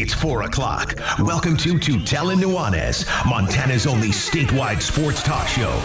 It's 0.00 0.14
4 0.14 0.44
o'clock. 0.44 0.98
Welcome 1.18 1.58
to 1.58 1.74
Tutel 1.74 2.32
and 2.32 2.42
Nuanez, 2.42 3.04
Montana's 3.28 3.86
only 3.86 4.08
statewide 4.08 4.80
sports 4.80 5.22
talk 5.22 5.46
show. 5.46 5.78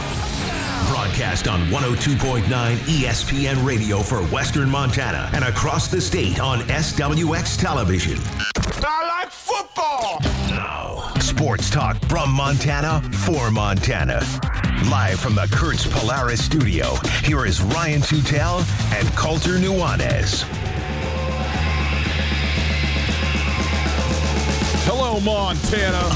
Broadcast 0.88 1.50
on 1.50 1.68
102.9 1.68 2.46
ESPN 2.46 3.66
radio 3.68 4.00
for 4.00 4.24
Western 4.28 4.70
Montana 4.70 5.30
and 5.34 5.44
across 5.44 5.90
the 5.90 6.00
state 6.00 6.40
on 6.40 6.60
SWX 6.62 7.60
television. 7.60 8.18
I 8.56 9.22
like 9.22 9.32
football! 9.32 10.22
Now, 10.50 11.12
sports 11.20 11.70
talk 11.70 11.98
from 12.06 12.32
Montana 12.32 13.02
for 13.26 13.52
Montana. 13.52 14.22
Live 14.90 15.20
from 15.20 15.36
the 15.36 15.50
Kurtz 15.52 15.86
Polaris 15.86 16.42
studio, 16.42 16.96
here 17.26 17.46
is 17.46 17.62
Ryan 17.62 18.00
Tutel 18.00 18.64
and 18.94 19.10
Colter 19.18 19.60
Nuanez. 19.60 20.46
Montana. 25.22 26.10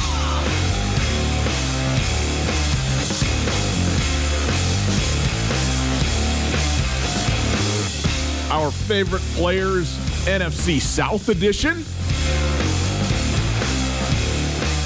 Our 8.52 8.72
favorite 8.72 9.22
players, 9.36 9.96
NFC 10.26 10.82
South 10.82 11.30
edition. 11.30 11.86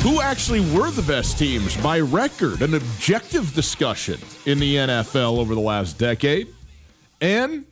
Who 0.04 0.20
actually 0.20 0.60
were 0.76 0.92
the 0.92 1.02
best 1.02 1.40
teams 1.40 1.78
by 1.78 2.02
record? 2.02 2.62
An 2.62 2.74
objective 2.74 3.54
discussion 3.54 4.20
in 4.46 4.60
the 4.60 4.76
NFL 4.76 5.38
over 5.38 5.56
the 5.56 5.62
last 5.62 5.98
decade. 5.98 6.50
And 7.22 7.66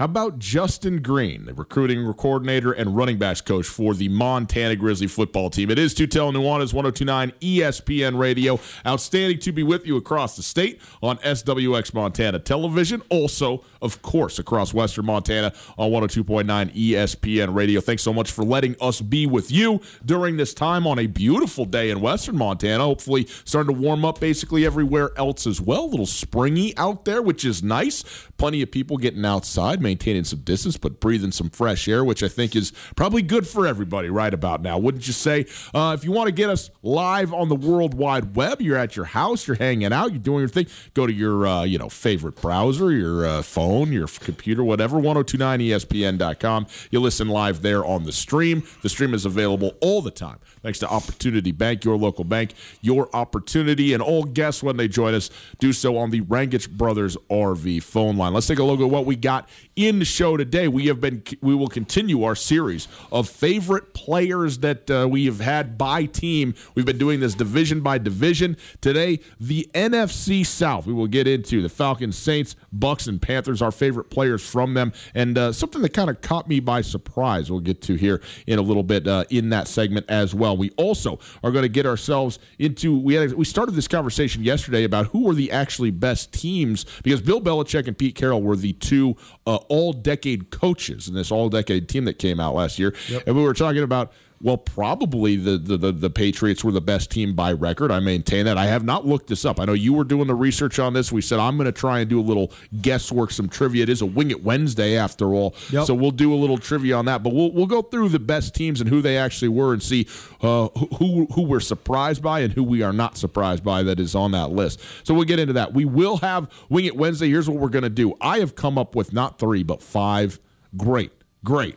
how 0.00 0.06
about 0.06 0.38
Justin 0.38 1.02
Green, 1.02 1.44
the 1.44 1.52
recruiting 1.52 2.10
coordinator 2.14 2.72
and 2.72 2.96
running 2.96 3.18
backs 3.18 3.42
coach 3.42 3.66
for 3.66 3.92
the 3.92 4.08
Montana 4.08 4.74
Grizzly 4.74 5.06
football 5.06 5.50
team? 5.50 5.70
It 5.70 5.78
is 5.78 5.94
Tutel 5.94 6.32
Nuanez 6.32 6.72
1029 6.72 7.32
ESPN 7.42 8.18
Radio. 8.18 8.58
Outstanding 8.86 9.38
to 9.40 9.52
be 9.52 9.62
with 9.62 9.86
you 9.86 9.98
across 9.98 10.36
the 10.36 10.42
state 10.42 10.80
on 11.02 11.18
SWX 11.18 11.92
Montana 11.92 12.38
Television. 12.38 13.02
Also, 13.10 13.62
of 13.82 14.00
course, 14.00 14.38
across 14.38 14.72
Western 14.72 15.04
Montana 15.04 15.52
on 15.76 15.90
102.9 15.90 16.46
ESPN 16.74 17.54
Radio. 17.54 17.82
Thanks 17.82 18.02
so 18.02 18.14
much 18.14 18.32
for 18.32 18.42
letting 18.42 18.76
us 18.80 19.02
be 19.02 19.26
with 19.26 19.52
you 19.52 19.82
during 20.06 20.38
this 20.38 20.54
time 20.54 20.86
on 20.86 20.98
a 20.98 21.08
beautiful 21.08 21.66
day 21.66 21.90
in 21.90 22.00
Western 22.00 22.38
Montana. 22.38 22.84
Hopefully, 22.84 23.26
starting 23.44 23.74
to 23.74 23.78
warm 23.78 24.06
up 24.06 24.18
basically 24.18 24.64
everywhere 24.64 25.10
else 25.18 25.46
as 25.46 25.60
well. 25.60 25.84
A 25.84 25.90
little 25.90 26.06
springy 26.06 26.74
out 26.78 27.04
there, 27.04 27.20
which 27.20 27.44
is 27.44 27.62
nice. 27.62 28.02
Plenty 28.38 28.62
of 28.62 28.70
people 28.70 28.96
getting 28.96 29.26
outside 29.26 29.82
maintaining 29.90 30.22
some 30.22 30.38
distance, 30.40 30.76
but 30.76 31.00
breathing 31.00 31.32
some 31.32 31.50
fresh 31.50 31.88
air, 31.88 32.04
which 32.04 32.22
I 32.22 32.28
think 32.28 32.54
is 32.54 32.72
probably 32.94 33.22
good 33.22 33.48
for 33.48 33.66
everybody 33.66 34.08
right 34.08 34.32
about 34.32 34.62
now. 34.62 34.78
Wouldn't 34.78 35.08
you 35.08 35.12
say? 35.12 35.46
Uh, 35.74 35.96
if 35.98 36.04
you 36.04 36.12
want 36.12 36.28
to 36.28 36.32
get 36.32 36.48
us 36.48 36.70
live 36.84 37.34
on 37.34 37.48
the 37.48 37.56
World 37.56 37.94
Wide 37.94 38.36
Web, 38.36 38.60
you're 38.60 38.76
at 38.76 38.94
your 38.94 39.06
house, 39.06 39.48
you're 39.48 39.56
hanging 39.56 39.92
out, 39.92 40.12
you're 40.12 40.20
doing 40.20 40.38
your 40.38 40.48
thing, 40.48 40.68
go 40.94 41.08
to 41.08 41.12
your 41.12 41.44
uh, 41.44 41.64
you 41.64 41.76
know 41.76 41.88
favorite 41.88 42.40
browser, 42.40 42.92
your 42.92 43.26
uh, 43.26 43.42
phone, 43.42 43.92
your 43.92 44.06
computer, 44.06 44.62
whatever, 44.62 44.98
1029ESPN.com. 44.98 46.68
You 46.92 47.00
listen 47.00 47.28
live 47.28 47.62
there 47.62 47.84
on 47.84 48.04
the 48.04 48.12
stream. 48.12 48.62
The 48.82 48.88
stream 48.88 49.12
is 49.12 49.24
available 49.24 49.72
all 49.80 50.02
the 50.02 50.12
time 50.12 50.38
thanks 50.62 50.78
to 50.80 50.88
Opportunity 50.88 51.52
Bank, 51.52 51.84
your 51.84 51.96
local 51.96 52.24
bank, 52.24 52.54
your 52.80 53.08
opportunity. 53.14 53.92
And 53.92 54.02
all 54.02 54.24
guests, 54.24 54.62
when 54.62 54.76
they 54.76 54.88
join 54.88 55.14
us, 55.14 55.30
do 55.58 55.72
so 55.72 55.96
on 55.96 56.10
the 56.10 56.20
Rangich 56.22 56.70
Brothers 56.70 57.16
RV 57.30 57.82
phone 57.82 58.16
line. 58.16 58.34
Let's 58.34 58.46
take 58.46 58.58
a 58.58 58.64
look 58.64 58.80
at 58.80 58.90
what 58.90 59.06
we 59.06 59.16
got 59.16 59.48
in 59.86 59.98
the 59.98 60.04
show 60.04 60.36
today. 60.36 60.68
We 60.68 60.86
have 60.86 61.00
been, 61.00 61.22
we 61.40 61.54
will 61.54 61.68
continue 61.68 62.22
our 62.22 62.34
series 62.34 62.88
of 63.10 63.28
favorite 63.28 63.94
players 63.94 64.58
that 64.58 64.90
uh, 64.90 65.08
we 65.08 65.26
have 65.26 65.40
had 65.40 65.78
by 65.78 66.04
team. 66.04 66.54
We've 66.74 66.84
been 66.84 66.98
doing 66.98 67.20
this 67.20 67.34
division 67.34 67.80
by 67.80 67.98
division. 67.98 68.56
Today, 68.80 69.20
the 69.38 69.68
NFC 69.74 70.44
South. 70.44 70.86
We 70.86 70.92
will 70.92 71.06
get 71.06 71.26
into 71.26 71.62
the 71.62 71.68
Falcons, 71.68 72.16
Saints, 72.16 72.56
Bucks, 72.72 73.06
and 73.06 73.20
Panthers. 73.20 73.62
Our 73.62 73.72
favorite 73.72 74.10
players 74.10 74.46
from 74.46 74.74
them, 74.74 74.92
and 75.14 75.36
uh, 75.38 75.52
something 75.52 75.82
that 75.82 75.94
kind 75.94 76.10
of 76.10 76.20
caught 76.20 76.48
me 76.48 76.60
by 76.60 76.82
surprise. 76.82 77.50
We'll 77.50 77.60
get 77.60 77.82
to 77.82 77.94
here 77.94 78.20
in 78.46 78.58
a 78.58 78.62
little 78.62 78.82
bit 78.82 79.06
uh, 79.06 79.24
in 79.30 79.50
that 79.50 79.68
segment 79.68 80.06
as 80.08 80.34
well. 80.34 80.56
We 80.56 80.70
also 80.76 81.18
are 81.42 81.50
going 81.50 81.62
to 81.62 81.68
get 81.68 81.86
ourselves 81.86 82.38
into 82.58 82.98
we 82.98 83.14
had, 83.14 83.32
we 83.32 83.44
started 83.44 83.74
this 83.74 83.88
conversation 83.88 84.42
yesterday 84.42 84.84
about 84.84 85.06
who 85.06 85.24
were 85.24 85.34
the 85.34 85.50
actually 85.50 85.90
best 85.90 86.32
teams 86.32 86.84
because 87.02 87.20
Bill 87.22 87.40
Belichick 87.40 87.86
and 87.86 87.96
Pete 87.96 88.14
Carroll 88.14 88.42
were 88.42 88.56
the 88.56 88.72
two 88.74 89.16
uh, 89.46 89.58
all-decade 89.68 90.50
coaches 90.50 91.08
in 91.08 91.14
this 91.14 91.30
all-decade 91.30 91.88
team 91.88 92.04
that 92.04 92.18
came 92.18 92.40
out 92.40 92.54
last 92.54 92.78
year, 92.78 92.94
yep. 93.08 93.22
and 93.26 93.36
we 93.36 93.42
were 93.42 93.54
talking 93.54 93.82
about 93.82 94.12
well, 94.42 94.56
probably 94.56 95.36
the, 95.36 95.58
the, 95.58 95.76
the, 95.76 95.92
the, 95.92 96.08
Patriots 96.08 96.64
were 96.64 96.72
the 96.72 96.80
best 96.80 97.10
team 97.10 97.34
by 97.34 97.52
record. 97.52 97.92
I 97.92 98.00
maintain 98.00 98.46
that. 98.46 98.56
I 98.56 98.66
have 98.66 98.84
not 98.84 99.06
looked 99.06 99.26
this 99.26 99.44
up. 99.44 99.60
I 99.60 99.66
know 99.66 99.74
you 99.74 99.92
were 99.92 100.04
doing 100.04 100.28
the 100.28 100.34
research 100.34 100.78
on 100.78 100.94
this. 100.94 101.12
We 101.12 101.20
said 101.20 101.38
I'm 101.38 101.58
going 101.58 101.66
to 101.66 101.72
try 101.72 102.00
and 102.00 102.08
do 102.08 102.18
a 102.18 102.22
little 102.22 102.50
guesswork, 102.80 103.32
some 103.32 103.50
trivia. 103.50 103.82
It 103.82 103.90
is 103.90 104.00
a 104.00 104.06
Wing 104.06 104.30
It 104.30 104.42
Wednesday 104.42 104.96
after 104.96 105.34
all, 105.34 105.54
yep. 105.70 105.84
so 105.84 105.94
we'll 105.94 106.10
do 106.10 106.32
a 106.32 106.36
little 106.36 106.56
trivia 106.56 106.96
on 106.96 107.04
that. 107.04 107.22
But 107.22 107.34
we'll 107.34 107.52
we'll 107.52 107.66
go 107.66 107.82
through 107.82 108.08
the 108.08 108.18
best 108.18 108.54
teams 108.54 108.80
and 108.80 108.88
who 108.88 109.02
they 109.02 109.18
actually 109.18 109.48
were 109.48 109.74
and 109.74 109.82
see 109.82 110.06
uh, 110.40 110.68
who 110.98 111.26
who 111.34 111.42
we're 111.42 111.60
surprised 111.60 112.22
by 112.22 112.40
and 112.40 112.52
who 112.52 112.64
we 112.64 112.82
are 112.82 112.94
not 112.94 113.18
surprised 113.18 113.62
by 113.62 113.82
that 113.82 114.00
is 114.00 114.14
on 114.14 114.32
that 114.32 114.50
list. 114.50 114.80
So 115.04 115.12
we'll 115.12 115.24
get 115.24 115.38
into 115.38 115.52
that. 115.52 115.74
We 115.74 115.84
will 115.84 116.16
have 116.18 116.50
Wing 116.70 116.86
It 116.86 116.96
Wednesday. 116.96 117.28
Here's 117.28 117.48
what 117.48 117.58
we're 117.58 117.68
going 117.68 117.82
to 117.82 117.90
do. 117.90 118.14
I 118.22 118.38
have 118.38 118.54
come 118.54 118.78
up 118.78 118.94
with 118.94 119.12
not 119.12 119.38
three 119.38 119.62
but 119.62 119.82
five 119.82 120.40
great, 120.76 121.12
great 121.44 121.76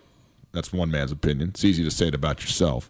that's 0.53 0.71
one 0.71 0.89
man's 0.89 1.11
opinion. 1.11 1.49
It's 1.49 1.65
easy 1.65 1.83
to 1.83 1.91
say 1.91 2.07
it 2.07 2.15
about 2.15 2.41
yourself. 2.41 2.89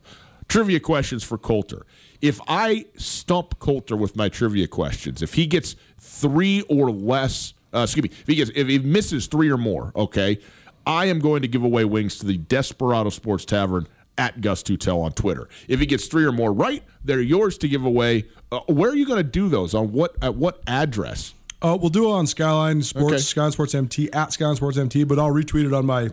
Trivia 0.49 0.79
questions 0.79 1.23
for 1.23 1.37
Colter. 1.37 1.85
If 2.21 2.39
I 2.47 2.85
stump 2.97 3.57
Colter 3.59 3.95
with 3.95 4.15
my 4.15 4.29
trivia 4.29 4.67
questions, 4.67 5.21
if 5.21 5.33
he 5.33 5.47
gets 5.47 5.75
three 5.99 6.61
or 6.69 6.91
less, 6.91 7.53
uh, 7.73 7.79
excuse 7.79 8.03
me, 8.03 8.09
if 8.11 8.27
he 8.27 8.35
gets 8.35 8.51
if 8.53 8.67
he 8.67 8.79
misses 8.79 9.27
three 9.27 9.49
or 9.49 9.57
more, 9.57 9.91
okay, 9.95 10.39
I 10.85 11.05
am 11.05 11.19
going 11.19 11.41
to 11.41 11.47
give 11.47 11.63
away 11.63 11.85
wings 11.85 12.19
to 12.19 12.25
the 12.25 12.37
Desperado 12.37 13.09
Sports 13.09 13.45
Tavern 13.45 13.87
at 14.17 14.41
Gus 14.41 14.61
Tutel 14.61 15.01
on 15.01 15.13
Twitter. 15.13 15.47
If 15.67 15.79
he 15.79 15.85
gets 15.85 16.07
three 16.07 16.25
or 16.25 16.31
more 16.31 16.51
right, 16.53 16.83
they're 17.03 17.21
yours 17.21 17.57
to 17.59 17.69
give 17.69 17.85
away. 17.85 18.25
Uh, 18.51 18.59
where 18.67 18.91
are 18.91 18.95
you 18.95 19.07
going 19.07 19.17
to 19.17 19.23
do 19.23 19.47
those? 19.47 19.73
On 19.73 19.91
what 19.91 20.15
at 20.21 20.35
what 20.35 20.61
address? 20.67 21.33
Uh, 21.61 21.77
we'll 21.79 21.89
do 21.89 22.09
it 22.09 22.11
on 22.11 22.27
Skyline 22.27 22.81
Sports, 22.81 23.13
okay. 23.13 23.17
Skyline 23.17 23.51
Sports 23.53 23.73
MT 23.73 24.11
at 24.11 24.33
Skyline 24.33 24.57
Sports 24.57 24.77
MT, 24.77 25.05
but 25.05 25.17
I'll 25.17 25.31
retweet 25.31 25.65
it 25.65 25.73
on 25.73 25.85
my 25.85 26.09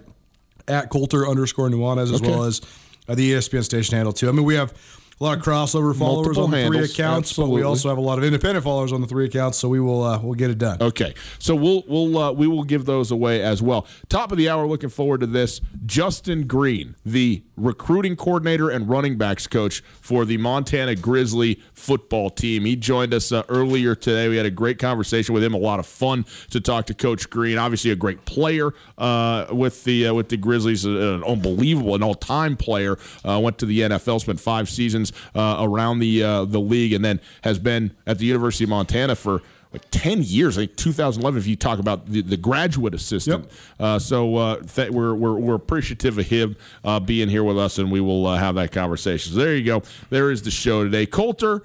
at 0.70 0.88
Colter 0.90 1.28
underscore 1.28 1.68
Nuanez 1.68 2.04
as 2.04 2.14
okay. 2.14 2.30
well 2.30 2.44
as 2.44 2.60
uh, 3.08 3.14
the 3.14 3.32
ESPN 3.32 3.64
station 3.64 3.96
handle 3.96 4.12
too. 4.12 4.28
I 4.28 4.32
mean, 4.32 4.44
we 4.44 4.54
have 4.54 4.72
a 5.20 5.24
lot 5.24 5.36
of 5.36 5.44
crossover 5.44 5.94
followers 5.94 5.98
Multiple 6.38 6.44
on 6.44 6.50
the 6.50 6.56
handles, 6.56 6.76
three 6.76 6.94
accounts, 6.94 7.30
absolutely. 7.30 7.56
but 7.56 7.56
we 7.56 7.62
also 7.62 7.90
have 7.90 7.98
a 7.98 8.00
lot 8.00 8.16
of 8.16 8.24
independent 8.24 8.64
followers 8.64 8.90
on 8.90 9.02
the 9.02 9.06
three 9.06 9.26
accounts. 9.26 9.58
So 9.58 9.68
we 9.68 9.78
will 9.78 10.02
uh, 10.02 10.18
we'll 10.18 10.32
get 10.32 10.48
it 10.48 10.56
done. 10.56 10.78
Okay, 10.80 11.14
so 11.38 11.54
we'll 11.54 11.84
we'll 11.86 12.16
uh, 12.16 12.32
we 12.32 12.46
will 12.46 12.64
give 12.64 12.86
those 12.86 13.10
away 13.10 13.42
as 13.42 13.60
well. 13.60 13.86
Top 14.08 14.32
of 14.32 14.38
the 14.38 14.48
hour, 14.48 14.66
looking 14.66 14.88
forward 14.88 15.20
to 15.20 15.26
this. 15.26 15.60
Justin 15.84 16.46
Green, 16.46 16.96
the 17.04 17.42
recruiting 17.54 18.16
coordinator 18.16 18.70
and 18.70 18.88
running 18.88 19.18
backs 19.18 19.46
coach 19.46 19.82
for 20.00 20.24
the 20.24 20.38
Montana 20.38 20.94
Grizzly 20.94 21.60
football 21.74 22.30
team, 22.30 22.64
he 22.64 22.74
joined 22.74 23.12
us 23.12 23.30
uh, 23.30 23.42
earlier 23.50 23.94
today. 23.94 24.28
We 24.28 24.38
had 24.38 24.46
a 24.46 24.50
great 24.50 24.78
conversation 24.78 25.34
with 25.34 25.44
him. 25.44 25.52
A 25.52 25.58
lot 25.58 25.78
of 25.80 25.86
fun 25.86 26.24
to 26.48 26.62
talk 26.62 26.86
to 26.86 26.94
Coach 26.94 27.28
Green. 27.28 27.58
Obviously, 27.58 27.90
a 27.90 27.96
great 27.96 28.24
player 28.24 28.72
uh, 28.96 29.48
with 29.50 29.84
the 29.84 30.06
uh, 30.08 30.14
with 30.14 30.30
the 30.30 30.38
Grizzlies, 30.38 30.86
an 30.86 31.22
unbelievable, 31.24 31.94
an 31.94 32.02
all 32.02 32.14
time 32.14 32.56
player. 32.56 32.96
Uh, 33.22 33.38
went 33.38 33.58
to 33.58 33.66
the 33.66 33.80
NFL, 33.80 34.22
spent 34.22 34.40
five 34.40 34.70
seasons 34.70 35.09
uh, 35.34 35.58
around 35.60 35.98
the 35.98 36.22
uh, 36.22 36.44
the 36.44 36.60
league, 36.60 36.92
and 36.92 37.04
then 37.04 37.20
has 37.42 37.58
been 37.58 37.94
at 38.06 38.18
the 38.18 38.26
University 38.26 38.64
of 38.64 38.70
Montana 38.70 39.14
for 39.14 39.42
like 39.72 39.82
10 39.92 40.22
years, 40.24 40.58
I 40.58 40.62
think 40.66 40.76
2011, 40.76 41.38
if 41.38 41.46
you 41.46 41.54
talk 41.54 41.78
about 41.78 42.06
the, 42.06 42.22
the 42.22 42.36
graduate 42.36 42.92
assistant. 42.92 43.44
Yep. 43.44 43.52
Uh, 43.78 43.98
so 44.00 44.34
uh, 44.34 44.56
th- 44.62 44.90
we're, 44.90 45.14
we're, 45.14 45.34
we're 45.38 45.54
appreciative 45.54 46.18
of 46.18 46.26
him 46.26 46.56
uh, 46.82 46.98
being 46.98 47.28
here 47.28 47.44
with 47.44 47.56
us, 47.56 47.78
and 47.78 47.88
we 47.92 48.00
will 48.00 48.26
uh, 48.26 48.36
have 48.36 48.56
that 48.56 48.72
conversation. 48.72 49.32
So 49.32 49.38
there 49.38 49.54
you 49.54 49.64
go. 49.64 49.82
There 50.08 50.32
is 50.32 50.42
the 50.42 50.50
show 50.50 50.82
today. 50.82 51.06
Colter, 51.06 51.62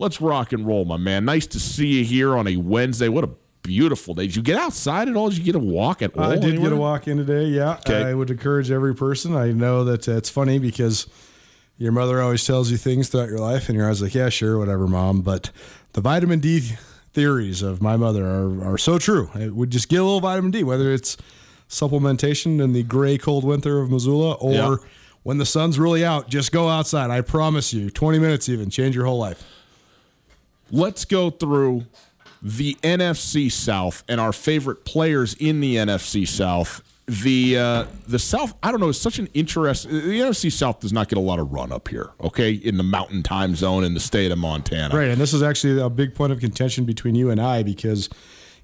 let's 0.00 0.20
rock 0.20 0.52
and 0.52 0.66
roll, 0.66 0.84
my 0.86 0.96
man. 0.96 1.24
Nice 1.24 1.46
to 1.48 1.60
see 1.60 1.86
you 1.86 2.04
here 2.04 2.36
on 2.36 2.48
a 2.48 2.56
Wednesday. 2.56 3.08
What 3.08 3.22
a 3.22 3.30
beautiful 3.62 4.14
day. 4.14 4.26
Did 4.26 4.34
you 4.34 4.42
get 4.42 4.58
outside 4.58 5.08
at 5.08 5.16
all? 5.16 5.28
Did 5.28 5.38
you 5.38 5.44
get 5.44 5.54
a 5.54 5.60
walk 5.60 6.02
at 6.02 6.16
all? 6.18 6.24
I 6.24 6.34
did 6.34 6.44
anywhere? 6.46 6.70
get 6.70 6.72
a 6.72 6.80
walk 6.80 7.06
in 7.06 7.16
today. 7.16 7.44
Yeah, 7.44 7.74
Okay. 7.74 8.02
I 8.02 8.12
would 8.14 8.30
encourage 8.30 8.72
every 8.72 8.94
person. 8.96 9.36
I 9.36 9.52
know 9.52 9.84
that 9.84 10.08
it's 10.08 10.30
funny 10.30 10.58
because 10.58 11.06
your 11.78 11.92
mother 11.92 12.20
always 12.22 12.44
tells 12.44 12.70
you 12.70 12.76
things 12.76 13.08
throughout 13.08 13.28
your 13.28 13.38
life, 13.38 13.68
and 13.68 13.76
you're 13.76 13.86
always 13.86 14.02
like, 14.02 14.14
"Yeah, 14.14 14.28
sure, 14.28 14.58
whatever, 14.58 14.86
mom." 14.86 15.20
But 15.20 15.50
the 15.92 16.00
vitamin 16.00 16.40
D 16.40 16.72
theories 17.12 17.62
of 17.62 17.80
my 17.82 17.96
mother 17.96 18.24
are 18.26 18.72
are 18.74 18.78
so 18.78 18.98
true. 18.98 19.30
It 19.34 19.54
would 19.54 19.70
just 19.70 19.88
get 19.88 20.00
a 20.00 20.04
little 20.04 20.20
vitamin 20.20 20.50
D, 20.50 20.62
whether 20.64 20.92
it's 20.92 21.16
supplementation 21.68 22.60
in 22.62 22.72
the 22.72 22.82
gray 22.82 23.18
cold 23.18 23.44
winter 23.44 23.80
of 23.80 23.90
Missoula 23.90 24.32
or 24.34 24.52
Yeah. 24.52 24.76
when 25.24 25.38
the 25.38 25.46
sun's 25.46 25.78
really 25.78 26.04
out. 26.04 26.28
Just 26.30 26.52
go 26.52 26.68
outside. 26.68 27.10
I 27.10 27.20
promise 27.22 27.72
you, 27.72 27.90
20 27.90 28.18
minutes 28.20 28.48
even 28.48 28.70
change 28.70 28.94
your 28.94 29.04
whole 29.06 29.18
life. 29.18 29.42
let's 30.72 31.04
go 31.04 31.30
through 31.30 31.84
the 32.42 32.76
NFC 32.82 33.48
South 33.48 34.02
and 34.08 34.20
our 34.20 34.32
favorite 34.32 34.84
players 34.84 35.34
in 35.34 35.60
the 35.60 35.76
NFC 35.76 36.26
South. 36.26 36.82
The 37.08 37.56
uh, 37.56 37.84
the 38.08 38.18
South, 38.18 38.54
I 38.64 38.72
don't 38.72 38.80
know, 38.80 38.88
is 38.88 39.00
such 39.00 39.20
an 39.20 39.28
interest. 39.32 39.84
The 39.88 39.92
NFC 40.20 40.50
South 40.50 40.80
does 40.80 40.92
not 40.92 41.08
get 41.08 41.18
a 41.18 41.20
lot 41.22 41.38
of 41.38 41.52
run 41.52 41.70
up 41.70 41.86
here, 41.86 42.10
okay, 42.20 42.50
in 42.52 42.78
the 42.78 42.82
Mountain 42.82 43.22
Time 43.22 43.54
Zone 43.54 43.84
in 43.84 43.94
the 43.94 44.00
state 44.00 44.32
of 44.32 44.38
Montana. 44.38 44.96
Right, 44.96 45.08
and 45.08 45.20
this 45.20 45.32
is 45.32 45.40
actually 45.40 45.80
a 45.80 45.88
big 45.88 46.16
point 46.16 46.32
of 46.32 46.40
contention 46.40 46.84
between 46.84 47.14
you 47.14 47.30
and 47.30 47.40
I 47.40 47.62
because 47.62 48.08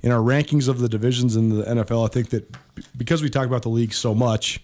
in 0.00 0.10
our 0.10 0.18
rankings 0.18 0.66
of 0.66 0.80
the 0.80 0.88
divisions 0.88 1.36
in 1.36 1.50
the 1.50 1.62
NFL, 1.62 2.04
I 2.04 2.08
think 2.12 2.30
that 2.30 2.52
because 2.96 3.22
we 3.22 3.30
talk 3.30 3.46
about 3.46 3.62
the 3.62 3.68
league 3.68 3.92
so 3.94 4.12
much, 4.12 4.60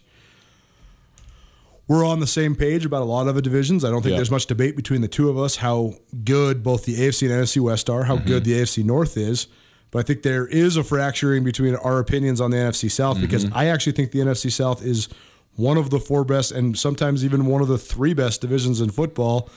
we're 1.86 2.04
on 2.04 2.19
the 2.19 2.26
same 2.26 2.56
page 2.56 2.84
about 2.84 3.02
a 3.02 3.04
lot 3.06 3.28
of 3.28 3.36
the 3.36 3.42
divisions. 3.42 3.84
I 3.84 3.90
don't 3.90 4.02
think 4.02 4.10
Yeah. 4.10 4.16
there's 4.19 4.30
much 4.32 4.46
debate 4.46 4.75
between 4.75 5.02
the 5.02 5.08
two 5.08 5.30
of 5.30 5.38
us 5.38 5.56
how 5.56 5.94
good 6.25 6.64
both 6.64 6.84
the 6.84 6.96
AFC 6.96 7.26
and 7.30 7.44
NFC 7.44 7.60
West 7.60 7.88
are, 7.88 8.04
how 8.04 8.16
good 8.16 8.42
the 8.44 8.54
AFC 8.54 8.82
North 8.84 9.16
is. 9.16 9.46
But 9.90 10.00
I 10.00 10.02
think 10.02 10.23
there 10.23 10.46
is 10.46 10.76
a 10.76 10.85
fracturing 10.85 11.44
between 11.44 11.75
our 11.76 11.99
opinions 11.99 12.40
on 12.40 12.50
the 12.50 12.58
NFC 12.58 12.90
South 12.90 13.17
mm-hmm. 13.17 13.26
because 13.26 13.50
I 13.52 13.67
actually 13.67 13.93
think 13.93 14.12
the 14.12 14.20
NFC 14.20 14.52
South 14.52 14.85
is 14.85 15.08
one 15.56 15.76
of 15.76 15.90
the 15.90 15.99
four 15.99 16.25
best 16.25 16.52
and 16.52 16.79
sometimes 16.79 17.25
even 17.25 17.46
one 17.46 17.62
of 17.62 17.69
the 17.69 17.79
three 17.79 18.14
best 18.14 18.40
divisions 18.40 18.81
in 18.81 18.90
football. 18.90 19.49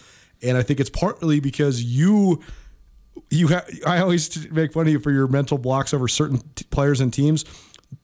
And 0.41 0.57
I 0.57 0.63
think 0.63 0.79
it's 0.79 0.89
partly 0.89 1.39
because 1.39 1.83
you 1.83 2.41
you 3.29 3.49
ha- 3.49 3.65
I 3.85 3.99
always 3.99 4.49
make 4.51 4.73
fun 4.73 4.87
of 4.87 4.93
you 4.93 4.99
for 4.99 5.11
your 5.11 5.27
mental 5.27 5.57
blocks 5.57 5.93
over 5.93 6.07
certain 6.07 6.41
t- 6.55 6.65
players 6.71 7.01
and 7.01 7.13
teams. 7.13 7.45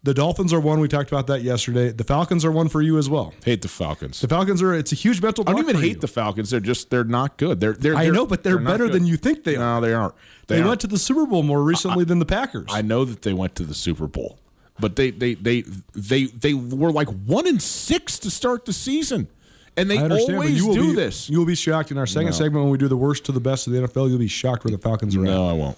The 0.03 0.13
Dolphins 0.13 0.53
are 0.53 0.59
one. 0.59 0.79
We 0.79 0.87
talked 0.87 1.11
about 1.11 1.27
that 1.27 1.41
yesterday. 1.41 1.91
The 1.91 2.03
Falcons 2.03 2.45
are 2.45 2.51
one 2.51 2.69
for 2.69 2.81
you 2.81 2.97
as 2.97 3.09
well. 3.09 3.33
Hate 3.43 3.61
the 3.61 3.67
Falcons. 3.67 4.21
The 4.21 4.27
Falcons 4.27 4.61
are. 4.61 4.73
It's 4.73 4.91
a 4.91 4.95
huge 4.95 5.21
mental. 5.21 5.43
I 5.47 5.51
don't 5.51 5.61
even 5.61 5.81
hate 5.81 5.95
you. 5.95 5.99
the 5.99 6.07
Falcons. 6.07 6.49
They're 6.49 6.59
just 6.59 6.89
they're 6.89 7.03
not 7.03 7.37
good. 7.37 7.59
They're 7.59 7.73
they're. 7.73 7.95
I 7.95 8.05
they're- 8.05 8.13
know, 8.13 8.25
but 8.25 8.43
they're, 8.43 8.59
not 8.59 8.71
better 8.71 8.89
than 8.89 9.05
you 9.05 9.17
think 9.17 9.43
they 9.43 9.55
are. 9.55 9.79
No, 9.79 9.81
they 9.85 9.93
aren't. 9.93 10.13
They, 10.47 10.57
aren't. 10.57 10.67
went 10.67 10.81
to 10.81 10.87
the 10.87 10.97
Super 10.99 11.25
Bowl 11.25 11.43
more 11.43 11.61
recently 11.61 12.05
than 12.05 12.19
the 12.19 12.25
Packers. 12.25 12.67
I 12.69 12.81
know 12.81 13.05
that 13.05 13.21
they 13.23 13.33
went 13.33 13.55
to 13.55 13.63
the 13.63 13.73
Super 13.73 14.07
Bowl, 14.07 14.39
but 14.79 14.95
they 14.95 15.11
they 15.11 15.33
they 15.33 15.63
they 15.93 16.25
they 16.25 16.53
were 16.53 16.91
like 16.91 17.09
one 17.09 17.47
and 17.47 17.61
six 17.61 18.17
to 18.19 18.29
start 18.31 18.65
the 18.65 18.73
season, 18.73 19.27
and 19.77 19.89
they 19.89 19.97
always 19.97 20.57
you 20.57 20.67
will 20.67 20.73
do 20.73 20.87
be, 20.87 20.95
this. 20.95 21.29
You 21.29 21.39
will 21.39 21.45
be 21.45 21.55
shocked 21.55 21.91
in 21.91 21.97
our 21.97 22.07
second 22.07 22.33
segment 22.33 22.63
when 22.63 22.71
we 22.71 22.77
do 22.77 22.87
the 22.87 22.97
worst 22.97 23.25
to 23.25 23.31
the 23.31 23.39
best 23.39 23.67
of 23.67 23.73
the 23.73 23.79
NFL. 23.79 24.09
You'll 24.09 24.17
be 24.17 24.27
shocked 24.27 24.65
where 24.65 24.71
the 24.71 24.77
Falcons 24.77 25.15
are 25.15 25.19
at. 25.19 25.25
No, 25.25 25.47
I 25.47 25.53
won't. 25.53 25.77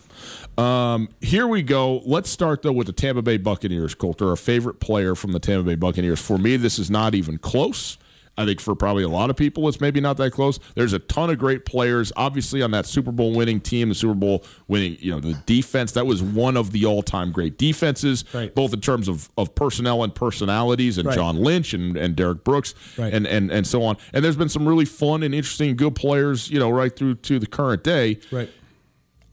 Um, 0.58 1.10
here 1.22 1.48
we 1.48 1.62
go. 1.62 2.02
Let's 2.06 2.30
start 2.30 2.62
though 2.62 2.72
with 2.72 2.88
the 2.88 2.94
Tampa 2.94 3.22
Bay 3.22 3.38
Buccaneers. 3.38 3.94
Colter, 3.96 4.30
our 4.30 4.36
favorite 4.36 4.80
player 4.80 5.16
from 5.16 5.34
the 5.34 5.40
Tampa 5.40 5.66
Bay 5.66 5.76
Buccaneers. 5.76 6.20
For 6.20 6.38
me, 6.38 6.58
this 6.58 6.80
is 6.80 6.90
not 6.90 7.14
even 7.14 7.38
close. 7.38 7.98
I 8.40 8.46
think 8.46 8.62
for 8.62 8.74
probably 8.74 9.04
a 9.04 9.10
lot 9.10 9.30
of 9.30 9.36
people, 9.36 9.68
it's 9.68 9.82
maybe 9.82 10.00
not 10.00 10.16
that 10.18 10.32
close. 10.32 10.60
There's 10.76 10.94
a 10.94 11.00
ton 11.00 11.30
of 11.30 11.38
great 11.38 11.66
players, 11.66 12.12
obviously 12.16 12.62
on 12.62 12.72
that 12.72 12.86
Super 12.86 13.12
Bowl 13.12 13.34
winning 13.36 13.60
team, 13.60 13.90
the 13.90 13.96
Super 13.96 14.14
Bowl 14.14 14.46
winning, 14.68 14.98
you 15.02 15.12
know, 15.12 15.20
the 15.20 15.34
defense. 15.46 15.92
That 15.92 16.06
was 16.08 16.24
one 16.24 16.56
of 16.56 16.72
the 16.72 16.86
all-time 16.86 17.32
great 17.34 17.58
defenses, 17.58 18.24
Right. 18.34 18.56
both 18.56 18.74
in 18.74 18.80
terms 18.80 19.08
of, 19.10 19.30
of 19.38 19.54
personnel 19.56 20.04
and 20.04 20.16
personalities, 20.16 20.98
and 20.98 21.06
Right. 21.08 21.16
John 21.16 21.38
Lynch 21.38 21.74
and, 21.74 21.98
and 21.98 22.16
Derrick 22.16 22.44
Brooks, 22.46 22.74
Right. 22.98 23.14
and, 23.14 23.28
and 23.28 23.52
and 23.52 23.68
so 23.68 23.84
on. 23.84 23.98
And 24.14 24.24
there's 24.24 24.38
been 24.38 24.48
some 24.50 24.68
really 24.68 24.86
fun 24.86 25.22
and 25.22 25.36
interesting, 25.36 25.76
good 25.76 25.96
players, 25.96 26.50
you 26.50 26.60
know, 26.60 26.70
right 26.70 26.96
through 26.96 27.16
to 27.16 27.40
the 27.40 27.46
current 27.48 27.84
day. 27.84 28.20
Right. 28.32 28.50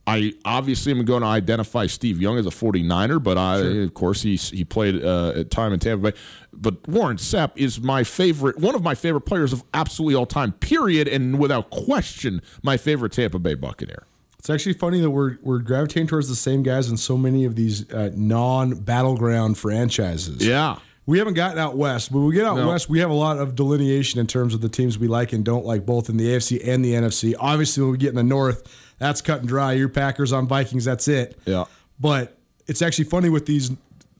I 0.07 0.33
obviously 0.45 0.93
am 0.93 1.03
going 1.03 1.21
to 1.21 1.27
identify 1.27 1.85
Steve 1.85 2.21
Young 2.21 2.37
as 2.37 2.45
a 2.45 2.49
49er, 2.49 3.21
but 3.21 3.37
I, 3.37 3.57
of 3.57 3.93
course, 3.93 4.21
he 4.21 4.37
he 4.37 4.63
played 4.63 5.03
uh, 5.03 5.33
at 5.35 5.51
time 5.51 5.73
in 5.73 5.79
Tampa 5.79 6.11
Bay. 6.11 6.17
But 6.53 6.87
Warren 6.87 7.17
Sapp 7.17 7.51
is 7.57 7.81
my 7.81 8.03
favorite, 8.05 8.57
one 8.57 8.73
of 8.73 8.81
my 8.83 8.95
favorite 8.95 9.21
players 9.25 9.51
of 9.51 9.63
absolutely 9.73 10.15
all 10.15 10.25
time, 10.25 10.53
period, 10.53 11.09
and 11.09 11.37
without 11.37 11.69
question, 11.71 12.41
my 12.63 12.77
favorite 12.77 13.11
Tampa 13.11 13.37
Bay 13.37 13.53
Buccaneer. 13.53 14.05
It's 14.39 14.49
actually 14.49 14.73
funny 14.73 15.01
that 15.01 15.09
we're 15.09 15.37
we're 15.43 15.59
gravitating 15.59 16.07
towards 16.07 16.29
the 16.29 16.35
same 16.35 16.63
guys 16.63 16.89
in 16.89 16.95
so 16.95 17.17
many 17.17 17.43
of 17.43 17.55
these 17.55 17.91
uh, 17.91 18.11
non-battleground 18.15 19.57
franchises. 19.57 20.45
Yeah. 20.45 20.77
We 21.05 21.19
haven't 21.19 21.35
gotten 21.35 21.57
out 21.57 21.77
west, 21.77 22.11
but 22.11 22.19
when 22.19 22.27
we 22.27 22.33
get 22.35 22.45
out 22.45 22.57
No. 22.57 22.67
west, 22.67 22.89
we 22.89 22.99
have 22.99 23.09
a 23.09 23.13
lot 23.13 23.37
of 23.37 23.55
delineation 23.55 24.19
in 24.19 24.27
terms 24.27 24.53
of 24.53 24.59
the 24.59 24.67
teams 24.67 24.99
we 24.99 25.07
like 25.07 25.31
and 25.31 25.43
don't 25.43 25.65
like, 25.65 25.85
both 25.85 26.09
in 26.09 26.17
the 26.17 26.27
AFC 26.27 26.61
and 26.67 26.83
the 26.83 26.93
NFC. 26.93 27.33
Obviously, 27.39 27.81
when 27.83 27.93
we 27.93 27.97
get 27.97 28.09
in 28.09 28.15
the 28.15 28.23
north, 28.23 28.63
that's 28.99 29.21
cut 29.21 29.39
and 29.39 29.47
dry. 29.47 29.73
Your 29.73 29.89
Packers 29.89 30.33
on 30.33 30.47
Vikings, 30.47 30.85
that's 30.85 31.07
it. 31.07 31.37
Yeah. 31.45 31.65
But 31.99 32.37
it's 32.67 32.81
actually 32.81 33.05
funny 33.05 33.29
with 33.29 33.45
these, 33.45 33.71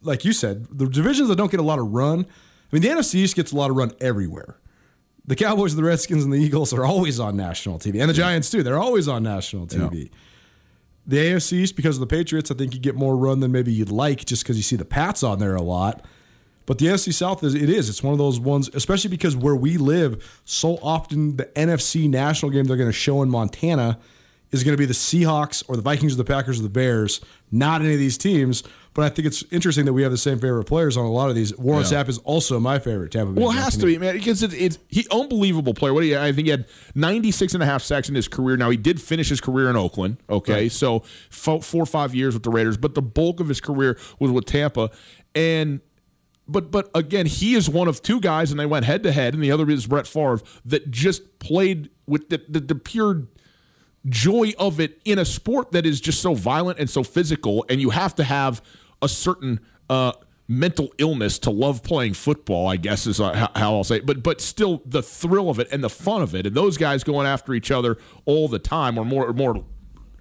like 0.01 0.25
you 0.25 0.33
said, 0.33 0.67
the 0.71 0.87
divisions 0.87 1.29
that 1.29 1.35
don't 1.35 1.51
get 1.51 1.59
a 1.59 1.63
lot 1.63 1.79
of 1.79 1.91
run. 1.93 2.21
I 2.21 2.75
mean, 2.75 2.81
the 2.81 2.89
NFC 2.89 3.15
East 3.15 3.35
gets 3.35 3.51
a 3.51 3.55
lot 3.55 3.69
of 3.69 3.75
run 3.75 3.91
everywhere. 3.99 4.57
The 5.25 5.35
Cowboys, 5.35 5.75
the 5.75 5.83
Redskins, 5.83 6.23
and 6.23 6.31
the 6.31 6.37
Eagles 6.37 6.73
are 6.73 6.85
always 6.85 7.19
on 7.19 7.35
national 7.35 7.79
TV, 7.79 7.99
and 7.99 8.09
the 8.09 8.13
Giants 8.13 8.49
too. 8.49 8.63
They're 8.63 8.79
always 8.79 9.07
on 9.09 9.23
national 9.23 9.67
TV. 9.67 10.09
The 11.05 11.17
AFC 11.17 11.53
East, 11.53 11.75
because 11.75 11.97
of 11.97 12.01
the 12.01 12.07
Patriots, 12.07 12.51
I 12.51 12.53
think 12.53 12.73
you 12.73 12.79
get 12.79 12.95
more 12.95 13.15
run 13.15 13.39
than 13.39 13.51
maybe 13.51 13.71
you'd 13.71 13.91
like, 13.91 14.25
just 14.25 14.43
because 14.43 14.57
you 14.57 14.63
see 14.63 14.75
the 14.75 14.85
Pats 14.85 15.23
on 15.23 15.39
there 15.39 15.55
a 15.55 15.61
lot. 15.61 16.05
But 16.65 16.79
the 16.79 16.87
NFC 16.87 17.13
South 17.13 17.43
is 17.43 17.55
it 17.55 17.69
is. 17.69 17.87
It's 17.89 18.03
one 18.03 18.11
of 18.11 18.17
those 18.17 18.41
ones, 18.41 18.69
especially 18.73 19.09
because 19.09 19.35
where 19.35 19.55
we 19.55 19.77
live, 19.77 20.41
so 20.43 20.77
often 20.81 21.37
the 21.37 21.45
NFC 21.45 22.09
national 22.09 22.51
game 22.51 22.65
they're 22.65 22.75
going 22.75 22.89
to 22.89 22.93
show 22.93 23.21
in 23.21 23.29
Montana 23.29 23.99
is 24.51 24.63
going 24.63 24.73
to 24.73 24.77
be 24.77 24.85
the 24.85 24.93
Seahawks 24.93 25.63
or 25.67 25.75
the 25.75 25.81
Vikings 25.81 26.13
or 26.13 26.17
the 26.17 26.23
Packers 26.23 26.59
or 26.59 26.63
the 26.63 26.69
Bears, 26.69 27.19
not 27.51 27.81
any 27.81 27.93
of 27.93 27.99
these 27.99 28.17
teams. 28.17 28.63
But 28.93 29.03
I 29.05 29.09
think 29.09 29.27
it's 29.27 29.43
interesting 29.51 29.85
that 29.85 29.93
we 29.93 30.01
have 30.01 30.11
the 30.11 30.17
same 30.17 30.39
favorite 30.39 30.63
players 30.63 30.97
on 30.97 31.05
a 31.05 31.11
lot 31.11 31.29
of 31.29 31.35
these. 31.35 31.55
Warren 31.57 31.83
Yeah. 31.83 32.03
Sapp 32.03 32.09
is 32.09 32.17
also 32.19 32.59
my 32.59 32.79
favorite 32.79 33.11
Tampa 33.11 33.33
Bay. 33.33 33.41
Well, 33.41 33.51
it 33.51 33.55
has 33.57 33.77
to 33.77 33.85
be, 33.85 33.97
man, 33.99 34.15
because 34.15 34.41
it, 34.41 34.53
it's 34.53 34.79
he 34.87 35.05
unbelievable 35.11 35.73
player. 35.75 35.93
What 35.93 36.01
do 36.01 36.07
you, 36.07 36.17
I 36.17 36.31
think 36.31 36.45
he 36.47 36.51
had 36.51 36.65
96 36.95 37.53
and 37.53 37.61
a 37.61 37.65
half 37.67 37.83
sacks 37.83 38.09
in 38.09 38.15
his 38.15 38.27
career. 38.27 38.57
Now 38.57 38.69
he 38.71 38.77
did 38.77 38.99
finish 39.01 39.29
his 39.29 39.39
career 39.41 39.69
in 39.69 39.75
Oakland. 39.75 40.17
Okay, 40.29 40.53
Right. 40.53 40.71
so 40.71 41.01
four 41.29 41.61
or 41.73 41.85
five 41.85 42.15
years 42.15 42.33
with 42.33 42.43
the 42.43 42.49
Raiders, 42.49 42.77
but 42.77 42.95
the 42.95 43.01
bulk 43.03 43.39
of 43.39 43.47
his 43.49 43.61
career 43.61 43.99
was 44.19 44.31
with 44.31 44.45
Tampa. 44.45 44.89
And 45.35 45.81
but 46.47 46.71
but 46.71 46.89
again, 46.95 47.25
he 47.27 47.53
is 47.53 47.69
one 47.69 47.87
of 47.87 48.01
two 48.01 48.19
guys, 48.19 48.49
and 48.49 48.59
they 48.59 48.65
went 48.65 48.85
head 48.85 49.03
to 49.03 49.11
head, 49.11 49.33
and 49.35 49.43
the 49.43 49.51
other 49.51 49.69
is 49.69 49.85
Brett 49.85 50.07
Favre 50.07 50.39
that 50.65 50.89
just 50.89 51.37
played 51.39 51.89
with 52.07 52.29
the, 52.29 52.41
the, 52.49 52.61
the 52.61 52.75
pure 52.75 53.27
joy 54.09 54.53
of 54.57 54.79
it 54.79 54.99
in 55.05 55.19
a 55.19 55.25
sport 55.25 55.71
that 55.71 55.85
is 55.85 55.99
just 55.99 56.21
so 56.21 56.33
violent 56.33 56.79
and 56.79 56.89
so 56.89 57.03
physical, 57.03 57.65
and 57.69 57.81
you 57.81 57.89
have 57.91 58.15
to 58.15 58.23
have 58.23 58.61
a 59.01 59.07
certain 59.07 59.59
uh, 59.89 60.13
mental 60.47 60.93
illness 60.97 61.39
to 61.39 61.49
love 61.49 61.83
playing 61.83 62.13
football. 62.13 62.67
I 62.67 62.77
guess 62.77 63.05
is 63.07 63.19
uh, 63.19 63.49
how, 63.55 63.75
I'll 63.75 63.83
say, 63.83 63.97
it. 63.97 64.05
but 64.05 64.23
but 64.23 64.41
still 64.41 64.81
the 64.85 65.03
thrill 65.03 65.49
of 65.49 65.59
it 65.59 65.67
and 65.71 65.83
the 65.83 65.89
fun 65.89 66.21
of 66.21 66.33
it, 66.35 66.45
and 66.47 66.55
those 66.55 66.77
guys 66.77 67.03
going 67.03 67.27
after 67.27 67.53
each 67.53 67.71
other 67.71 67.97
all 68.25 68.47
the 68.47 68.59
time, 68.59 68.97
or 68.97 69.05
more 69.05 69.31
more 69.33 69.63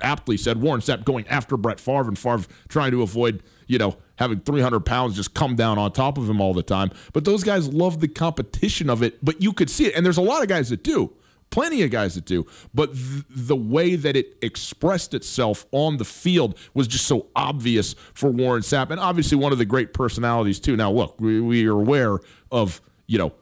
aptly 0.02 0.37
said, 0.37 0.61
Warren 0.61 0.81
Sapp 0.81 1.05
going 1.05 1.26
after 1.28 1.57
Brett 1.57 1.81
Favre 1.81 2.09
and 2.09 2.19
Favre 2.19 2.47
trying 2.69 2.90
to 2.90 3.02
avoid 3.02 3.43
you 3.66 3.78
know 3.78 3.97
having 4.16 4.40
300 4.40 4.81
pounds 4.81 5.14
just 5.14 5.35
come 5.35 5.57
down 5.57 5.78
on 5.78 5.93
top 5.93 6.19
of 6.19 6.28
him 6.28 6.40
all 6.40 6.55
the 6.55 6.62
time. 6.62 6.90
But 7.12 7.25
those 7.25 7.45
guys 7.45 7.73
love 7.73 8.00
the 8.00 8.09
competition 8.09 8.90
of 8.90 9.02
it, 9.02 9.25
but 9.25 9.43
you 9.43 9.52
could 9.52 9.71
see 9.71 9.87
it, 9.87 9.95
and 9.95 10.05
there's 10.05 10.19
a 10.19 10.23
lot 10.23 10.43
of 10.43 10.49
guys 10.49 10.71
that 10.71 10.83
do. 10.83 11.12
Plenty 11.50 11.83
of 11.83 11.91
guys 11.91 12.15
that 12.15 12.25
do. 12.25 12.47
But 12.75 12.93
th- 12.95 13.25
the 13.29 13.57
way 13.57 13.97
that 13.97 14.17
it 14.17 14.37
expressed 14.43 15.15
itself 15.15 15.67
on 15.73 15.97
the 15.97 16.05
field 16.05 16.59
was 16.75 16.87
just 16.87 17.07
so 17.07 17.26
obvious 17.35 17.95
for 18.15 18.31
Warren 18.31 18.62
Sapp, 18.62 18.91
and 18.91 19.00
obviously 19.00 19.37
one 19.38 19.53
of 19.53 19.59
the 19.59 19.65
great 19.65 19.95
personalities 19.95 20.61
too. 20.61 20.76
Now, 20.76 20.91
look, 20.91 21.21
we, 21.21 21.41
we 21.41 21.67
are 21.67 21.73
aware 21.73 22.19
of 22.50 22.81
you 23.07 23.19
know 23.19 23.33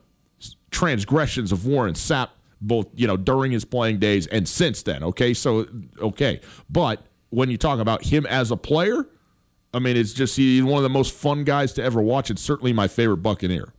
transgressions 0.71 1.53
of 1.53 1.67
Warren 1.67 1.95
Sapp 1.95 2.31
both 2.61 2.87
you 2.95 3.07
know 3.07 3.17
during 3.17 3.53
his 3.53 3.65
playing 3.65 3.99
days 3.99 4.27
and 4.29 4.49
since 4.49 4.83
then. 4.83 5.03
Okay, 5.03 5.35
so 5.35 5.67
okay, 5.99 6.41
but 6.71 7.07
when 7.31 7.51
you 7.51 7.59
talk 7.59 7.81
about 7.81 8.05
him 8.05 8.27
as 8.27 8.51
a 8.51 8.57
player, 8.57 9.07
I 9.73 9.81
mean, 9.81 9.97
it's 9.97 10.13
just 10.13 10.37
he's 10.37 10.63
one 10.63 10.79
of 10.79 10.83
the 10.85 10.89
most 10.89 11.13
fun 11.13 11.45
guys 11.45 11.73
to 11.75 11.83
ever 11.83 12.01
watch. 12.01 12.31
It's 12.31 12.43
certainly 12.43 12.73
my 12.73 12.89
favorite 12.89 13.19
Buccaneer. 13.19 13.73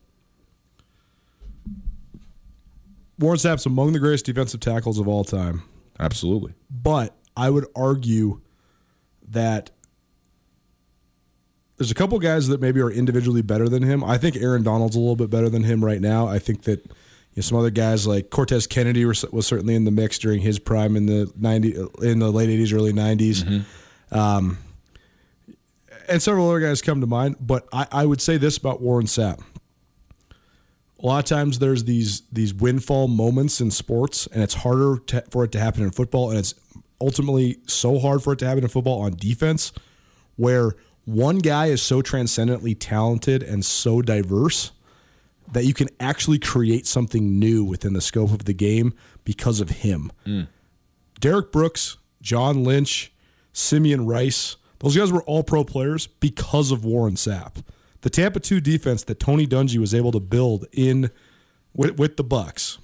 Warren 3.19 3.37
Sapp's 3.39 3.65
among 3.65 3.93
the 3.93 3.99
greatest 3.99 4.25
defensive 4.25 4.59
tackles 4.59 4.99
of 4.99 5.07
all 5.07 5.23
time. 5.23 5.63
Absolutely. 5.99 6.53
But 6.69 7.15
I 7.37 7.49
would 7.49 7.65
argue 7.75 8.41
that 9.29 9.71
there's 11.77 11.91
a 11.91 11.95
couple 11.95 12.17
guys 12.19 12.47
that 12.47 12.61
maybe 12.61 12.81
are 12.81 12.91
individually 12.91 13.41
better 13.41 13.67
than 13.67 13.83
him. 13.83 14.03
I 14.03 14.17
think 14.17 14.35
Aaron 14.37 14.63
Donald's 14.63 14.95
a 14.95 14.99
little 14.99 15.15
bit 15.15 15.29
better 15.29 15.49
than 15.49 15.63
him 15.63 15.83
right 15.83 15.99
now. 15.99 16.27
I 16.27 16.39
think 16.39 16.63
that 16.63 16.85
you 16.85 16.91
know, 17.37 17.41
some 17.41 17.57
other 17.57 17.69
guys 17.69 18.07
like 18.07 18.29
Cortez 18.29 18.65
Kennedy 18.65 19.03
was, 19.03 19.25
was, 19.31 19.45
certainly 19.45 19.75
in 19.75 19.83
the 19.83 19.91
mix 19.91 20.17
during 20.17 20.39
his 20.39 20.57
prime 20.57 20.95
in 20.95 21.05
the 21.05 21.31
90 21.35 21.75
in 22.01 22.19
the 22.19 22.31
late 22.31 22.49
80s 22.49 22.73
early 22.73 22.93
90s. 22.93 23.43
Mm-hmm. 23.43 24.17
Um, 24.17 24.57
and 26.07 26.21
several 26.21 26.49
other 26.49 26.59
guys 26.59 26.81
come 26.81 27.01
to 27.01 27.07
mind, 27.07 27.35
but 27.41 27.67
I, 27.73 27.87
I 27.91 28.05
would 28.05 28.21
say 28.21 28.37
this 28.37 28.57
about 28.57 28.81
Warren 28.81 29.07
Sapp. 29.07 29.41
A 31.01 31.05
lot 31.05 31.19
of 31.19 31.25
times 31.25 31.59
there's 31.59 31.83
these 31.83 32.21
these 32.31 32.53
windfall 32.53 33.07
moments 33.07 33.59
in 33.59 33.69
sports, 33.71 34.27
and 34.27 34.41
it's 34.41 34.53
harder 34.53 34.97
to, 35.07 35.23
for 35.29 35.43
it 35.43 35.51
to 35.51 35.59
happen 35.59 35.83
in 35.83 35.91
football, 35.91 36.29
and 36.29 36.39
it's 36.39 36.55
ultimately 37.01 37.57
so 37.67 37.99
hard 37.99 38.23
for 38.23 38.33
it 38.33 38.39
to 38.39 38.47
happen 38.47 38.63
in 38.63 38.69
football 38.69 39.01
on 39.01 39.15
defense, 39.15 39.73
where 40.37 40.71
one 41.03 41.39
guy 41.39 41.67
is 41.67 41.81
so 41.81 42.01
transcendently 42.01 42.73
talented 42.73 43.43
and 43.43 43.63
so 43.63 44.01
diverse 44.01 44.71
that 45.51 45.65
you 45.65 45.73
can 45.73 45.89
actually 45.99 46.39
create 46.39 46.87
something 46.87 47.37
new 47.37 47.63
within 47.63 47.93
the 47.93 48.01
scope 48.01 48.31
of 48.31 48.45
the 48.45 48.53
game 48.53 48.93
because 49.23 49.59
of 49.59 49.69
him. 49.69 50.11
Mm. 50.25 50.47
Derrick 51.19 51.51
Brooks, 51.51 51.97
John 52.21 52.63
Lynch, 52.63 53.13
Simeon 53.53 54.05
Rice, 54.05 54.57
those 54.79 54.97
guys 54.97 55.11
were 55.11 55.23
all 55.23 55.43
pro 55.43 55.63
players 55.63 56.07
because 56.07 56.71
of 56.71 56.83
Warren 56.83 57.15
Sapp. 57.15 57.63
The 58.05 58.11
Tampa 58.11 58.39
2 58.39 58.61
defense 58.61 59.03
that 59.05 59.19
Tony 59.19 59.47
Dungy 59.47 59.79
was 59.79 59.95
able 59.95 60.11
to 60.11 60.19
build 60.19 60.67
in 60.71 61.09
with, 61.73 61.97
with 61.97 62.17
the 62.17 62.23
Bucks, 62.23 62.77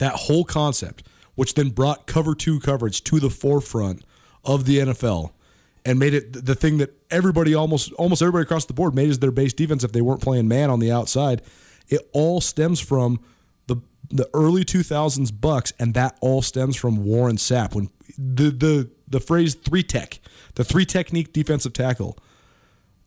that 0.00 0.12
whole 0.12 0.42
concept, 0.42 1.06
which 1.36 1.54
then 1.54 1.68
brought 1.68 2.08
cover 2.08 2.34
2 2.34 2.58
coverage 2.58 3.04
to 3.04 3.20
the 3.20 3.30
forefront 3.30 4.04
of 4.44 4.64
the 4.64 4.78
NFL 4.78 5.30
and 5.84 6.00
made 6.00 6.14
it 6.14 6.46
the 6.46 6.56
thing 6.56 6.78
that 6.78 7.00
everybody 7.12 7.54
almost 7.54 7.92
almost 7.92 8.22
everybody 8.22 8.42
across 8.42 8.64
the 8.64 8.74
board 8.74 8.92
made 8.92 9.08
as 9.08 9.20
their 9.20 9.30
base 9.30 9.52
defense 9.52 9.84
if 9.84 9.92
they 9.92 10.00
weren't 10.00 10.20
playing 10.20 10.48
man 10.48 10.68
on 10.68 10.80
the 10.80 10.90
outside 10.90 11.40
it 11.88 12.00
all 12.12 12.40
stems 12.40 12.80
from 12.80 13.20
the 13.68 13.76
the 14.10 14.28
early 14.34 14.64
2000s 14.64 15.30
Bucks, 15.40 15.72
and 15.78 15.94
that 15.94 16.18
all 16.20 16.42
stems 16.42 16.74
from 16.74 17.04
Warren 17.04 17.36
Sapp. 17.36 17.74
When 17.74 17.88
the 18.18 18.50
the 18.50 18.90
the 19.06 19.20
phrase 19.20 19.54
three 19.54 19.84
tech, 19.84 20.18
the 20.56 20.64
three 20.64 20.84
technique 20.84 21.32
defensive 21.32 21.72
tackle, 21.72 22.18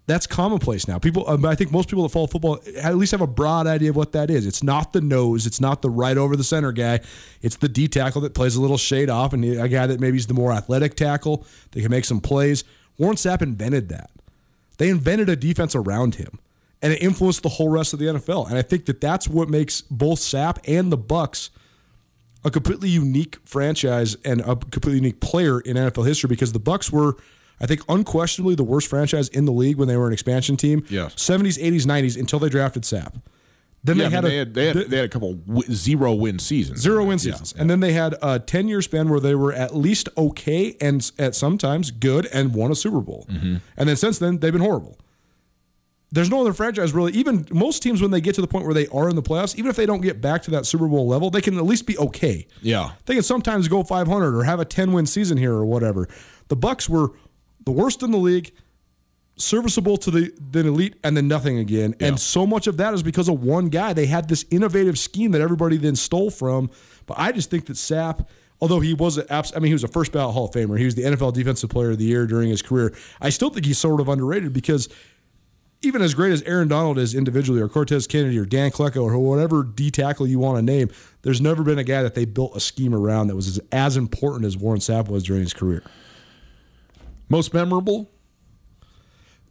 that's 0.08 0.26
commonplace 0.26 0.88
now. 0.88 0.98
People, 0.98 1.30
um, 1.30 1.46
I 1.46 1.54
think 1.54 1.72
most 1.72 1.90
people 1.90 2.04
that 2.04 2.10
follow 2.10 2.28
football 2.28 2.60
at 2.82 2.96
least 2.96 3.12
have 3.12 3.22
a 3.22 3.28
broad 3.28 3.68
idea 3.68 3.90
of 3.90 3.96
what 3.96 4.14
that 4.14 4.32
is. 4.32 4.48
It's 4.48 4.64
not 4.64 4.94
the 4.94 5.02
nose, 5.02 5.46
it's 5.46 5.62
not 5.62 5.82
the 5.82 5.90
right 5.90 6.18
over 6.18 6.36
the 6.36 6.44
center 6.44 6.72
guy. 6.72 7.02
It's 7.42 7.58
the 7.58 7.70
D 7.70 7.88
tackle 7.88 8.22
that 8.22 8.34
plays 8.34 8.56
a 8.56 8.62
little 8.62 8.78
shade 8.78 9.10
off, 9.10 9.34
and 9.34 9.44
a 9.44 9.68
guy 9.68 9.86
that 9.86 10.00
maybe 10.00 10.18
is 10.18 10.28
the 10.28 10.34
more 10.34 10.52
athletic 10.52 10.96
tackle 10.96 11.46
that 11.72 11.82
can 11.82 11.92
make 11.92 12.06
some 12.06 12.22
plays. 12.22 12.64
Warren 12.98 13.18
Sapp 13.18 13.42
invented 13.42 13.90
that. 13.90 14.10
They 14.78 14.90
invented 14.90 15.30
a 15.30 15.36
defense 15.36 15.76
around 15.76 16.16
him 16.16 16.40
and 16.82 16.94
it 16.94 17.02
influenced 17.02 17.44
the 17.44 17.50
whole 17.50 17.70
rest 17.70 17.94
of 17.94 18.00
the 18.00 18.06
NFL. 18.06 18.50
And 18.50 18.58
I 18.58 18.62
think 18.62 18.86
that 18.86 19.02
that's 19.02 19.28
what 19.28 19.50
makes 19.50 19.82
both 19.82 20.20
Sapp 20.20 20.60
and 20.68 20.92
the 20.92 20.98
Bucks 20.98 21.50
a 22.44 22.52
completely 22.52 22.90
unique 22.90 23.38
franchise 23.46 24.16
and 24.24 24.42
a 24.42 24.56
completely 24.56 24.96
unique 24.96 25.20
player 25.20 25.60
in 25.60 25.76
NFL 25.76 26.06
history 26.08 26.28
because 26.28 26.54
the 26.54 26.60
Bucks 26.60 26.92
were 26.92 27.18
I 27.60 27.66
think 27.66 27.82
unquestionably 27.90 28.56
the 28.56 28.64
worst 28.64 28.88
franchise 28.88 29.30
in 29.30 29.46
the 29.46 29.52
league 29.52 29.78
when 29.78 29.88
they 29.88 29.98
were 29.98 30.08
an 30.08 30.14
expansion 30.14 30.58
team. 30.58 30.86
Yes. 30.90 31.16
70s, 31.16 31.62
80s, 31.62 31.86
90s 31.86 32.20
until 32.20 32.40
they 32.40 32.50
drafted 32.50 32.84
Sapp. 32.84 33.22
Then 33.84 33.98
yeah, 33.98 34.10
they, 34.10 34.16
had 34.16 34.26
a, 34.26 34.28
they, 34.28 34.38
had, 34.38 34.54
they, 34.54 34.66
had, 34.66 34.78
they 34.90 34.96
had 34.98 35.06
a 35.06 35.10
couple 35.10 35.34
w- 35.36 35.74
zero 35.74 36.14
win 36.14 36.40
seasons. 36.40 36.82
Zero 36.82 37.06
win 37.06 37.20
seasons. 37.20 37.54
Yeah, 37.56 37.62
and 37.62 37.70
then 37.70 37.80
they 37.80 37.94
had 37.94 38.16
a 38.22 38.40
10 38.40 38.68
year 38.68 38.82
span 38.82 39.08
where 39.08 39.20
they 39.20 39.36
were 39.36 39.54
at 39.54 39.76
least 39.76 40.10
okay 40.18 40.76
and 40.82 41.10
at 41.18 41.36
sometimes 41.36 41.92
good 41.92 42.28
and 42.34 42.54
won 42.54 42.72
a 42.72 42.76
Super 42.76 43.00
Bowl. 43.00 43.26
Mm-hmm. 43.30 43.58
And 43.78 43.90
then 43.90 43.96
since 43.96 44.20
then, 44.20 44.40
they've 44.40 44.52
been 44.52 44.62
horrible 44.62 44.98
there's 46.12 46.30
no 46.30 46.42
other 46.42 46.54
franchise 46.54 46.94
really. 46.94 47.12
Even 47.14 47.46
most 47.52 47.84
teams, 47.84 48.02
when 48.02 48.12
they 48.12 48.22
get 48.22 48.36
to 48.36 48.42
the 48.42 48.48
point 48.48 48.66
where 48.66 48.74
they 48.74 48.88
are 48.88 49.10
in 49.10 49.16
the 49.16 49.22
playoffs, 49.22 49.56
even 49.56 49.70
if 49.70 49.76
they 49.76 49.86
don't 49.86 50.02
get 50.02 50.22
back 50.22 50.42
to 50.44 50.52
that 50.52 50.66
Super 50.66 50.88
Bowl 50.88 51.08
level, 51.08 51.30
they 51.30 51.42
can 51.42 51.58
at 51.58 51.66
least 51.66 51.86
be 51.86 51.98
okay. 51.98 52.48
Yeah, 52.62 52.92
they 53.06 53.16
can 53.16 53.24
sometimes 53.24 53.68
go 53.68 53.84
500 53.84 54.36
or 54.36 54.44
have 54.44 54.60
a 54.60 54.66
10 54.66 54.94
win 54.94 55.06
season 55.06 55.38
here 55.38 55.54
or 55.54 55.66
whatever. 55.66 56.08
The 56.48 56.56
Bucks 56.56 56.88
were 56.88 57.12
the 57.68 57.72
worst 57.72 58.02
in 58.02 58.12
the 58.12 58.18
league, 58.18 58.54
serviceable 59.36 59.98
to 59.98 60.10
the, 60.10 60.34
the 60.52 60.62
elite, 60.62 60.96
and 61.04 61.16
then 61.16 61.28
nothing 61.28 61.60
again. 61.60 61.94
Yeah. 62.00 62.08
And 62.08 62.20
so 62.20 62.48
much 62.48 62.66
of 62.66 62.78
that 62.78 62.94
is 62.94 63.04
because 63.04 63.28
of 63.30 63.44
one 63.44 63.68
guy. 63.68 63.94
They 63.94 64.06
had 64.06 64.30
this 64.30 64.46
innovative 64.50 64.98
scheme 64.98 65.32
that 65.32 65.42
everybody 65.42 65.78
then 65.78 65.96
stole 65.96 66.32
from. 66.32 66.72
But 67.06 67.20
I 67.20 67.32
just 67.32 67.52
think 67.52 67.66
that 67.68 67.74
Sapp 67.74 68.26
although 68.60 68.80
he 68.80 68.94
was 68.94 69.18
a, 69.20 69.32
I 69.32 69.60
mean, 69.60 69.68
he 69.68 69.74
was 69.74 69.84
a 69.84 69.88
first 69.88 70.12
ballot 70.12 70.34
Hall 70.34 70.46
of 70.46 70.52
Famer. 70.52 70.80
He 70.80 70.86
was 70.86 70.96
the 70.96 71.04
NFL 71.04 71.34
Defensive 71.34 71.70
Player 71.70 71.92
of 71.92 72.00
the 72.00 72.06
Year 72.06 72.26
during 72.26 72.50
his 72.50 72.62
career. 72.62 72.96
I 73.22 73.30
still 73.30 73.50
think 73.50 73.66
he's 73.66 73.78
sort 73.78 74.02
of 74.02 74.10
underrated 74.10 74.54
because 74.54 74.90
even 75.82 76.02
as 76.02 76.14
great 76.14 76.32
as 76.32 76.42
Aaron 76.44 76.68
Donald 76.68 76.98
is 76.98 77.14
individually, 77.14 77.62
or 77.62 77.70
Cortez 77.70 78.08
Kennedy, 78.08 78.38
or 78.38 78.46
Dan 78.46 78.72
Klecko, 78.72 79.04
or 79.04 79.18
whatever 79.20 79.64
D 79.64 79.92
tackle 79.92 80.26
you 80.26 80.40
want 80.40 80.58
to 80.58 80.62
name, 80.62 80.90
there's 81.22 81.40
never 81.40 81.64
been 81.64 81.78
a 81.78 81.84
guy 81.84 82.02
that 82.02 82.16
they 82.16 82.26
built 82.26 82.56
a 82.56 82.60
scheme 82.60 82.96
around 82.96 83.28
that 83.28 83.36
was 83.36 83.48
as, 83.48 83.60
as 83.72 83.96
important 83.96 84.46
as 84.46 84.58
Warren 84.58 84.80
Sapp 84.80 85.08
was 85.08 85.24
during 85.24 85.44
his 85.44 85.54
career. 85.54 85.84
Most 87.30 87.54
memorable? 87.54 88.10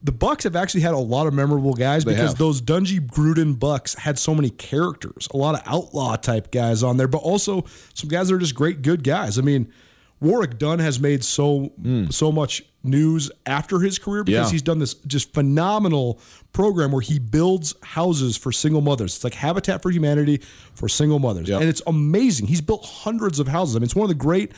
The 0.03 0.13
Bucks 0.13 0.45
have 0.45 0.55
actually 0.55 0.83
had 0.83 0.95
a 0.95 0.99
lot 0.99 1.27
of 1.27 1.35
memorable 1.35 1.75
guys 1.75 2.05
they 2.05 2.13
because 2.13 2.31
have. 2.31 2.39
those 2.39 2.61
Dungy 2.61 3.01
Gruden 3.01 3.59
Bucks 3.59 3.95
had 3.95 4.19
so 4.19 4.35
many 4.35 4.51
characters, 4.51 5.27
a 5.33 5.37
lot 5.37 5.55
of 5.55 5.63
outlaw 5.67 6.17
type 6.17 6.53
guys 6.53 6.83
on 6.83 6.97
there, 6.97 7.09
but 7.09 7.19
also 7.19 7.65
some 7.95 8.09
guys 8.09 8.29
that 8.29 8.35
are 8.35 8.39
just 8.39 8.55
great, 8.55 8.83
good 8.83 9.03
guys. 9.03 9.39
I 9.39 9.43
mean, 9.43 9.73
Warrick 10.21 10.59
Dunn 10.59 10.79
has 10.79 11.01
made 11.01 11.25
so 11.25 11.73
mm. 11.81 12.13
so 12.13 12.31
much 12.33 12.63
news 12.83 13.31
after 13.45 13.81
his 13.81 13.99
career 13.99 14.23
because 14.23 14.49
yeah. 14.49 14.53
he's 14.53 14.63
done 14.63 14.79
this 14.79 14.95
just 14.95 15.35
phenomenal 15.35 16.21
program 16.53 16.93
where 16.93 17.01
he 17.01 17.19
builds 17.19 17.75
houses 17.83 18.37
for 18.37 18.53
single 18.53 18.81
mothers. 18.81 19.17
It's 19.17 19.25
like 19.25 19.35
Habitat 19.35 19.83
for 19.83 19.91
Humanity 19.91 20.41
for 20.75 20.89
single 20.89 21.19
mothers, 21.19 21.49
yep. 21.49 21.61
and 21.61 21.69
it's 21.69 21.83
amazing. 21.87 22.47
He's 22.47 22.61
built 22.61 22.85
hundreds 22.85 23.41
of 23.41 23.49
houses. 23.49 23.77
I 23.77 23.79
mean, 23.81 23.85
it's 23.85 23.97
one 23.97 24.05
of 24.05 24.09
the 24.09 24.15
great 24.15 24.53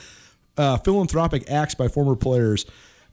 uh, 0.56 0.76
philanthropic 0.78 1.50
acts 1.50 1.74
by 1.74 1.88
former 1.88 2.16
players. 2.16 2.66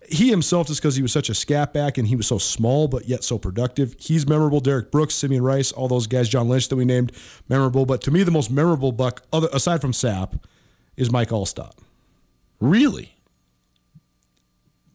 He 0.10 0.30
himself, 0.30 0.68
just 0.68 0.82
because 0.82 0.96
he 0.96 1.02
was 1.02 1.12
such 1.12 1.30
a 1.30 1.36
scat 1.36 1.74
back 1.74 1.98
and 1.98 2.08
he 2.08 2.16
was 2.16 2.28
so 2.28 2.38
small 2.38 2.88
but 2.88 3.08
yet 3.08 3.24
so 3.24 3.38
productive, 3.38 3.96
he's 4.00 4.28
memorable. 4.28 4.60
Derrick 4.60 4.92
Brooks, 4.92 5.16
Simeon 5.16 5.44
Rice, 5.44 5.72
all 5.72 5.88
those 5.88 6.08
guys, 6.08 6.30
John 6.30 6.48
Lynch 6.48 6.70
that 6.70 6.76
we 6.76 6.86
named, 6.86 7.12
memorable. 7.50 7.86
But 7.86 8.02
to 8.02 8.12
me, 8.12 8.24
the 8.24 8.32
most 8.32 8.52
memorable 8.52 8.92
buck, 8.92 9.24
other, 9.34 9.48
aside 9.52 9.82
from 9.82 9.94
Sapp, 9.94 10.40
is 10.96 11.12
Mike 11.12 11.30
Alstott. 11.30 11.74
Really? 12.60 13.16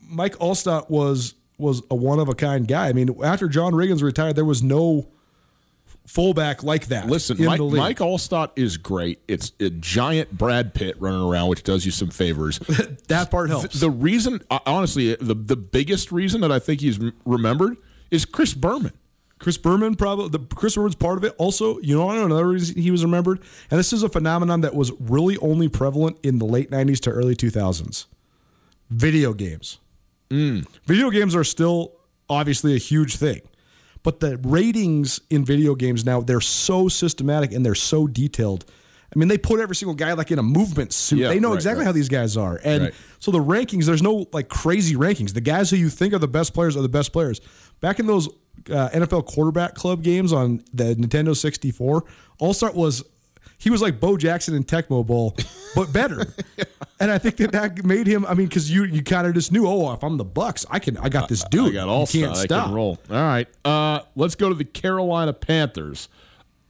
Mike 0.00 0.37
Alstott 0.37 0.90
was 0.90 1.35
was 1.59 1.83
a 1.90 1.95
one 1.95 2.19
of 2.19 2.29
a 2.29 2.35
kind 2.35 2.67
guy. 2.67 2.88
I 2.88 2.93
mean, 2.93 3.14
after 3.23 3.47
John 3.49 3.75
Riggins 3.75 4.02
retired, 4.02 4.35
there 4.35 4.45
was 4.45 4.62
no 4.62 5.09
fullback 6.11 6.64
like 6.64 6.87
that. 6.87 7.07
Listen, 7.07 7.43
Mike, 7.45 7.61
Mike 7.61 7.99
Alstott 7.99 8.50
is 8.57 8.76
great. 8.76 9.21
It's 9.29 9.52
a 9.61 9.71
giant 9.71 10.37
Brad 10.37 10.75
Pitt 10.75 10.97
running 10.99 11.21
around, 11.21 11.49
which 11.49 11.62
does 11.62 11.87
you 11.87 11.93
some 11.93 12.11
favors. 12.11 12.59
that 13.09 13.31
part 13.31 13.49
helps. 13.49 13.75
The, 13.75 13.87
the, 13.87 13.90
reason, 13.90 14.43
honestly, 14.67 15.14
the 15.14 15.35
the 15.35 15.57
biggest 15.57 16.11
reason 16.11 16.40
that 16.40 16.50
I 16.50 16.59
think 16.59 16.81
he's 16.81 16.99
remembered 17.25 17.76
is 18.11 18.25
Chris 18.25 18.55
Berman. 18.55 18.93
Chris 19.38 19.57
Berman 19.57 19.95
probably 19.95 20.29
the 20.29 20.40
Chris 20.55 20.75
Berman's 20.75 20.97
part 20.97 21.17
of 21.17 21.25
it. 21.25 21.35
Also, 21.38 21.79
you 21.79 21.97
know, 21.97 22.11
another 22.11 22.49
reason 22.49 22.81
he 22.81 22.90
was 22.90 23.05
remembered, 23.05 23.40
and 23.71 23.79
this 23.79 23.93
is 23.93 24.02
a 24.02 24.09
phenomenon 24.09 24.62
that 24.62 24.75
was 24.75 24.93
really 24.99 25.38
only 25.38 25.69
prevalent 25.69 26.19
in 26.23 26.38
the 26.38 26.45
late 26.45 26.71
'90s 26.71 27.00
to 27.00 27.11
early 27.11 27.37
2000s. 27.37 28.07
Video 28.90 29.33
games. 29.33 29.79
Mm. 30.29 30.67
Video 30.85 31.11
games 31.11 31.35
are 31.35 31.45
still 31.45 31.93
obviously 32.29 32.75
a 32.75 32.79
huge 32.79 33.17
thing, 33.17 33.40
but 34.02 34.21
the 34.21 34.38
ratings 34.38 35.21
in 35.30 35.45
video 35.45 35.75
games 35.75 36.04
now 36.04 36.21
they're 36.21 36.40
so 36.40 36.88
systematic 36.88 37.52
and 37.52 37.64
they're 37.64 37.75
so 37.75 38.07
detailed. 38.07 38.64
I 39.14 39.19
mean, 39.19 39.28
they 39.28 39.38
put 39.38 39.59
every 39.59 39.75
single 39.75 39.95
guy 39.95 40.12
like 40.12 40.30
in 40.30 40.38
a 40.38 40.42
movement 40.42 40.92
suit. 40.92 41.19
Yeah, 41.19 41.28
they 41.28 41.40
know 41.40 41.49
right, 41.49 41.57
exactly 41.57 41.80
right. 41.80 41.87
how 41.87 41.92
these 41.92 42.09
guys 42.09 42.37
are, 42.37 42.61
and 42.62 42.85
right. 42.85 42.95
so 43.19 43.33
the 43.33 43.42
rankings. 43.42 43.87
There's 43.87 44.02
no 44.02 44.26
like 44.33 44.49
crazy 44.49 44.95
rankings. 44.95 45.35
The 45.35 45.40
guys 45.40 45.71
who 45.71 45.76
you 45.76 45.88
think 45.88 46.14
are 46.14 46.19
the 46.19 46.28
best 46.28 46.54
players 46.54 46.76
are 46.76 46.83
the 46.83 46.88
best 46.88 47.12
players. 47.12 47.40
Back 47.80 47.99
in 47.99 48.07
those 48.07 48.28
uh, 48.69 48.88
NFL 48.90 49.26
quarterback 49.26 49.75
club 49.75 50.02
games 50.02 50.33
on 50.33 50.62
the 50.73 50.95
Nintendo 50.95 51.37
64, 51.37 52.04
Alstott 52.40 52.75
was 52.75 53.02
he 53.61 53.69
was 53.71 53.83
like 53.83 54.00
Bo 54.00 54.17
Jackson 54.17 54.55
in 54.55 54.64
Tecmo 54.64 55.07
Bowl, 55.07 55.37
but 55.76 55.93
better. 55.93 56.35
and 56.99 57.11
I 57.11 57.19
think 57.19 57.37
that 57.37 57.52
that 57.52 57.85
made 57.85 58.07
him. 58.07 58.25
I 58.25 58.35
mean, 58.35 58.49
because 58.49 58.71
you 58.71 58.85
you 58.85 59.05
kind 59.05 59.26
of 59.26 59.35
just 59.35 59.52
knew, 59.52 59.67
oh, 59.67 59.93
if 59.93 60.02
I'm 60.02 60.17
the 60.17 60.25
Bucks, 60.25 60.64
I 60.71 60.79
can 60.79 60.97
I 60.97 61.11
got 61.11 61.29
this 61.29 61.45
dude. 61.45 61.69
I 61.69 61.73
got 61.75 61.88
all 61.88 62.07
can't 62.07 62.37
stop. 62.37 62.62
I 62.62 62.64
can 62.67 62.75
roll. 62.75 62.99
All 63.11 63.17
right, 63.17 63.47
uh, 63.64 64.00
let's 64.17 64.35
go 64.35 64.49
to 64.49 64.55
the 64.55 64.64
Carolina 64.64 65.33
Panthers. 65.35 66.09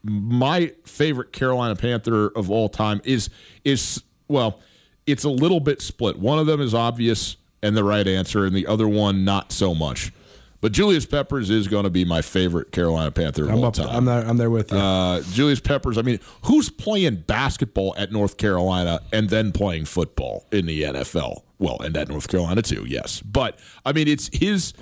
My 0.03 0.73
favorite 0.85 1.33
Carolina 1.33 1.77
Panther 1.77 2.29
of 2.29 2.51
all 2.51 2.69
time 2.69 3.01
is 3.05 3.31
is 3.65 4.03
well, 4.29 4.61
it's 5.07 5.25
a 5.25 5.31
little 5.31 5.61
bit 5.61 5.81
split. 5.81 6.19
One 6.19 6.39
of 6.39 6.47
them 6.47 6.61
is 6.61 6.75
obvious 6.75 7.37
and 7.63 7.77
the 7.77 7.85
right 7.85 8.07
answer, 8.07 8.45
and 8.45 8.55
the 8.55 8.67
other 8.67 8.89
one 8.89 9.25
not 9.25 9.53
so 9.53 9.75
much. 9.75 10.13
But 10.61 10.73
Julius 10.73 11.07
Peppers 11.07 11.49
is 11.49 11.69
going 11.69 11.85
to 11.85 11.91
be 11.91 12.05
my 12.05 12.21
favorite 12.21 12.71
Carolina 12.71 13.11
Panther 13.11 13.45
of 13.45 13.51
I'm 13.51 13.59
all 13.59 13.67
up, 13.67 13.75
time. 13.75 13.89
I'm 13.89 14.05
there, 14.05 14.27
I'm 14.27 14.37
there 14.37 14.51
with 14.51 14.71
you. 14.71 14.79
Uh, 14.79 15.23
Julius 15.33 15.61
Peppers. 15.61 15.97
I 15.97 16.03
mean, 16.03 16.21
who's 16.45 16.69
playing 16.69 17.25
basketball 17.27 17.95
at 17.97 18.13
North 18.13 18.37
Carolina 18.37 19.01
and 19.13 19.31
then 19.31 19.53
playing 19.53 19.87
football 19.87 20.47
in 20.53 20.67
the 20.67 20.83
NFL? 20.83 21.45
Well, 21.59 21.79
and 21.81 21.97
at 21.97 22.09
North 22.09 22.29
Carolina 22.29 22.61
too, 22.61 22.85
yes. 22.87 23.23
But 23.23 23.59
I 23.87 23.93
mean, 23.93 24.07
it's 24.07 24.29
his. 24.37 24.75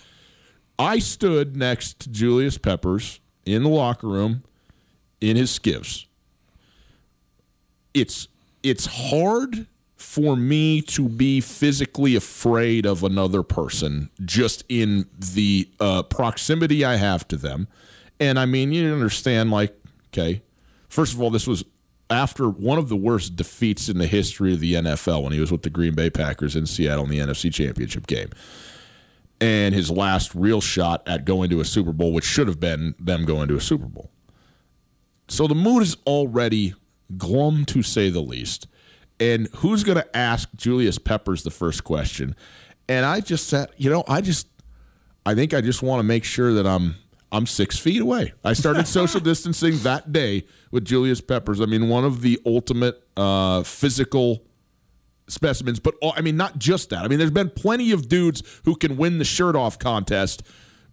I 0.79 0.99
stood 0.99 1.57
next 1.57 2.01
to 2.01 2.11
Julius 2.11 2.59
Peppers 2.59 3.21
in 3.45 3.63
the 3.63 3.69
locker 3.69 4.09
room 4.09 4.43
in 5.21 5.37
his 5.37 5.57
skivs. 5.57 6.07
It's 7.95 8.29
it's 8.63 8.87
hard 8.87 9.67
for 9.99 10.37
me 10.37 10.81
to 10.81 11.09
be 11.09 11.40
physically 11.40 12.14
afraid 12.14 12.87
of 12.87 13.02
another 13.02 13.43
person 13.43 14.09
just 14.25 14.64
in 14.69 15.09
the 15.19 15.69
uh, 15.81 16.05
proximity 16.05 16.85
I 16.85 16.97
have 16.97 17.26
to 17.28 17.37
them. 17.37 17.67
And 18.21 18.38
I 18.38 18.47
mean, 18.47 18.71
you 18.71 18.93
understand, 18.93 19.50
like, 19.50 19.76
okay, 20.12 20.40
first 20.88 21.14
of 21.14 21.21
all, 21.21 21.31
this 21.31 21.49
was 21.49 21.64
after 22.09 22.49
one 22.49 22.78
of 22.78 22.88
the 22.88 22.97
worst 22.97 23.35
defeats 23.35 23.88
in 23.88 23.99
the 23.99 24.07
history 24.07 24.55
of 24.55 24.61
the 24.61 24.75
NFL 24.75 25.25
when 25.25 25.33
he 25.33 25.40
was 25.40 25.50
with 25.50 25.62
the 25.62 25.71
Green 25.71 25.97
Bay 25.97 26.11
Packers 26.11 26.55
in 26.55 26.64
Seattle 26.67 27.05
in 27.05 27.11
the 27.11 27.19
NFC 27.19 27.52
Championship 27.52 28.07
game. 28.07 28.31
And 29.40 29.75
his 29.75 29.90
last 29.90 30.33
real 30.33 30.61
shot 30.61 31.02
at 31.09 31.25
going 31.25 31.50
to 31.50 31.61
a 31.61 31.64
Super 31.64 31.93
Bowl, 31.93 32.12
which 32.12 32.25
should 32.25 32.47
have 32.47 32.61
been 32.61 32.95
them 33.00 33.25
going 33.25 33.49
to 33.49 33.57
a 33.57 33.61
Super 33.61 33.87
Bowl. 33.87 34.11
So 35.26 35.49
the 35.49 35.57
mood 35.57 35.83
is 35.83 35.97
already 36.07 36.75
glum 37.17 37.64
to 37.67 37.83
say 37.83 38.11
the 38.11 38.21
least 38.21 38.68
and 39.21 39.49
who's 39.57 39.85
going 39.85 39.99
to 39.99 40.17
ask 40.17 40.49
Julius 40.57 40.99
Peppers 40.99 41.43
the 41.43 41.51
first 41.51 41.85
question? 41.85 42.37
And 42.89 43.05
I 43.05 43.21
just 43.21 43.49
said, 43.49 43.71
you 43.77 43.91
know, 43.91 44.05
I 44.09 44.21
just, 44.21 44.49
I 45.27 45.35
think 45.35 45.53
I 45.53 45.61
just 45.61 45.83
want 45.83 46.01
to 46.01 46.05
make 46.05 46.25
sure 46.25 46.53
that 46.55 46.67
I'm, 46.67 46.97
I'm 47.31 47.47
six 47.47 47.79
feet 47.79 48.01
away. 48.01 48.33
I 48.45 48.55
started 48.55 48.87
social 48.87 49.21
distancing 49.21 49.79
that 49.79 50.13
day 50.13 50.47
with 50.71 50.85
Julius 50.85 51.21
Peppers. 51.21 51.61
I 51.61 51.67
mean, 51.67 51.89
one 51.89 52.05
of 52.05 52.23
the 52.23 52.41
ultimate 52.47 53.03
uh, 53.17 53.63
physical 53.63 54.45
specimens, 55.29 55.79
but 55.79 55.95
I 56.17 56.23
mean, 56.23 56.37
not 56.37 56.59
just 56.59 56.91
that. 56.91 57.05
I 57.05 57.09
mean, 57.09 57.19
there's 57.19 57.31
been 57.31 57.51
plenty 57.51 57.93
of 57.93 58.09
dudes 58.09 58.43
who 58.65 58.75
can 58.75 58.97
win 58.97 59.19
the 59.19 59.25
shirt 59.25 59.57
off 59.57 59.79
contest 59.79 60.43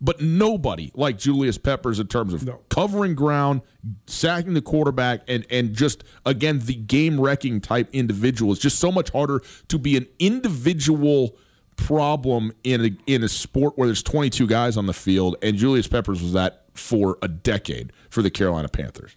but 0.01 0.21
nobody 0.21 0.91
like 0.93 1.17
Julius 1.17 1.57
Peppers 1.57 1.99
in 1.99 2.07
terms 2.07 2.33
of 2.33 2.45
no. 2.45 2.61
covering 2.69 3.15
ground, 3.15 3.61
sacking 4.07 4.53
the 4.53 4.61
quarterback, 4.61 5.21
and 5.27 5.45
and 5.49 5.73
just 5.73 6.03
again 6.25 6.59
the 6.59 6.75
game 6.75 7.19
wrecking 7.19 7.61
type 7.61 7.89
individual. 7.93 8.51
It's 8.51 8.61
just 8.61 8.79
so 8.79 8.91
much 8.91 9.11
harder 9.11 9.41
to 9.69 9.79
be 9.79 9.97
an 9.97 10.07
individual 10.19 11.37
problem 11.75 12.51
in 12.63 12.85
a 12.85 12.91
in 13.07 13.23
a 13.23 13.29
sport 13.29 13.77
where 13.77 13.87
there's 13.87 14.03
22 14.03 14.47
guys 14.47 14.77
on 14.77 14.85
the 14.85 14.93
field, 14.93 15.37
and 15.41 15.57
Julius 15.57 15.87
Peppers 15.87 16.21
was 16.21 16.33
that 16.33 16.65
for 16.73 17.17
a 17.21 17.27
decade 17.27 17.93
for 18.09 18.21
the 18.21 18.29
Carolina 18.29 18.67
Panthers. 18.67 19.15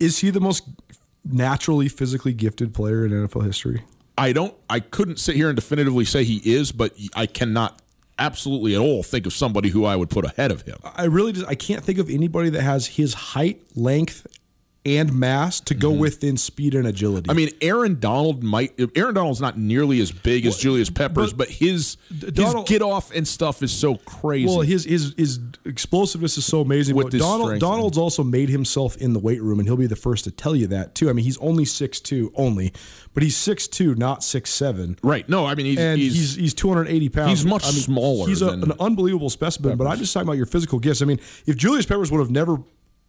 Is 0.00 0.18
he 0.18 0.30
the 0.30 0.40
most 0.40 0.68
naturally 1.24 1.88
physically 1.88 2.34
gifted 2.34 2.74
player 2.74 3.06
in 3.06 3.12
NFL 3.12 3.46
history? 3.46 3.84
I 4.16 4.32
don't. 4.32 4.54
I 4.68 4.80
couldn't 4.80 5.18
sit 5.18 5.36
here 5.36 5.48
and 5.48 5.56
definitively 5.56 6.04
say 6.04 6.24
he 6.24 6.40
is, 6.44 6.72
but 6.72 6.94
I 7.16 7.26
cannot 7.26 7.80
absolutely 8.18 8.74
at 8.74 8.80
all 8.80 9.02
think 9.02 9.26
of 9.26 9.32
somebody 9.32 9.68
who 9.68 9.84
I 9.84 9.96
would 9.96 10.10
put 10.10 10.24
ahead 10.24 10.50
of 10.50 10.62
him. 10.62 10.78
I 10.84 11.04
really 11.04 11.32
just 11.32 11.46
I 11.46 11.54
can't 11.54 11.84
think 11.84 11.98
of 11.98 12.10
anybody 12.10 12.50
that 12.50 12.62
has 12.62 12.86
his 12.86 13.14
height, 13.14 13.62
length, 13.74 14.26
and 14.86 15.12
mass 15.14 15.60
to 15.60 15.74
go 15.74 15.90
mm-hmm. 15.90 16.00
within 16.00 16.36
speed 16.36 16.74
and 16.74 16.86
agility. 16.86 17.30
I 17.30 17.32
mean, 17.32 17.48
Aaron 17.62 17.98
Donald 17.98 18.42
might. 18.42 18.78
Aaron 18.94 19.14
Donald's 19.14 19.40
not 19.40 19.58
nearly 19.58 20.00
as 20.00 20.12
big 20.12 20.44
as 20.44 20.58
Julius 20.58 20.90
Peppers, 20.90 21.32
but, 21.32 21.48
but 21.48 21.48
his 21.48 21.96
Donald, 22.18 22.68
his 22.68 22.78
get 22.78 22.82
off 22.82 23.10
and 23.14 23.26
stuff 23.26 23.62
is 23.62 23.72
so 23.72 23.96
crazy. 23.96 24.46
Well, 24.46 24.60
his 24.60 24.84
his 24.84 25.14
his 25.16 25.40
explosiveness 25.64 26.36
is 26.36 26.44
so 26.44 26.60
amazing. 26.60 26.96
With 26.96 27.18
Donald, 27.18 27.58
Donald's 27.60 27.96
also 27.96 28.22
made 28.22 28.50
himself 28.50 28.96
in 28.98 29.14
the 29.14 29.20
weight 29.20 29.42
room, 29.42 29.58
and 29.58 29.66
he'll 29.66 29.76
be 29.76 29.86
the 29.86 29.96
first 29.96 30.24
to 30.24 30.30
tell 30.30 30.54
you 30.54 30.66
that 30.66 30.94
too. 30.94 31.08
I 31.08 31.14
mean, 31.14 31.24
he's 31.24 31.38
only 31.38 31.64
six 31.64 31.98
two 31.98 32.30
only, 32.34 32.72
but 33.14 33.22
he's 33.22 33.36
six 33.36 33.66
two, 33.66 33.94
not 33.94 34.22
six 34.22 34.50
seven. 34.50 34.98
Right. 35.02 35.26
No, 35.28 35.46
I 35.46 35.54
mean 35.54 35.66
he's 35.66 35.78
and 35.78 35.98
he's, 35.98 36.14
he's, 36.14 36.34
he's 36.34 36.54
280 36.54 37.08
pounds. 37.08 37.30
He's 37.30 37.46
much 37.46 37.64
I 37.64 37.70
mean, 37.70 37.80
smaller. 37.80 38.28
He's 38.28 38.42
a, 38.42 38.50
an 38.50 38.72
unbelievable 38.78 39.30
specimen. 39.30 39.70
Peppers. 39.70 39.78
But 39.78 39.86
I'm 39.90 39.98
just 39.98 40.12
talking 40.12 40.28
about 40.28 40.36
your 40.36 40.46
physical 40.46 40.78
gifts. 40.78 41.00
I 41.00 41.06
mean, 41.06 41.20
if 41.46 41.56
Julius 41.56 41.86
Peppers 41.86 42.10
would 42.10 42.18
have 42.18 42.30
never 42.30 42.58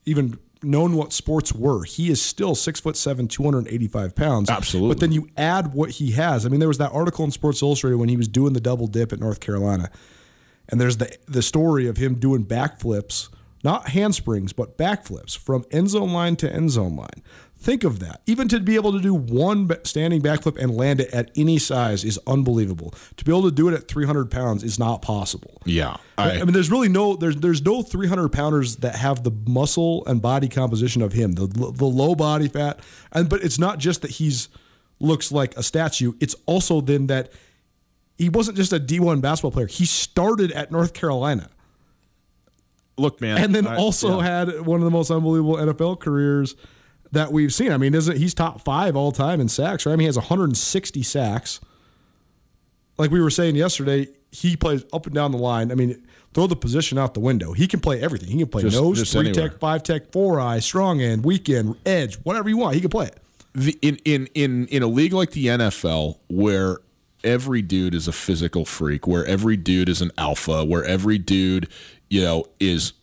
even 0.06 0.38
known 0.64 0.96
what 0.96 1.14
sports 1.14 1.54
were. 1.54 1.84
He 1.84 2.10
is 2.10 2.22
still 2.22 2.56
six 2.56 2.80
foot 2.80 2.98
seven, 2.98 3.28
285 3.28 4.16
pounds. 4.16 4.50
Absolutely. 4.50 4.94
But 4.94 5.00
then 5.00 5.12
you 5.12 5.30
add 5.38 5.74
what 5.74 5.92
he 5.92 6.12
has. 6.12 6.46
I 6.46 6.50
mean, 6.50 6.60
there 6.60 6.68
was 6.68 6.78
that 6.78 6.92
article 6.92 7.26
in 7.26 7.32
Sports 7.32 7.62
Illustrated 7.62 7.98
when 7.98 8.10
he 8.10 8.18
was 8.18 8.28
doing 8.28 8.54
the 8.54 8.62
double 8.62 8.88
dip 8.88 9.14
at 9.14 9.20
North 9.20 9.40
Carolina. 9.40 9.90
And 10.70 10.82
there's 10.82 10.98
the 10.98 11.16
the 11.28 11.42
story 11.42 11.88
of 11.88 11.98
him 11.98 12.16
doing 12.16 12.46
backflips, 12.46 13.30
not 13.66 13.90
handsprings, 13.90 14.54
but 14.54 14.78
backflips 14.78 15.36
from 15.38 15.66
end 15.72 15.90
zone 15.90 16.14
line 16.14 16.36
to 16.38 16.50
end 16.50 16.70
zone 16.72 16.96
line. 16.96 17.24
Think 17.58 17.84
of 17.84 18.00
that. 18.00 18.22
Even 18.28 18.48
to 18.50 18.60
be 18.60 18.76
able 18.76 18.92
to 18.92 19.02
do 19.02 19.16
one 19.16 19.70
standing 19.84 20.22
backflip 20.22 20.56
and 20.62 20.76
land 20.76 21.02
it 21.02 21.12
at 21.12 21.32
any 21.36 21.58
size 21.58 22.04
is 22.06 22.20
unbelievable. 22.28 22.94
To 23.18 23.26
be 23.26 23.32
able 23.32 23.42
to 23.44 23.52
do 23.52 23.68
it 23.68 23.74
at 23.74 23.88
300 23.88 24.30
pounds 24.30 24.64
is 24.64 24.78
not 24.78 25.02
possible. 25.02 25.62
Yeah, 25.66 25.98
I, 26.16 26.34
I 26.34 26.38
mean, 26.44 26.54
there's 26.54 26.70
really 26.70 26.90
no 26.90 27.16
there's 27.16 27.38
there's 27.38 27.64
no 27.64 27.82
300 27.82 28.30
pounders 28.30 28.78
that 28.78 28.96
have 28.96 29.24
the 29.24 29.32
muscle 29.48 30.06
and 30.06 30.22
body 30.22 30.48
composition 30.48 31.02
of 31.02 31.14
him. 31.14 31.34
The 31.34 31.48
the 31.48 31.86
low 31.86 32.14
body 32.14 32.48
fat, 32.48 32.80
and 33.12 33.28
but 33.28 33.44
it's 33.44 33.58
not 33.58 33.80
just 33.80 34.04
that 34.04 34.12
he's 34.12 34.48
looks 35.00 35.32
like 35.32 35.58
a 35.58 35.64
statue. 35.64 36.14
It's 36.20 36.36
also 36.46 36.82
then 36.82 37.08
that 37.08 37.32
he 38.18 38.30
wasn't 38.30 38.58
just 38.58 38.74
a 38.74 38.80
D1 38.80 39.22
basketball 39.22 39.52
player. 39.52 39.68
He 39.68 39.86
started 39.86 40.52
at 40.52 40.72
North 40.72 40.94
Carolina. 40.94 41.50
Look, 42.98 43.20
man, 43.20 43.44
and 43.44 43.54
then 43.54 43.68
I, 43.68 43.76
also 43.76 44.20
yeah. 44.20 44.26
had 44.26 44.66
one 44.66 44.80
of 44.80 44.86
the 44.86 44.92
most 44.92 45.12
unbelievable 45.12 45.56
NFL 45.56 46.00
careers 46.00 46.56
that 47.12 47.32
we've 47.32 47.54
seen. 47.54 47.72
I 47.72 47.78
mean, 47.78 47.94
isn't 47.94 48.18
he's 48.18 48.34
top 48.34 48.62
five 48.62 48.96
all 48.96 49.12
time 49.12 49.42
in 49.42 49.50
sacks, 49.50 49.86
right? 49.86 49.94
I 49.94 49.96
mean, 49.96 50.02
he 50.02 50.06
has 50.06 50.18
160 50.18 51.04
sacks. 51.04 51.60
Like 52.98 53.12
we 53.12 53.22
were 53.22 53.30
saying 53.30 53.56
yesterday, 53.56 54.08
he 54.32 54.56
plays 54.56 54.86
up 54.94 55.06
and 55.06 55.16
down 55.16 55.32
the 55.32 55.38
line. 55.38 55.72
I 55.72 55.76
mean, 55.76 56.06
throw 56.34 56.48
the 56.48 56.56
position 56.56 56.98
out 56.98 57.14
the 57.14 57.20
window. 57.20 57.54
He 57.54 57.68
can 57.68 57.80
play 57.80 58.02
everything. 58.02 58.30
He 58.30 58.38
can 58.38 58.48
play 58.48 58.64
just, 58.64 58.76
nose, 58.76 59.00
just 59.00 59.12
three 59.12 59.30
anywhere. 59.30 59.50
tech, 59.50 59.60
five 59.60 59.84
tech, 59.84 60.12
four 60.12 60.40
eye, 60.40 60.60
strong 60.60 61.02
end, 61.02 61.26
weak 61.26 61.50
end, 61.50 61.76
edge, 61.86 62.16
whatever 62.24 62.48
you 62.50 62.58
want. 62.58 62.76
He 62.76 62.82
can 62.82 62.90
play 62.90 63.08
it. 63.08 63.18
The, 63.54 63.78
in 63.82 63.98
in 64.06 64.28
in 64.34 64.68
in 64.68 64.84
a 64.84 64.88
league 64.88 65.14
like 65.14 65.32
the 65.32 65.48
NFL, 65.48 66.20
where 66.28 66.80
every 67.24 67.62
dude 67.62 67.96
is 67.96 68.08
a 68.08 68.12
physical 68.12 68.66
freak, 68.66 69.08
where 69.08 69.26
every 69.26 69.58
dude 69.58 69.90
is 69.90 70.02
an 70.02 70.12
alpha, 70.18 70.64
where 70.64 70.84
every 70.86 71.18
dude, 71.18 71.68
you 72.10 72.22
know, 72.22 72.46
is 72.60 72.94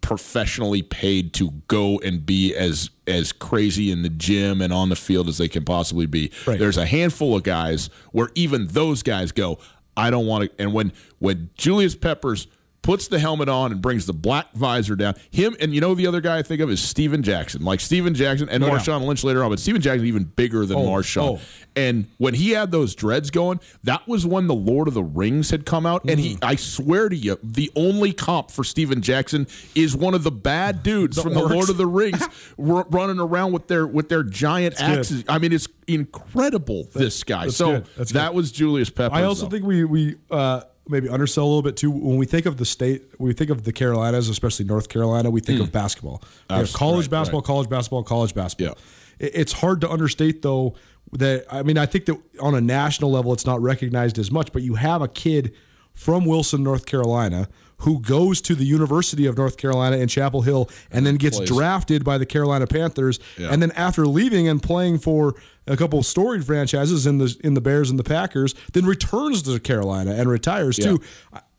professionally 0.00 0.82
paid 0.82 1.32
to 1.32 1.50
go 1.68 1.98
and 2.00 2.26
be 2.26 2.54
as 2.54 2.90
as 3.06 3.32
crazy 3.32 3.90
in 3.90 4.02
the 4.02 4.08
gym 4.08 4.60
and 4.60 4.72
on 4.72 4.88
the 4.88 4.96
field 4.96 5.28
as 5.28 5.38
they 5.38 5.48
can 5.48 5.64
possibly 5.64 6.06
be. 6.06 6.30
Right. 6.46 6.58
There's 6.58 6.76
a 6.76 6.86
handful 6.86 7.36
of 7.36 7.42
guys 7.42 7.88
where 8.10 8.30
even 8.34 8.66
those 8.68 9.02
guys 9.02 9.32
go, 9.32 9.58
I 9.96 10.10
don't 10.10 10.26
want 10.26 10.44
to. 10.44 10.62
And 10.62 10.72
when 10.72 10.92
when 11.18 11.50
Julius 11.56 11.94
Peppers 11.94 12.46
puts 12.82 13.06
the 13.08 13.18
helmet 13.18 13.48
on 13.48 13.72
and 13.72 13.80
brings 13.80 14.06
the 14.06 14.12
black 14.12 14.52
visor 14.54 14.96
down. 14.96 15.14
Him 15.30 15.56
and 15.60 15.74
you 15.74 15.80
know 15.80 15.94
the 15.94 16.06
other 16.06 16.20
guy 16.20 16.38
I 16.38 16.42
think 16.42 16.60
of 16.60 16.70
is 16.70 16.82
Steven 16.82 17.22
Jackson. 17.22 17.64
Like 17.64 17.80
Steven 17.80 18.14
Jackson 18.14 18.48
and 18.48 18.62
no, 18.62 18.70
Marshawn. 18.70 19.02
Lynch 19.06 19.24
later 19.24 19.44
on, 19.44 19.50
but 19.50 19.60
Steven 19.60 19.80
Jackson 19.80 20.06
even 20.06 20.24
bigger 20.24 20.66
than 20.66 20.78
oh, 20.78 20.86
Marshawn. 20.86 21.38
Oh. 21.38 21.40
And 21.74 22.08
when 22.18 22.34
he 22.34 22.50
had 22.50 22.70
those 22.70 22.94
dreads 22.94 23.30
going, 23.30 23.60
that 23.84 24.06
was 24.06 24.26
when 24.26 24.46
the 24.46 24.54
Lord 24.54 24.88
of 24.88 24.94
the 24.94 25.02
Rings 25.02 25.50
had 25.50 25.64
come 25.64 25.86
out. 25.86 26.04
Mm. 26.04 26.10
And 26.10 26.20
he, 26.20 26.36
mm. 26.36 26.44
I 26.44 26.56
swear 26.56 27.08
to 27.08 27.16
you, 27.16 27.38
the 27.42 27.70
only 27.76 28.12
comp 28.12 28.50
for 28.50 28.64
Steven 28.64 29.00
Jackson 29.00 29.46
is 29.74 29.96
one 29.96 30.14
of 30.14 30.24
the 30.24 30.32
bad 30.32 30.82
dudes 30.82 31.16
the 31.16 31.22
from 31.22 31.32
orcs. 31.32 31.48
the 31.48 31.54
Lord 31.54 31.70
of 31.70 31.76
the 31.76 31.86
Rings 31.86 32.22
r- 32.58 32.86
running 32.90 33.20
around 33.20 33.52
with 33.52 33.68
their 33.68 33.86
with 33.86 34.08
their 34.08 34.22
giant 34.22 34.76
That's 34.76 34.98
axes. 34.98 35.22
Good. 35.22 35.30
I 35.30 35.38
mean, 35.38 35.52
it's 35.52 35.68
incredible. 35.86 36.88
this 36.94 37.22
guy. 37.22 37.48
so 37.48 37.80
that 37.96 38.34
was 38.34 38.50
Julius 38.52 38.90
Peppers. 38.90 39.18
I 39.18 39.22
also 39.24 39.44
though. 39.44 39.50
think 39.50 39.64
we 39.64 39.84
we. 39.84 40.16
Uh, 40.30 40.62
maybe 40.88 41.08
undersell 41.08 41.44
a 41.44 41.46
little 41.46 41.62
bit 41.62 41.76
too. 41.76 41.90
When 41.90 42.16
we 42.16 42.26
think 42.26 42.46
of 42.46 42.56
the 42.56 42.64
state, 42.64 43.02
when 43.18 43.28
we 43.28 43.34
think 43.34 43.50
of 43.50 43.64
the 43.64 43.72
Carolinas, 43.72 44.28
especially 44.28 44.64
North 44.64 44.88
Carolina. 44.88 45.30
We 45.30 45.40
think 45.40 45.60
mm. 45.60 45.62
of 45.62 45.72
basketball. 45.72 46.22
college 46.48 47.06
right, 47.06 47.10
basketball, 47.10 47.40
right. 47.40 47.46
college 47.46 47.68
basketball, 47.68 48.02
college 48.02 48.34
basketball. 48.34 48.78
Yeah. 49.20 49.28
It's 49.32 49.52
hard 49.52 49.80
to 49.82 49.90
understate 49.90 50.42
though 50.42 50.74
that 51.12 51.44
I 51.50 51.62
mean 51.62 51.78
I 51.78 51.86
think 51.86 52.06
that 52.06 52.20
on 52.40 52.54
a 52.54 52.60
national 52.60 53.10
level 53.10 53.32
it's 53.32 53.46
not 53.46 53.60
recognized 53.60 54.18
as 54.18 54.30
much, 54.30 54.52
but 54.52 54.62
you 54.62 54.74
have 54.74 55.02
a 55.02 55.08
kid 55.08 55.54
from 55.94 56.24
Wilson, 56.24 56.62
North 56.62 56.86
Carolina, 56.86 57.48
who 57.82 58.00
goes 58.00 58.40
to 58.42 58.54
the 58.54 58.64
University 58.64 59.26
of 59.26 59.36
North 59.36 59.56
Carolina 59.56 59.96
in 59.96 60.08
Chapel 60.08 60.42
Hill 60.42 60.70
and 60.90 61.06
then 61.06 61.16
gets 61.16 61.40
drafted 61.40 62.04
by 62.04 62.18
the 62.18 62.26
Carolina 62.26 62.66
Panthers. 62.66 63.18
Yeah. 63.36 63.52
And 63.52 63.60
then 63.60 63.72
after 63.72 64.06
leaving 64.06 64.48
and 64.48 64.62
playing 64.62 64.98
for 64.98 65.34
a 65.66 65.76
couple 65.76 65.98
of 65.98 66.06
storied 66.06 66.44
franchises 66.44 67.06
in 67.06 67.18
the 67.18 67.36
in 67.42 67.54
the 67.54 67.60
Bears 67.60 67.90
and 67.90 67.98
the 67.98 68.04
Packers, 68.04 68.54
then 68.72 68.86
returns 68.86 69.42
to 69.42 69.58
Carolina 69.58 70.12
and 70.12 70.28
retires 70.28 70.78
yeah. 70.78 70.86
too. 70.86 71.00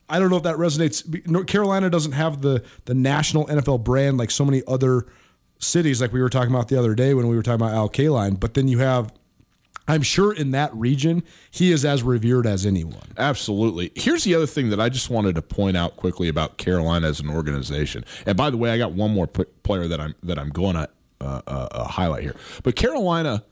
I 0.09 0.19
don't 0.19 0.29
know 0.29 0.37
if 0.37 0.43
that 0.43 0.57
resonates. 0.57 1.47
Carolina 1.47 1.89
doesn't 1.89 2.11
have 2.13 2.41
the 2.41 2.63
the 2.85 2.93
national 2.93 3.47
NFL 3.47 3.83
brand 3.83 4.17
like 4.17 4.31
so 4.31 4.45
many 4.45 4.61
other 4.67 5.05
cities, 5.59 6.01
like 6.01 6.13
we 6.13 6.21
were 6.21 6.29
talking 6.29 6.53
about 6.53 6.67
the 6.67 6.77
other 6.77 6.95
day 6.95 7.13
when 7.13 7.27
we 7.27 7.35
were 7.35 7.43
talking 7.43 7.61
about 7.61 7.73
Al 7.73 7.89
Kaline. 7.89 8.39
But 8.39 8.53
then 8.53 8.67
you 8.67 8.79
have 8.79 9.11
I'm 9.87 10.01
sure 10.01 10.33
in 10.33 10.51
that 10.51 10.73
region, 10.73 11.23
he 11.51 11.71
is 11.71 11.83
as 11.83 12.03
revered 12.03 12.47
as 12.47 12.65
anyone. 12.65 13.11
Absolutely. 13.17 13.91
Here's 13.95 14.23
the 14.23 14.33
other 14.35 14.45
thing 14.45 14.69
that 14.69 14.79
I 14.79 14.89
just 14.89 15.09
wanted 15.09 15.35
to 15.35 15.41
point 15.41 15.75
out 15.75 15.97
quickly 15.97 16.29
about 16.29 16.57
Carolina 16.57 17.07
as 17.07 17.19
an 17.19 17.29
organization. 17.29 18.05
And 18.25 18.37
by 18.37 18.49
the 18.49 18.57
way, 18.57 18.71
I 18.71 18.77
got 18.77 18.93
one 18.93 19.11
more 19.11 19.27
p- 19.27 19.43
player 19.63 19.87
that 19.87 19.99
I'm 19.99 20.15
that 20.23 20.39
I'm 20.39 20.49
going 20.49 20.75
to 20.75 20.89
uh, 21.19 21.41
uh, 21.47 21.67
uh, 21.71 21.87
highlight 21.87 22.23
here. 22.23 22.35
But 22.63 22.75
Carolina 22.75 23.43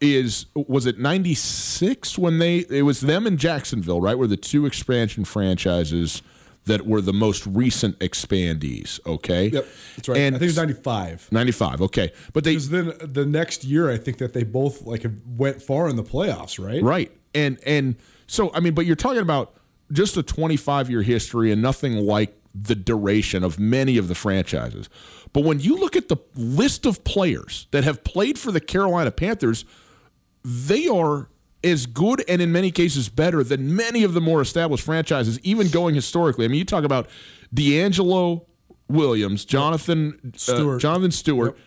is 0.00 0.46
was 0.54 0.86
it 0.86 0.98
96 0.98 2.16
when 2.16 2.38
they 2.38 2.64
it 2.70 2.82
was 2.82 3.00
them 3.02 3.26
and 3.26 3.38
Jacksonville, 3.38 4.00
right? 4.00 4.16
Were 4.16 4.26
the 4.26 4.36
two 4.36 4.64
expansion 4.64 5.24
franchises 5.24 6.22
that 6.70 6.86
were 6.86 7.00
the 7.00 7.12
most 7.12 7.46
recent 7.46 7.98
expandees. 7.98 9.04
Okay. 9.06 9.48
Yep, 9.48 9.66
that's 9.96 10.08
right. 10.08 10.18
And 10.18 10.36
I 10.36 10.38
think 10.38 10.42
it 10.42 10.50
was 10.52 10.56
ninety 10.56 10.74
five. 10.74 11.28
Ninety 11.30 11.52
five. 11.52 11.80
Okay, 11.82 12.12
but 12.32 12.44
they 12.44 12.52
because 12.52 12.70
then 12.70 12.92
the 13.00 13.26
next 13.26 13.64
year 13.64 13.90
I 13.90 13.98
think 13.98 14.18
that 14.18 14.32
they 14.32 14.44
both 14.44 14.82
like 14.82 15.04
went 15.26 15.60
far 15.62 15.88
in 15.88 15.96
the 15.96 16.04
playoffs, 16.04 16.64
right? 16.64 16.82
Right. 16.82 17.12
And 17.34 17.58
and 17.66 17.96
so 18.26 18.50
I 18.54 18.60
mean, 18.60 18.74
but 18.74 18.86
you're 18.86 18.96
talking 18.96 19.22
about 19.22 19.54
just 19.92 20.16
a 20.16 20.22
twenty 20.22 20.56
five 20.56 20.88
year 20.88 21.02
history 21.02 21.52
and 21.52 21.60
nothing 21.60 21.96
like 21.96 22.36
the 22.54 22.74
duration 22.74 23.44
of 23.44 23.58
many 23.58 23.96
of 23.96 24.08
the 24.08 24.14
franchises. 24.14 24.88
But 25.32 25.44
when 25.44 25.60
you 25.60 25.76
look 25.76 25.96
at 25.96 26.08
the 26.08 26.16
list 26.34 26.86
of 26.86 27.04
players 27.04 27.66
that 27.70 27.84
have 27.84 28.02
played 28.04 28.38
for 28.38 28.50
the 28.50 28.60
Carolina 28.60 29.10
Panthers, 29.10 29.64
they 30.44 30.88
are 30.88 31.28
is 31.62 31.86
good 31.86 32.24
and 32.28 32.40
in 32.40 32.52
many 32.52 32.70
cases 32.70 33.08
better 33.08 33.44
than 33.44 33.74
many 33.74 34.02
of 34.02 34.14
the 34.14 34.20
more 34.20 34.40
established 34.40 34.84
franchises, 34.84 35.38
even 35.42 35.68
going 35.68 35.94
historically. 35.94 36.44
I 36.44 36.48
mean, 36.48 36.58
you 36.58 36.64
talk 36.64 36.84
about 36.84 37.08
DeAngelo 37.54 38.46
Williams, 38.88 39.44
Jonathan 39.44 40.18
uh, 40.24 40.36
Stewart, 40.36 40.76
uh, 40.76 40.78
Jonathan 40.78 41.10
Stewart, 41.10 41.56
yep. 41.56 41.66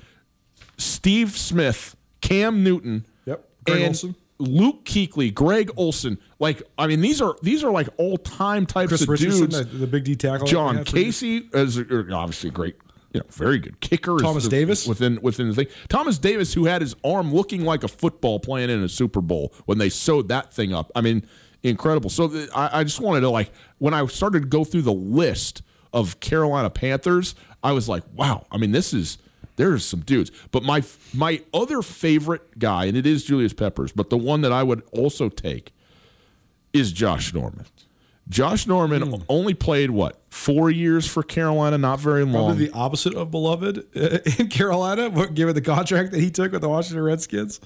Steve 0.77 1.31
Smith, 1.37 1.95
Cam 2.21 2.63
Newton, 2.63 3.05
yep, 3.25 3.47
Greg 3.65 3.77
and 3.77 3.87
Olsen. 3.87 4.15
Luke 4.39 4.83
Kuechly, 4.85 5.33
Greg 5.33 5.71
Olsen. 5.77 6.17
Like, 6.39 6.63
I 6.77 6.87
mean, 6.87 7.01
these 7.01 7.21
are 7.21 7.35
these 7.41 7.63
are 7.63 7.71
like 7.71 7.87
all 7.97 8.17
time 8.17 8.65
types 8.65 8.89
Chris 8.89 9.01
of 9.03 9.09
Richardson, 9.09 9.49
dudes. 9.49 9.57
The, 9.71 9.77
the 9.77 9.87
big 9.87 10.03
D 10.03 10.15
tackle. 10.15 10.47
John 10.47 10.79
Kasay 10.79 11.53
is 11.55 11.77
obviously 12.11 12.49
great 12.49 12.75
you 13.13 13.19
know, 13.19 13.25
very 13.29 13.59
good 13.59 13.79
kicker. 13.79 14.17
Thomas 14.17 14.47
Davis 14.47 14.87
within 14.87 15.19
within 15.21 15.47
the 15.47 15.55
thing. 15.55 15.67
Thomas 15.87 16.17
Davis, 16.17 16.53
who 16.53 16.65
had 16.65 16.81
his 16.81 16.95
arm 17.03 17.33
looking 17.33 17.63
like 17.63 17.83
a 17.83 17.87
football 17.87 18.39
playing 18.39 18.69
in 18.69 18.83
a 18.83 18.89
Super 18.89 19.21
Bowl 19.21 19.53
when 19.65 19.77
they 19.77 19.89
sewed 19.89 20.27
that 20.29 20.53
thing 20.53 20.73
up. 20.73 20.91
I 20.95 21.01
mean, 21.01 21.25
incredible. 21.61 22.09
So 22.09 22.27
th- 22.27 22.49
I, 22.55 22.79
I 22.79 22.83
just 22.83 22.99
wanted 22.99 23.21
to 23.21 23.29
like 23.29 23.51
when 23.77 23.93
I 23.93 24.05
started 24.07 24.41
to 24.41 24.47
go 24.47 24.63
through 24.63 24.81
the 24.81 24.93
list 24.93 25.61
of 25.93 26.19
Carolina 26.19 26.71
Panthers, 26.71 27.35
I 27.63 27.71
was 27.71 27.87
like, 27.87 28.03
wow. 28.15 28.47
I 28.51 28.57
mean, 28.57 28.71
this 28.71 28.93
is 28.93 29.19
there's 29.57 29.85
some 29.85 30.01
dudes. 30.01 30.31
But 30.51 30.63
my 30.63 30.83
my 31.13 31.41
other 31.53 31.83
favorite 31.83 32.57
guy, 32.57 32.85
and 32.85 32.97
it 32.97 33.05
is 33.05 33.23
Julius 33.23 33.53
Peppers, 33.53 33.91
but 33.91 34.09
the 34.09 34.17
one 34.17 34.41
that 34.41 34.51
I 34.51 34.63
would 34.63 34.81
also 34.91 35.29
take 35.29 35.71
is 36.73 36.91
Josh 36.91 37.33
Norman. 37.33 37.65
Josh 38.29 38.67
Norman 38.67 39.03
mm. 39.03 39.25
only 39.27 39.53
played 39.53 39.91
what 39.91 40.21
four 40.29 40.71
years 40.71 41.05
for 41.05 41.23
Carolina, 41.23 41.77
not 41.77 41.99
very 41.99 42.23
long. 42.23 42.47
Probably 42.47 42.67
the 42.67 42.73
opposite 42.73 43.13
of 43.15 43.31
beloved 43.31 43.95
in 44.39 44.47
Carolina, 44.47 45.09
given 45.27 45.55
the 45.55 45.61
contract 45.61 46.11
that 46.11 46.19
he 46.19 46.31
took 46.31 46.51
with 46.51 46.61
the 46.61 46.69
Washington 46.69 47.03
Redskins. 47.03 47.59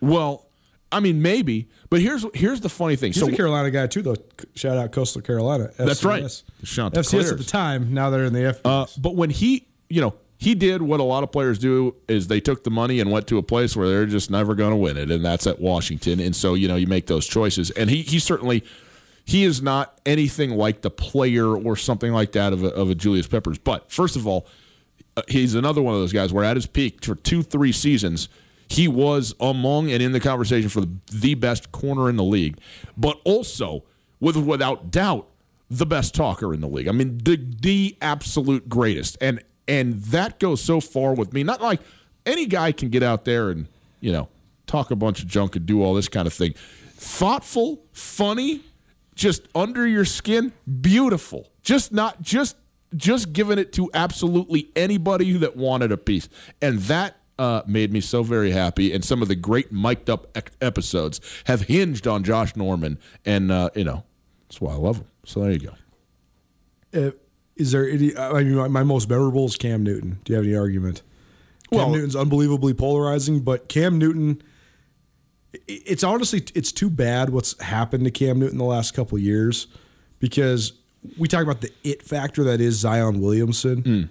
Well, 0.00 0.46
I 0.90 1.00
mean, 1.00 1.20
maybe, 1.20 1.68
but 1.90 2.00
here's 2.00 2.24
here's 2.34 2.60
the 2.60 2.68
funny 2.68 2.96
thing. 2.96 3.12
He's 3.12 3.20
so, 3.20 3.28
a 3.28 3.36
Carolina 3.36 3.70
guy 3.70 3.86
too, 3.86 4.02
though. 4.02 4.16
Shout 4.54 4.78
out 4.78 4.92
Coastal 4.92 5.20
Carolina. 5.20 5.70
FCS. 5.76 5.86
That's 5.86 6.04
right. 6.04 6.22
FCS 6.22 7.32
at 7.32 7.38
the 7.38 7.44
time. 7.44 7.92
Now 7.92 8.10
they're 8.10 8.24
in 8.24 8.32
the 8.32 8.40
FBS. 8.40 8.60
Uh, 8.64 8.86
but 8.98 9.14
when 9.14 9.28
he, 9.28 9.66
you 9.90 10.00
know, 10.00 10.14
he 10.38 10.54
did 10.54 10.80
what 10.80 11.00
a 11.00 11.02
lot 11.02 11.24
of 11.24 11.32
players 11.32 11.58
do 11.58 11.94
is 12.06 12.28
they 12.28 12.40
took 12.40 12.64
the 12.64 12.70
money 12.70 13.00
and 13.00 13.10
went 13.10 13.26
to 13.26 13.38
a 13.38 13.42
place 13.42 13.76
where 13.76 13.88
they're 13.88 14.06
just 14.06 14.30
never 14.30 14.54
going 14.54 14.70
to 14.70 14.76
win 14.76 14.96
it, 14.96 15.10
and 15.10 15.22
that's 15.22 15.46
at 15.46 15.60
Washington. 15.60 16.20
And 16.20 16.34
so 16.34 16.54
you 16.54 16.68
know 16.68 16.76
you 16.76 16.86
make 16.86 17.06
those 17.06 17.26
choices, 17.26 17.70
and 17.72 17.90
he 17.90 18.02
he 18.02 18.18
certainly 18.18 18.64
he 19.28 19.44
is 19.44 19.60
not 19.60 20.00
anything 20.06 20.52
like 20.52 20.80
the 20.80 20.90
player 20.90 21.54
or 21.54 21.76
something 21.76 22.12
like 22.12 22.32
that 22.32 22.54
of 22.54 22.64
a, 22.64 22.68
of 22.68 22.88
a 22.88 22.94
Julius 22.94 23.26
Peppers. 23.26 23.58
But 23.58 23.92
first 23.92 24.16
of 24.16 24.26
all, 24.26 24.46
uh, 25.18 25.22
he's 25.28 25.54
another 25.54 25.82
one 25.82 25.92
of 25.92 26.00
those 26.00 26.14
guys 26.14 26.32
where 26.32 26.44
at 26.44 26.56
his 26.56 26.64
peak 26.64 27.04
for 27.04 27.14
two, 27.14 27.42
three 27.42 27.70
seasons, 27.70 28.30
he 28.68 28.88
was 28.88 29.34
among 29.38 29.90
and 29.90 30.02
in 30.02 30.12
the 30.12 30.18
conversation 30.20 30.70
for 30.70 30.80
the, 30.80 30.88
the 31.12 31.34
best 31.34 31.72
corner 31.72 32.08
in 32.08 32.16
the 32.16 32.24
league, 32.24 32.56
but 32.96 33.20
also 33.24 33.84
with 34.18 34.38
without 34.38 34.90
doubt 34.90 35.28
the 35.68 35.84
best 35.84 36.14
talker 36.14 36.54
in 36.54 36.62
the 36.62 36.68
league. 36.68 36.88
I 36.88 36.92
mean, 36.92 37.18
the 37.18 37.36
the 37.36 37.98
absolute 38.00 38.66
greatest, 38.70 39.18
and 39.20 39.44
and 39.68 40.02
that 40.04 40.38
goes 40.38 40.62
so 40.62 40.80
far 40.80 41.12
with 41.12 41.34
me. 41.34 41.42
Not 41.42 41.60
like 41.60 41.82
any 42.24 42.46
guy 42.46 42.72
can 42.72 42.88
get 42.88 43.02
out 43.02 43.26
there 43.26 43.50
and 43.50 43.68
you 44.00 44.10
know 44.10 44.30
talk 44.66 44.90
a 44.90 44.96
bunch 44.96 45.20
of 45.20 45.28
junk 45.28 45.54
and 45.54 45.66
do 45.66 45.82
all 45.82 45.92
this 45.92 46.08
kind 46.08 46.26
of 46.26 46.32
thing. 46.32 46.54
Thoughtful, 46.96 47.82
funny, 47.92 48.62
just 49.18 49.48
under 49.54 49.86
your 49.86 50.04
skin, 50.04 50.52
beautiful. 50.80 51.48
Just 51.62 51.92
not 51.92 52.22
just 52.22 52.56
just 52.96 53.34
giving 53.34 53.58
it 53.58 53.72
to 53.74 53.90
absolutely 53.92 54.70
anybody 54.74 55.32
that 55.32 55.56
wanted 55.56 55.92
a 55.92 55.98
piece, 55.98 56.28
and 56.62 56.78
that 56.82 57.16
uh, 57.38 57.62
made 57.66 57.92
me 57.92 58.00
so 58.00 58.22
very 58.22 58.52
happy. 58.52 58.92
And 58.94 59.04
some 59.04 59.20
of 59.20 59.28
the 59.28 59.34
great 59.34 59.70
mic'd 59.70 60.08
up 60.08 60.38
episodes 60.62 61.20
have 61.44 61.62
hinged 61.62 62.06
on 62.06 62.24
Josh 62.24 62.56
Norman, 62.56 62.98
and 63.26 63.52
uh, 63.52 63.68
you 63.74 63.84
know 63.84 64.04
that's 64.48 64.60
why 64.60 64.72
I 64.72 64.76
love 64.76 64.98
him. 64.98 65.06
So 65.26 65.40
there 65.40 65.50
you 65.50 65.58
go. 65.58 65.74
Uh, 66.98 67.10
is 67.56 67.72
there 67.72 67.86
any? 67.86 68.16
I 68.16 68.44
mean, 68.44 68.72
my 68.72 68.84
most 68.84 69.10
memorable 69.10 69.44
is 69.46 69.56
Cam 69.56 69.82
Newton. 69.82 70.20
Do 70.24 70.32
you 70.32 70.36
have 70.36 70.46
any 70.46 70.56
argument? 70.56 71.02
Cam 71.70 71.78
well, 71.78 71.90
Newton's 71.90 72.16
unbelievably 72.16 72.74
polarizing, 72.74 73.40
but 73.40 73.68
Cam 73.68 73.98
Newton 73.98 74.40
it's 75.66 76.04
honestly 76.04 76.42
it's 76.54 76.72
too 76.72 76.90
bad 76.90 77.30
what's 77.30 77.60
happened 77.62 78.04
to 78.04 78.10
Cam 78.10 78.38
Newton 78.38 78.58
the 78.58 78.64
last 78.64 78.92
couple 78.92 79.18
years 79.18 79.66
because 80.18 80.72
we 81.16 81.28
talk 81.28 81.42
about 81.42 81.60
the 81.60 81.72
it 81.84 82.02
factor 82.02 82.44
that 82.44 82.60
is 82.60 82.76
Zion 82.76 83.20
Williamson. 83.20 83.82
Mm. 83.82 84.08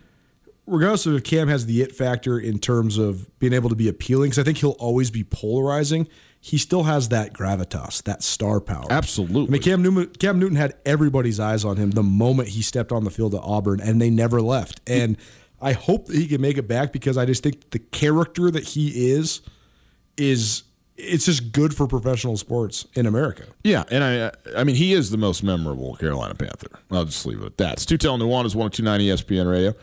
Regardless 0.65 1.06
of 1.06 1.15
if 1.15 1.23
Cam 1.23 1.47
has 1.47 1.65
the 1.65 1.82
it 1.82 1.95
factor 1.95 2.38
in 2.38 2.60
terms 2.60 2.97
of 2.97 3.30
being 3.39 3.54
able 3.54 3.69
to 3.69 3.76
be 3.76 3.88
appealing, 3.88 4.32
because 4.32 4.39
I 4.39 4.43
think 4.43 4.58
he'll 4.58 4.71
always 4.71 5.10
be 5.10 5.23
polarizing. 5.23 6.10
He 6.41 6.58
still 6.58 6.84
has 6.84 7.10
that 7.10 7.34
gravitas, 7.34 8.04
that 8.04 8.21
star 8.21 8.60
power. 8.60 8.86
Absolutely. 8.89 9.47
I 9.47 9.52
mean, 9.52 9.62
Cam 9.62 9.82
Newton, 9.82 10.08
Cam 10.19 10.39
Newton 10.39 10.58
had 10.58 10.76
everybody's 10.86 11.39
eyes 11.39 11.63
on 11.63 11.78
him 11.78 11.91
the 11.91 12.04
moment 12.04 12.50
he 12.50 12.62
stepped 12.62 12.91
on 12.91 13.06
the 13.06 13.10
field 13.10 13.34
at 13.34 13.41
Auburn, 13.43 13.80
and 13.80 14.02
they 14.02 14.10
never 14.10 14.41
left. 14.41 14.82
And 14.86 15.17
I 15.62 15.71
hope 15.71 16.08
that 16.08 16.15
he 16.15 16.28
can 16.28 16.41
make 16.41 16.58
it 16.58 16.67
back 16.67 16.91
because 16.91 17.17
I 17.17 17.26
just 17.26 17.43
think 17.43 17.69
the 17.69 17.80
character 17.80 18.52
that 18.52 18.63
he 18.63 19.12
is 19.12 19.41
is 20.17 20.63
it's 20.97 21.25
just 21.25 21.51
good 21.51 21.75
for 21.75 21.88
professional 21.88 22.38
sports 22.38 22.88
in 22.95 23.05
America. 23.05 23.43
Yeah, 23.63 23.83
and 23.89 24.03
I 24.03 24.31
I 24.60 24.63
mean 24.63 24.75
he 24.75 24.93
is 24.93 25.12
the 25.12 25.17
most 25.17 25.43
memorable 25.43 25.95
Carolina 25.95 26.36
Panther. 26.36 26.79
I'll 26.91 27.05
just 27.05 27.25
leave 27.25 27.41
it 27.41 27.45
at 27.45 27.57
that. 27.57 27.79
Stu 27.79 27.97
Tell 27.97 28.17
Nuanez 28.17 28.55
1029 28.55 28.99
ESPN 29.01 29.49
Radio. 29.49 29.73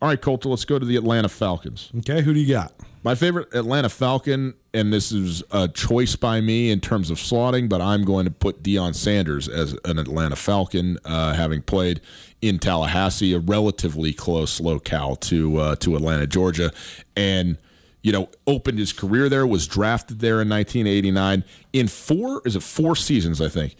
All 0.00 0.08
right, 0.08 0.20
Colter, 0.20 0.48
let's 0.48 0.64
go 0.64 0.78
to 0.78 0.86
the 0.86 0.96
Atlanta 0.96 1.28
Falcons. 1.28 1.90
Okay, 1.98 2.22
who 2.22 2.32
do 2.32 2.38
you 2.40 2.52
got? 2.52 2.72
My 3.02 3.14
favorite 3.14 3.52
Atlanta 3.54 3.88
Falcon, 3.88 4.54
and 4.74 4.92
this 4.92 5.12
is 5.12 5.42
a 5.50 5.68
choice 5.68 6.14
by 6.14 6.40
me 6.40 6.70
in 6.70 6.80
terms 6.80 7.10
of 7.10 7.18
slotting, 7.18 7.68
but 7.68 7.80
I'm 7.80 8.04
going 8.04 8.24
to 8.24 8.30
put 8.30 8.62
Deion 8.62 8.94
Sanders 8.94 9.48
as 9.48 9.76
an 9.84 9.98
Atlanta 9.98 10.36
Falcon, 10.36 10.98
uh, 11.04 11.34
having 11.34 11.62
played 11.62 12.00
in 12.40 12.58
Tallahassee, 12.58 13.32
a 13.34 13.38
relatively 13.38 14.12
close 14.12 14.60
locale 14.60 15.16
to 15.16 15.56
uh, 15.58 15.76
to 15.76 15.96
Atlanta, 15.96 16.26
Georgia, 16.26 16.72
and 17.16 17.56
you 18.02 18.12
know, 18.12 18.28
opened 18.46 18.78
his 18.78 18.92
career 18.92 19.28
there, 19.28 19.46
was 19.46 19.66
drafted 19.66 20.20
there 20.20 20.40
in 20.40 20.48
1989. 20.48 21.44
In 21.72 21.88
four, 21.88 22.42
is 22.44 22.56
it 22.56 22.62
four 22.62 22.94
seasons, 22.96 23.40
I 23.40 23.48
think, 23.48 23.76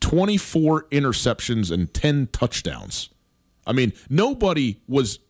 24 0.00 0.84
interceptions 0.84 1.70
and 1.70 1.92
10 1.92 2.28
touchdowns. 2.32 3.10
I 3.66 3.72
mean, 3.72 3.92
nobody 4.08 4.80
was 4.88 5.20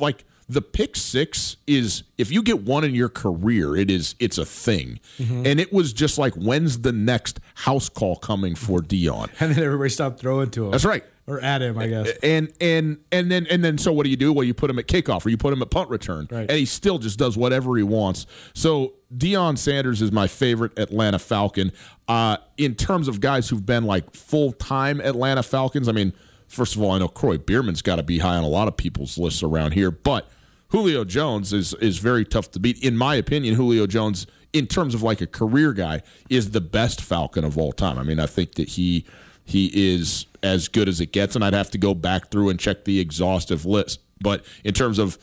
like 0.00 0.24
the 0.48 0.62
pick 0.62 0.96
six 0.96 1.56
is 1.66 2.04
if 2.18 2.30
you 2.30 2.42
get 2.42 2.62
one 2.62 2.84
in 2.84 2.94
your 2.94 3.08
career, 3.08 3.76
it 3.76 3.90
is 3.90 4.14
it's 4.18 4.38
a 4.38 4.44
thing. 4.44 5.00
Mm-hmm. 5.18 5.46
And 5.46 5.60
it 5.60 5.72
was 5.72 5.92
just 5.92 6.18
like 6.18 6.34
when's 6.34 6.80
the 6.80 6.92
next 6.92 7.40
house 7.54 7.88
call 7.88 8.16
coming 8.16 8.54
for 8.54 8.80
Deion? 8.80 9.30
And 9.40 9.54
then 9.54 9.64
everybody 9.64 9.90
stopped 9.90 10.20
throwing 10.20 10.50
to 10.50 10.66
him. 10.66 10.70
That's 10.70 10.84
right. 10.84 11.04
Or 11.26 11.40
at 11.40 11.62
him, 11.62 11.78
I 11.78 11.86
guess. 11.86 12.10
And 12.22 12.52
and 12.60 12.98
and 13.12 13.30
then 13.30 13.46
and 13.48 13.62
then 13.62 13.78
so 13.78 13.92
what 13.92 14.04
do 14.04 14.10
you 14.10 14.16
do? 14.16 14.32
Well, 14.32 14.44
you 14.44 14.54
put 14.54 14.68
him 14.70 14.78
at 14.80 14.88
kickoff 14.88 15.24
or 15.24 15.28
you 15.28 15.36
put 15.36 15.52
him 15.52 15.62
at 15.62 15.70
punt 15.70 15.88
return, 15.88 16.26
right. 16.30 16.50
and 16.50 16.58
he 16.58 16.66
still 16.66 16.98
just 16.98 17.16
does 17.16 17.36
whatever 17.36 17.76
he 17.76 17.84
wants. 17.84 18.26
So 18.54 18.94
Deion 19.16 19.56
Sanders 19.56 20.02
is 20.02 20.10
my 20.10 20.26
favorite 20.26 20.76
Atlanta 20.78 21.20
Falcon. 21.20 21.70
Uh, 22.08 22.38
in 22.56 22.74
terms 22.74 23.06
of 23.06 23.20
guys 23.20 23.48
who've 23.48 23.64
been 23.64 23.84
like 23.84 24.14
full 24.14 24.52
time 24.52 25.00
Atlanta 25.00 25.44
Falcons, 25.44 25.88
I 25.88 25.92
mean, 25.92 26.12
first 26.48 26.74
of 26.74 26.82
all, 26.82 26.90
I 26.90 26.98
know 26.98 27.08
Kroy 27.08 27.38
Biermann's 27.38 27.82
got 27.82 27.96
to 27.96 28.02
be 28.02 28.18
high 28.18 28.36
on 28.36 28.42
a 28.42 28.48
lot 28.48 28.66
of 28.66 28.76
people's 28.76 29.16
lists 29.16 29.44
around 29.44 29.74
here, 29.74 29.92
but 29.92 30.28
Julio 30.72 31.04
Jones 31.04 31.52
is 31.52 31.74
is 31.74 31.98
very 31.98 32.24
tough 32.24 32.50
to 32.52 32.58
beat. 32.58 32.82
In 32.82 32.96
my 32.96 33.14
opinion, 33.14 33.54
Julio 33.54 33.86
Jones, 33.86 34.26
in 34.52 34.66
terms 34.66 34.92
of 34.92 35.02
like 35.02 35.20
a 35.20 35.26
career 35.28 35.72
guy, 35.72 36.02
is 36.28 36.50
the 36.50 36.60
best 36.60 37.00
Falcon 37.00 37.44
of 37.44 37.56
all 37.56 37.72
time. 37.72 37.98
I 37.98 38.02
mean, 38.02 38.18
I 38.18 38.26
think 38.26 38.54
that 38.54 38.70
he 38.70 39.04
he 39.52 39.94
is 39.94 40.26
as 40.42 40.68
good 40.68 40.88
as 40.88 41.00
it 41.00 41.12
gets, 41.12 41.34
and 41.36 41.44
I'd 41.44 41.54
have 41.54 41.70
to 41.70 41.78
go 41.78 41.94
back 41.94 42.30
through 42.30 42.48
and 42.48 42.58
check 42.58 42.84
the 42.84 43.00
exhaustive 43.00 43.64
list. 43.64 44.00
But 44.20 44.44
in 44.64 44.74
terms 44.74 44.98
of 44.98 45.18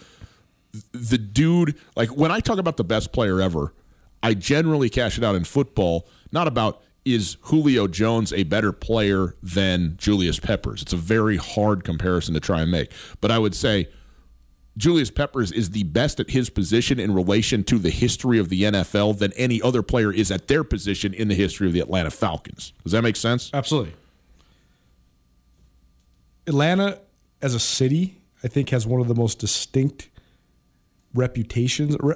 the 0.91 1.17
dude, 1.17 1.75
like 1.95 2.09
when 2.09 2.31
I 2.31 2.39
talk 2.39 2.57
about 2.57 2.77
the 2.77 2.83
best 2.83 3.11
player 3.11 3.41
ever, 3.41 3.73
I 4.21 4.33
generally 4.33 4.89
cash 4.89 5.17
it 5.17 5.23
out 5.23 5.35
in 5.35 5.43
football, 5.43 6.07
not 6.31 6.47
about 6.47 6.81
is 7.05 7.37
Julio 7.43 7.87
Jones 7.87 8.31
a 8.33 8.43
better 8.43 8.71
player 8.71 9.35
than 9.41 9.95
Julius 9.97 10.39
Peppers. 10.39 10.81
It's 10.81 10.93
a 10.93 10.97
very 10.97 11.37
hard 11.37 11.83
comparison 11.83 12.33
to 12.33 12.39
try 12.39 12.61
and 12.61 12.69
make. 12.69 12.91
But 13.21 13.31
I 13.31 13.39
would 13.39 13.55
say 13.55 13.89
Julius 14.77 15.09
Peppers 15.09 15.51
is 15.51 15.71
the 15.71 15.83
best 15.83 16.19
at 16.19 16.29
his 16.29 16.49
position 16.49 16.99
in 16.99 17.13
relation 17.13 17.63
to 17.65 17.79
the 17.79 17.89
history 17.89 18.37
of 18.37 18.49
the 18.49 18.63
NFL 18.63 19.17
than 19.17 19.33
any 19.33 19.61
other 19.61 19.81
player 19.81 20.11
is 20.11 20.29
at 20.29 20.47
their 20.47 20.63
position 20.63 21.13
in 21.13 21.29
the 21.29 21.35
history 21.35 21.67
of 21.67 21.73
the 21.73 21.79
Atlanta 21.79 22.11
Falcons. 22.11 22.73
Does 22.83 22.91
that 22.91 23.01
make 23.01 23.15
sense? 23.15 23.49
Absolutely. 23.53 23.93
Atlanta 26.49 26.99
as 27.41 27.53
a 27.53 27.59
city, 27.59 28.21
I 28.43 28.47
think, 28.47 28.69
has 28.69 28.85
one 28.85 28.99
of 28.99 29.07
the 29.07 29.15
most 29.15 29.39
distinct 29.39 30.09
reputations, 31.13 31.95
re- 31.99 32.15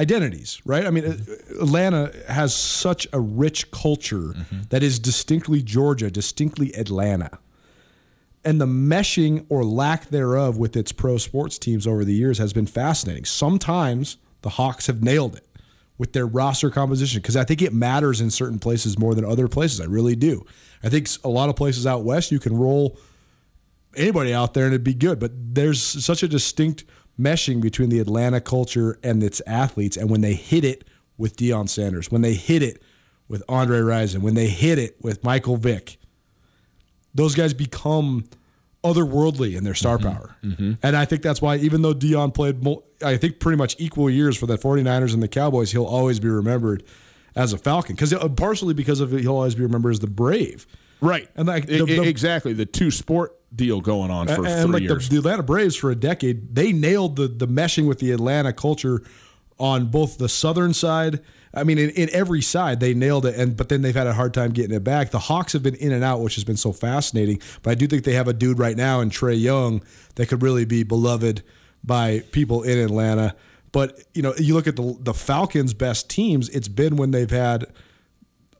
identities, 0.00 0.62
right? 0.64 0.86
I 0.86 0.90
mean, 0.90 1.04
Atlanta 1.60 2.12
has 2.28 2.54
such 2.54 3.06
a 3.12 3.20
rich 3.20 3.70
culture 3.70 4.34
mm-hmm. 4.34 4.60
that 4.70 4.82
is 4.82 4.98
distinctly 4.98 5.62
Georgia, 5.62 6.10
distinctly 6.10 6.72
Atlanta. 6.74 7.38
And 8.44 8.60
the 8.60 8.66
meshing 8.66 9.44
or 9.48 9.64
lack 9.64 10.06
thereof 10.06 10.56
with 10.56 10.76
its 10.76 10.92
pro 10.92 11.18
sports 11.18 11.58
teams 11.58 11.86
over 11.86 12.04
the 12.04 12.14
years 12.14 12.38
has 12.38 12.52
been 12.52 12.66
fascinating. 12.66 13.24
Sometimes 13.24 14.16
the 14.42 14.50
Hawks 14.50 14.86
have 14.86 15.02
nailed 15.02 15.36
it 15.36 15.44
with 15.98 16.12
their 16.12 16.26
roster 16.26 16.70
composition 16.70 17.20
because 17.20 17.36
I 17.36 17.44
think 17.44 17.60
it 17.60 17.74
matters 17.74 18.20
in 18.20 18.30
certain 18.30 18.58
places 18.58 18.98
more 18.98 19.14
than 19.14 19.24
other 19.24 19.48
places. 19.48 19.80
I 19.80 19.84
really 19.84 20.16
do. 20.16 20.46
I 20.82 20.88
think 20.88 21.08
a 21.24 21.28
lot 21.28 21.48
of 21.48 21.56
places 21.56 21.86
out 21.86 22.04
west 22.04 22.30
you 22.30 22.38
can 22.38 22.56
roll 22.56 22.98
anybody 23.96 24.32
out 24.32 24.54
there 24.54 24.64
and 24.64 24.72
it'd 24.72 24.84
be 24.84 24.94
good. 24.94 25.18
But 25.18 25.32
there's 25.34 25.82
such 25.82 26.22
a 26.22 26.28
distinct 26.28 26.84
meshing 27.20 27.60
between 27.60 27.88
the 27.88 27.98
Atlanta 27.98 28.40
culture 28.40 28.98
and 29.02 29.22
its 29.22 29.42
athletes. 29.46 29.96
And 29.96 30.08
when 30.08 30.20
they 30.20 30.34
hit 30.34 30.64
it 30.64 30.84
with 31.16 31.36
Deion 31.36 31.68
Sanders, 31.68 32.10
when 32.10 32.22
they 32.22 32.34
hit 32.34 32.62
it 32.62 32.80
with 33.26 33.42
Andre 33.48 33.80
Rison, 33.80 34.18
when 34.18 34.34
they 34.34 34.48
hit 34.48 34.78
it 34.78 34.96
with 35.02 35.24
Michael 35.24 35.56
Vick, 35.56 35.98
those 37.12 37.34
guys 37.34 37.52
become 37.54 38.24
otherworldly 38.84 39.56
in 39.56 39.64
their 39.64 39.74
star 39.74 39.98
mm-hmm. 39.98 40.08
power. 40.08 40.36
Mm-hmm. 40.42 40.72
And 40.82 40.96
I 40.96 41.04
think 41.04 41.22
that's 41.22 41.42
why, 41.42 41.56
even 41.56 41.82
though 41.82 41.94
Deion 41.94 42.32
played, 42.32 42.64
I 43.04 43.16
think, 43.16 43.40
pretty 43.40 43.56
much 43.56 43.76
equal 43.78 44.08
years 44.08 44.36
for 44.36 44.46
the 44.46 44.56
49ers 44.56 45.14
and 45.14 45.22
the 45.22 45.28
Cowboys, 45.28 45.72
he'll 45.72 45.84
always 45.84 46.20
be 46.20 46.28
remembered 46.28 46.84
as 47.34 47.52
a 47.52 47.58
Falcon. 47.58 47.94
Because 47.94 48.12
uh, 48.12 48.28
partially 48.28 48.74
because 48.74 49.00
of 49.00 49.12
it, 49.12 49.20
he'll 49.20 49.36
always 49.36 49.54
be 49.54 49.62
remembered 49.62 49.92
as 49.92 50.00
the 50.00 50.06
Brave. 50.06 50.66
Right. 51.00 51.28
And 51.36 51.46
like 51.46 51.66
the, 51.66 51.84
the, 51.84 52.02
exactly 52.02 52.52
the 52.52 52.66
two 52.66 52.90
sport 52.90 53.34
deal 53.54 53.80
going 53.80 54.10
on 54.10 54.26
for 54.26 54.46
and, 54.46 54.62
three 54.64 54.72
like 54.72 54.82
years. 54.82 55.08
The, 55.08 55.14
the 55.14 55.20
Atlanta 55.20 55.42
Braves 55.42 55.76
for 55.76 55.90
a 55.90 55.94
decade, 55.94 56.54
they 56.54 56.72
nailed 56.72 57.16
the 57.16 57.28
the 57.28 57.46
meshing 57.46 57.86
with 57.86 57.98
the 57.98 58.10
Atlanta 58.10 58.52
culture 58.52 59.02
on 59.58 59.86
both 59.86 60.18
the 60.18 60.28
southern 60.28 60.74
side. 60.74 61.20
I 61.54 61.64
mean, 61.64 61.78
in, 61.78 61.90
in 61.90 62.08
every 62.12 62.42
side 62.42 62.80
they 62.80 62.94
nailed 62.94 63.26
it, 63.26 63.34
and 63.36 63.56
but 63.56 63.68
then 63.68 63.82
they've 63.82 63.94
had 63.94 64.06
a 64.06 64.12
hard 64.12 64.34
time 64.34 64.50
getting 64.52 64.74
it 64.74 64.84
back. 64.84 65.10
The 65.10 65.18
Hawks 65.18 65.52
have 65.52 65.62
been 65.62 65.74
in 65.76 65.92
and 65.92 66.04
out, 66.04 66.20
which 66.20 66.34
has 66.34 66.44
been 66.44 66.56
so 66.56 66.72
fascinating. 66.72 67.40
But 67.62 67.70
I 67.70 67.74
do 67.74 67.86
think 67.86 68.04
they 68.04 68.14
have 68.14 68.28
a 68.28 68.32
dude 68.32 68.58
right 68.58 68.76
now 68.76 69.00
in 69.00 69.10
Trae 69.10 69.40
Young 69.40 69.82
that 70.16 70.28
could 70.28 70.42
really 70.42 70.64
be 70.64 70.82
beloved 70.82 71.42
by 71.82 72.20
people 72.32 72.62
in 72.62 72.78
Atlanta. 72.78 73.34
But 73.72 74.02
you 74.14 74.22
know, 74.22 74.34
you 74.38 74.54
look 74.54 74.66
at 74.66 74.76
the 74.76 74.96
the 75.00 75.14
Falcons' 75.14 75.74
best 75.74 76.08
teams. 76.10 76.48
It's 76.50 76.68
been 76.68 76.96
when 76.96 77.10
they've 77.10 77.30
had. 77.30 77.66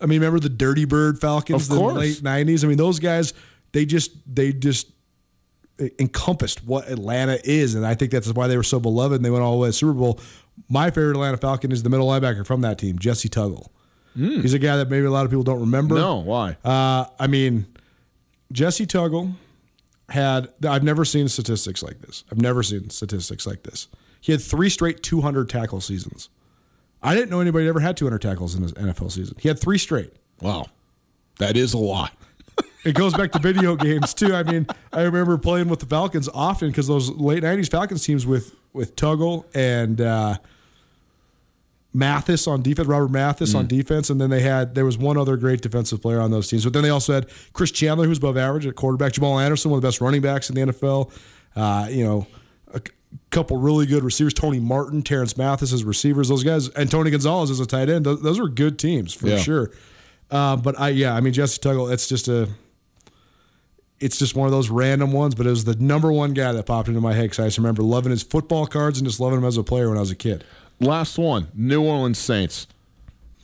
I 0.00 0.06
mean, 0.06 0.20
remember 0.20 0.38
the 0.38 0.48
Dirty 0.48 0.84
Bird 0.84 1.20
Falcons 1.20 1.68
in 1.68 1.76
the 1.76 1.82
late 1.82 2.16
'90s? 2.22 2.64
I 2.64 2.68
mean, 2.68 2.78
those 2.78 3.00
guys 3.00 3.34
they 3.72 3.84
just 3.84 4.12
they 4.32 4.52
just 4.52 4.88
encompassed 5.98 6.64
what 6.64 6.88
Atlanta 6.88 7.38
is, 7.44 7.74
and 7.74 7.86
I 7.86 7.94
think 7.94 8.10
that's 8.10 8.32
why 8.32 8.46
they 8.48 8.56
were 8.56 8.62
so 8.62 8.80
beloved. 8.80 9.16
and 9.16 9.24
They 9.24 9.30
went 9.30 9.44
all 9.44 9.52
the 9.52 9.58
way 9.58 9.66
to 9.68 9.70
the 9.70 9.74
Super 9.74 9.92
Bowl. 9.92 10.20
My 10.68 10.90
favorite 10.90 11.12
Atlanta 11.12 11.36
Falcon 11.36 11.72
is 11.72 11.82
the 11.82 11.90
middle 11.90 12.08
linebacker 12.08 12.46
from 12.46 12.60
that 12.62 12.78
team, 12.78 12.98
Jessie 12.98 13.28
Tuggle. 13.28 13.68
Mm. 14.16 14.42
He's 14.42 14.54
a 14.54 14.58
guy 14.58 14.76
that 14.76 14.90
maybe 14.90 15.06
a 15.06 15.10
lot 15.10 15.24
of 15.24 15.30
people 15.30 15.44
don't 15.44 15.60
remember. 15.60 15.94
No, 15.94 16.16
why? 16.16 16.56
Uh, 16.64 17.06
I 17.18 17.26
mean, 17.26 17.66
Jessie 18.52 18.86
Tuggle 18.86 19.34
had. 20.08 20.48
I've 20.66 20.82
never 20.82 21.04
seen 21.04 21.28
statistics 21.28 21.82
like 21.82 22.00
this. 22.00 22.24
I've 22.32 22.40
never 22.40 22.62
seen 22.62 22.90
statistics 22.90 23.46
like 23.46 23.62
this. 23.62 23.88
He 24.20 24.32
had 24.32 24.40
three 24.40 24.70
straight 24.70 25.02
200 25.02 25.48
tackle 25.48 25.80
seasons. 25.80 26.28
I 27.00 27.14
didn't 27.14 27.30
know 27.30 27.40
anybody 27.40 27.68
ever 27.68 27.80
had 27.80 27.96
200 27.96 28.18
tackles 28.18 28.56
in 28.56 28.62
his 28.62 28.72
NFL 28.72 29.12
season. 29.12 29.36
He 29.38 29.46
had 29.46 29.60
three 29.60 29.78
straight. 29.78 30.12
Wow, 30.40 30.66
that 31.38 31.56
is 31.56 31.72
a 31.72 31.78
lot 31.78 32.12
it 32.84 32.94
goes 32.94 33.14
back 33.14 33.32
to 33.32 33.38
video 33.38 33.76
games 33.76 34.14
too. 34.14 34.34
I 34.34 34.42
mean, 34.42 34.66
I 34.92 35.02
remember 35.02 35.38
playing 35.38 35.68
with 35.68 35.80
the 35.80 35.86
Falcons 35.86 36.28
often 36.32 36.68
because 36.68 36.86
those 36.86 37.10
late 37.10 37.42
'90s 37.42 37.70
Falcons 37.70 38.04
teams 38.04 38.26
with 38.26 38.54
with 38.72 38.96
Tuggle 38.96 39.44
and 39.54 40.00
uh, 40.00 40.38
Mathis 41.94 42.46
on 42.46 42.62
defense, 42.62 42.86
Robert 42.86 43.10
Mathis 43.10 43.54
mm. 43.54 43.58
on 43.58 43.66
defense, 43.66 44.10
and 44.10 44.20
then 44.20 44.30
they 44.30 44.40
had 44.40 44.74
there 44.74 44.84
was 44.84 44.98
one 44.98 45.16
other 45.16 45.36
great 45.36 45.62
defensive 45.62 46.02
player 46.02 46.20
on 46.20 46.30
those 46.30 46.48
teams. 46.48 46.64
But 46.64 46.72
then 46.72 46.82
they 46.82 46.90
also 46.90 47.14
had 47.14 47.26
Chris 47.52 47.70
Chandler, 47.70 48.06
who's 48.06 48.18
above 48.18 48.36
average 48.36 48.66
at 48.66 48.76
quarterback, 48.76 49.12
Jamal 49.12 49.38
Anderson, 49.38 49.70
one 49.70 49.78
of 49.78 49.82
the 49.82 49.88
best 49.88 50.00
running 50.00 50.20
backs 50.20 50.50
in 50.50 50.54
the 50.54 50.72
NFL. 50.72 51.10
Uh, 51.56 51.88
you 51.90 52.04
know, 52.04 52.26
a 52.72 52.80
couple 53.30 53.56
really 53.56 53.86
good 53.86 54.04
receivers, 54.04 54.34
Tony 54.34 54.60
Martin, 54.60 55.02
Terance 55.02 55.36
Mathis 55.36 55.72
as 55.72 55.82
receivers. 55.82 56.28
Those 56.28 56.44
guys, 56.44 56.68
and 56.68 56.90
Tony 56.90 57.10
Gonzalez 57.10 57.50
as 57.50 57.60
a 57.60 57.66
tight 57.66 57.88
end. 57.88 58.04
Those, 58.04 58.22
those 58.22 58.38
were 58.38 58.48
good 58.48 58.78
teams 58.78 59.14
for 59.14 59.28
yeah. 59.28 59.38
sure. 59.38 59.70
Uh, 60.30 60.56
but 60.56 60.78
I, 60.78 60.90
yeah, 60.90 61.14
I 61.14 61.20
mean 61.20 61.32
Jessie 61.32 61.60
Tuggle. 61.60 61.90
It's 61.90 62.06
just 62.06 62.28
a 62.28 62.48
it's 64.00 64.18
just 64.18 64.34
one 64.34 64.46
of 64.46 64.52
those 64.52 64.70
random 64.70 65.12
ones, 65.12 65.34
but 65.34 65.46
it 65.46 65.50
was 65.50 65.64
the 65.64 65.74
number 65.76 66.12
one 66.12 66.32
guy 66.32 66.52
that 66.52 66.66
popped 66.66 66.88
into 66.88 67.00
my 67.00 67.12
head 67.12 67.24
because 67.24 67.40
I 67.40 67.46
just 67.46 67.58
remember 67.58 67.82
loving 67.82 68.10
his 68.10 68.22
football 68.22 68.66
cards 68.66 68.98
and 68.98 69.06
just 69.06 69.20
loving 69.20 69.38
him 69.38 69.44
as 69.44 69.56
a 69.56 69.64
player 69.64 69.88
when 69.88 69.96
I 69.96 70.00
was 70.00 70.10
a 70.10 70.16
kid. 70.16 70.44
Last 70.80 71.18
one 71.18 71.48
New 71.54 71.82
Orleans 71.82 72.18
Saints. 72.18 72.66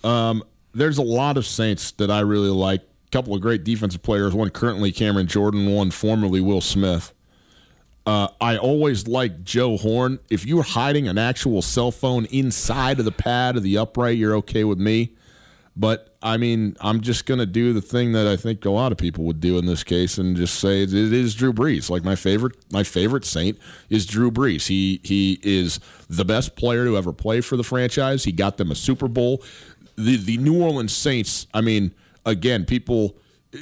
Um, 0.02 0.44
there's 0.72 0.98
a 0.98 1.02
lot 1.02 1.36
of 1.36 1.46
Saints 1.46 1.92
that 1.92 2.10
I 2.10 2.20
really 2.20 2.50
like. 2.50 2.82
A 2.82 3.10
couple 3.10 3.34
of 3.34 3.40
great 3.40 3.62
defensive 3.64 4.02
players, 4.02 4.34
one 4.34 4.50
currently 4.50 4.90
Cameron 4.90 5.26
Jordan, 5.26 5.72
one 5.72 5.90
formerly 5.90 6.40
Will 6.40 6.60
Smith. 6.60 7.12
Uh, 8.06 8.28
I 8.40 8.58
always 8.58 9.08
like 9.08 9.44
Joe 9.44 9.76
Horn. 9.76 10.18
If 10.30 10.44
you're 10.44 10.62
hiding 10.62 11.08
an 11.08 11.16
actual 11.16 11.62
cell 11.62 11.90
phone 11.90 12.26
inside 12.26 12.98
of 12.98 13.04
the 13.04 13.12
pad 13.12 13.56
of 13.56 13.62
the 13.62 13.78
upright, 13.78 14.18
you're 14.18 14.34
okay 14.36 14.64
with 14.64 14.78
me. 14.78 15.14
But 15.76 16.13
I 16.24 16.38
mean, 16.38 16.74
I'm 16.80 17.02
just 17.02 17.26
going 17.26 17.38
to 17.38 17.46
do 17.46 17.74
the 17.74 17.82
thing 17.82 18.12
that 18.12 18.26
I 18.26 18.34
think 18.36 18.64
a 18.64 18.70
lot 18.70 18.92
of 18.92 18.98
people 18.98 19.24
would 19.24 19.40
do 19.40 19.58
in 19.58 19.66
this 19.66 19.84
case, 19.84 20.16
and 20.16 20.34
just 20.34 20.58
say 20.58 20.82
it 20.82 20.94
is 20.94 21.34
Drew 21.34 21.52
Brees. 21.52 21.90
Like 21.90 22.02
my 22.02 22.16
favorite, 22.16 22.56
my 22.72 22.82
favorite 22.82 23.26
Saint 23.26 23.58
is 23.90 24.06
Drew 24.06 24.30
Brees. 24.30 24.68
He 24.68 25.00
he 25.04 25.38
is 25.42 25.80
the 26.08 26.24
best 26.24 26.56
player 26.56 26.86
to 26.86 26.96
ever 26.96 27.12
play 27.12 27.42
for 27.42 27.58
the 27.58 27.62
franchise. 27.62 28.24
He 28.24 28.32
got 28.32 28.56
them 28.56 28.70
a 28.70 28.74
Super 28.74 29.06
Bowl. 29.06 29.44
The 29.96 30.16
the 30.16 30.38
New 30.38 30.62
Orleans 30.62 30.96
Saints. 30.96 31.46
I 31.52 31.60
mean, 31.60 31.94
again, 32.24 32.64
people 32.64 33.18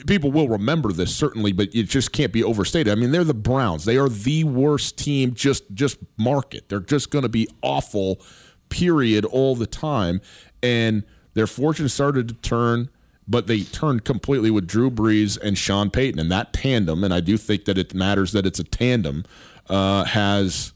people 0.06 0.30
will 0.30 0.48
remember 0.48 0.92
this 0.92 1.14
certainly, 1.14 1.52
but 1.52 1.68
it 1.74 1.88
just 1.88 2.12
can't 2.12 2.32
be 2.32 2.44
overstated. 2.44 2.92
I 2.92 2.94
mean, 2.94 3.10
they're 3.10 3.24
the 3.24 3.34
Browns. 3.34 3.86
They 3.86 3.96
are 3.96 4.08
the 4.08 4.44
worst 4.44 4.96
team. 4.96 5.34
Just 5.34 5.64
just 5.74 5.98
market. 6.16 6.68
They're 6.68 6.78
just 6.78 7.10
going 7.10 7.22
to 7.24 7.28
be 7.28 7.48
awful. 7.60 8.20
Period. 8.68 9.24
All 9.24 9.56
the 9.56 9.66
time. 9.66 10.20
And 10.62 11.02
their 11.34 11.46
fortune 11.46 11.88
started 11.88 12.28
to 12.28 12.34
turn, 12.34 12.90
but 13.26 13.46
they 13.46 13.62
turned 13.62 14.04
completely 14.04 14.50
with 14.50 14.66
Drew 14.66 14.90
Brees 14.90 15.38
and 15.40 15.56
Sean 15.56 15.90
Payton. 15.90 16.18
And 16.18 16.30
that 16.30 16.52
tandem, 16.52 17.04
and 17.04 17.12
I 17.14 17.20
do 17.20 17.36
think 17.36 17.64
that 17.66 17.78
it 17.78 17.94
matters 17.94 18.32
that 18.32 18.46
it's 18.46 18.58
a 18.58 18.64
tandem, 18.64 19.24
uh, 19.68 20.04
has 20.04 20.72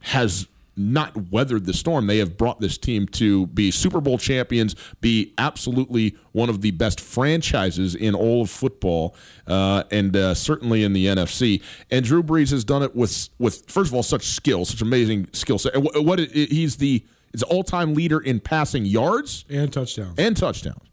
has 0.00 0.46
not 0.78 1.32
weathered 1.32 1.66
the 1.66 1.74
storm. 1.74 2.06
They 2.06 2.18
have 2.18 2.36
brought 2.36 2.60
this 2.60 2.78
team 2.78 3.06
to 3.08 3.48
be 3.48 3.70
Super 3.72 4.00
Bowl 4.00 4.16
champions, 4.16 4.76
be 5.00 5.34
absolutely 5.36 6.16
one 6.32 6.48
of 6.48 6.60
the 6.60 6.70
best 6.70 7.00
franchises 7.00 7.96
in 7.96 8.14
all 8.14 8.42
of 8.42 8.50
football, 8.50 9.16
uh, 9.48 9.82
and 9.90 10.16
uh, 10.16 10.34
certainly 10.34 10.84
in 10.84 10.92
the 10.92 11.06
NFC. 11.06 11.60
And 11.90 12.04
Drew 12.04 12.22
Brees 12.22 12.52
has 12.52 12.64
done 12.64 12.82
it 12.82 12.94
with 12.94 13.28
with 13.38 13.68
first 13.68 13.90
of 13.90 13.94
all 13.94 14.04
such 14.04 14.24
skill, 14.24 14.64
such 14.64 14.80
amazing 14.80 15.28
skill 15.32 15.58
set. 15.58 15.76
What, 15.82 16.04
what 16.04 16.20
he's 16.20 16.76
the 16.76 17.04
is 17.32 17.42
all-time 17.42 17.94
leader 17.94 18.20
in 18.20 18.40
passing 18.40 18.84
yards 18.84 19.44
and 19.48 19.72
touchdowns. 19.72 20.18
And 20.18 20.36
touchdowns. 20.36 20.88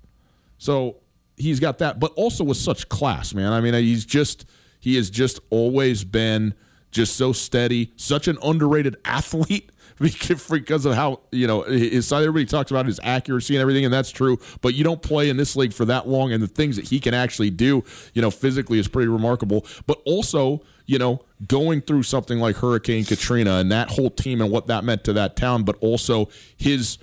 So 0.58 0.98
he's 1.38 1.60
got 1.60 1.80
that, 1.80 2.00
but 2.00 2.12
also 2.16 2.44
with 2.44 2.58
such 2.58 2.90
class, 2.90 3.34
man. 3.34 3.52
I 3.52 3.62
mean, 3.62 3.74
he's 3.74 4.06
just 4.06 4.46
He 4.80 4.96
has 4.96 5.10
just 5.10 5.40
always 5.50 6.04
been 6.04 6.54
just 6.92 7.18
so 7.18 7.34
steady, 7.34 7.92
such 7.98 8.28
an 8.28 8.38
underrated 8.44 8.96
athlete 9.06 9.72
because 10.00 10.86
of 10.86 10.94
how 10.94 11.22
you 11.32 11.48
know 11.48 11.64
his 11.64 12.08
side. 12.08 12.20
Everybody 12.20 12.46
talks 12.46 12.72
about 12.72 12.86
his 12.86 13.00
accuracy 13.04 13.56
and 13.56 13.62
everything, 13.62 13.86
and 13.86 13.94
that's 13.94 14.12
true. 14.12 14.40
But 14.62 14.74
you 14.76 14.84
don't 14.84 15.02
play 15.02 15.30
in 15.30 15.38
this 15.38 15.56
league 15.56 15.74
for 15.74 15.86
that 15.86 16.08
long, 16.08 16.32
and 16.32 16.42
the 16.42 16.48
things 16.48 16.76
that 16.76 16.88
he 16.90 17.00
can 17.00 17.14
actually 17.14 17.50
do, 17.50 17.84
you 18.14 18.22
know, 18.22 18.32
physically 18.32 18.80
is 18.80 18.88
pretty 18.88 19.08
remarkable. 19.08 19.66
But 19.88 20.02
also, 20.06 20.62
you 20.86 21.00
know, 21.00 21.22
going 21.48 21.82
through 21.82 22.04
something 22.04 22.40
like 22.40 22.58
Hurricane 22.58 23.06
Katrina 23.06 23.56
and 23.58 23.72
that 23.72 23.90
whole 23.90 24.10
team 24.10 24.42
and 24.42 24.52
what 24.52 24.68
that 24.68 24.84
meant 24.84 25.04
to 25.06 25.14
that 25.14 25.36
town, 25.36 25.64
but 25.64 25.76
also 25.82 26.30
his, 26.56 26.98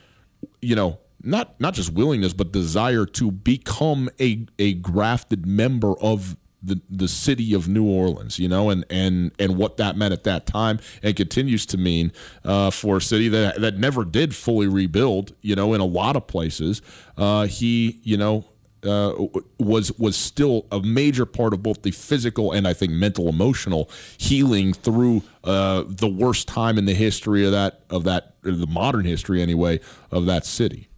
you 0.61 0.77
know, 0.77 0.99
not 1.23 1.61
not 1.61 1.75
just 1.75 1.93
willingness 1.93 2.33
but 2.33 2.53
desire 2.53 3.07
to 3.07 3.31
become 3.31 4.11
a 4.21 4.45
a 4.59 4.75
grafted 4.75 5.47
member 5.47 5.95
of 6.01 6.37
the 6.63 6.81
the 6.89 7.09
city 7.09 7.55
of 7.55 7.69
New 7.69 7.85
Orleans, 7.85 8.39
you 8.39 8.49
know, 8.49 8.71
and 8.71 8.85
and 8.89 9.33
and 9.39 9.57
what 9.57 9.77
that 9.79 9.97
meant 9.97 10.13
at 10.13 10.25
that 10.25 10.47
time, 10.47 10.79
and 11.03 11.17
continues 11.17 11.67
to 11.67 11.79
mean 11.79 12.13
uh, 12.45 12.71
for 12.71 12.99
a 12.99 13.01
city 13.01 13.29
that 13.29 13.61
that 13.61 13.79
never 13.79 14.05
did 14.05 14.35
fully 14.35 14.69
rebuild, 14.69 15.35
you 15.43 15.57
know, 15.57 15.75
in 15.75 15.81
a 15.81 15.85
lot 15.85 16.17
of 16.17 16.27
places. 16.27 16.83
Uh, 17.17 17.47
he, 17.47 18.01
you 18.03 18.17
know. 18.17 18.45
Uh, 18.85 19.29
was 19.61 19.97
was 19.97 20.17
still 20.17 20.67
a 20.73 20.81
major 20.83 21.25
part 21.25 21.55
of 21.55 21.63
both 21.63 21.83
the 21.83 21.93
physical 21.93 22.51
and 22.51 22.67
I 22.67 22.73
think 22.73 22.91
mental 22.91 23.29
emotional 23.29 23.89
healing 24.19 24.73
through 24.73 25.23
uh, 25.45 25.85
the 25.87 26.09
worst 26.09 26.49
time 26.49 26.79
in 26.79 26.87
the 26.87 26.95
history 26.95 27.45
of 27.47 27.53
that 27.53 27.83
of 27.91 28.03
that 28.05 28.35
the 28.43 28.67
modern 28.67 29.05
history 29.05 29.41
anyway 29.41 29.79
of 30.11 30.27
that 30.27 30.45
city 30.45 30.89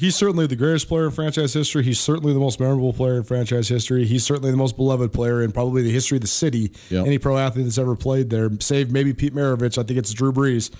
he's 0.00 0.16
certainly 0.16 0.46
the 0.46 0.56
greatest 0.56 0.88
player 0.88 1.04
in 1.04 1.10
franchise 1.10 1.52
history. 1.52 1.82
He's 1.82 2.00
certainly 2.00 2.32
the 2.32 2.40
most 2.40 2.58
memorable 2.58 2.94
player 2.94 3.16
in 3.16 3.22
franchise 3.22 3.68
history. 3.68 4.06
He's 4.06 4.24
certainly 4.24 4.50
the 4.50 4.56
most 4.56 4.76
beloved 4.76 5.12
player 5.12 5.42
in 5.42 5.52
probably 5.52 5.82
the 5.82 5.90
history 5.90 6.16
of 6.16 6.22
the 6.22 6.28
city. 6.28 6.72
Yep. 6.88 7.06
Any 7.06 7.18
pro 7.18 7.36
athlete 7.36 7.66
that's 7.66 7.76
ever 7.76 7.94
played 7.94 8.30
there, 8.30 8.50
save 8.60 8.90
maybe 8.90 9.12
Pete 9.12 9.34
Maravich. 9.34 9.76
I 9.76 9.82
think 9.82 9.98
it's 9.98 10.12
Drew 10.14 10.32
Brees. 10.32 10.70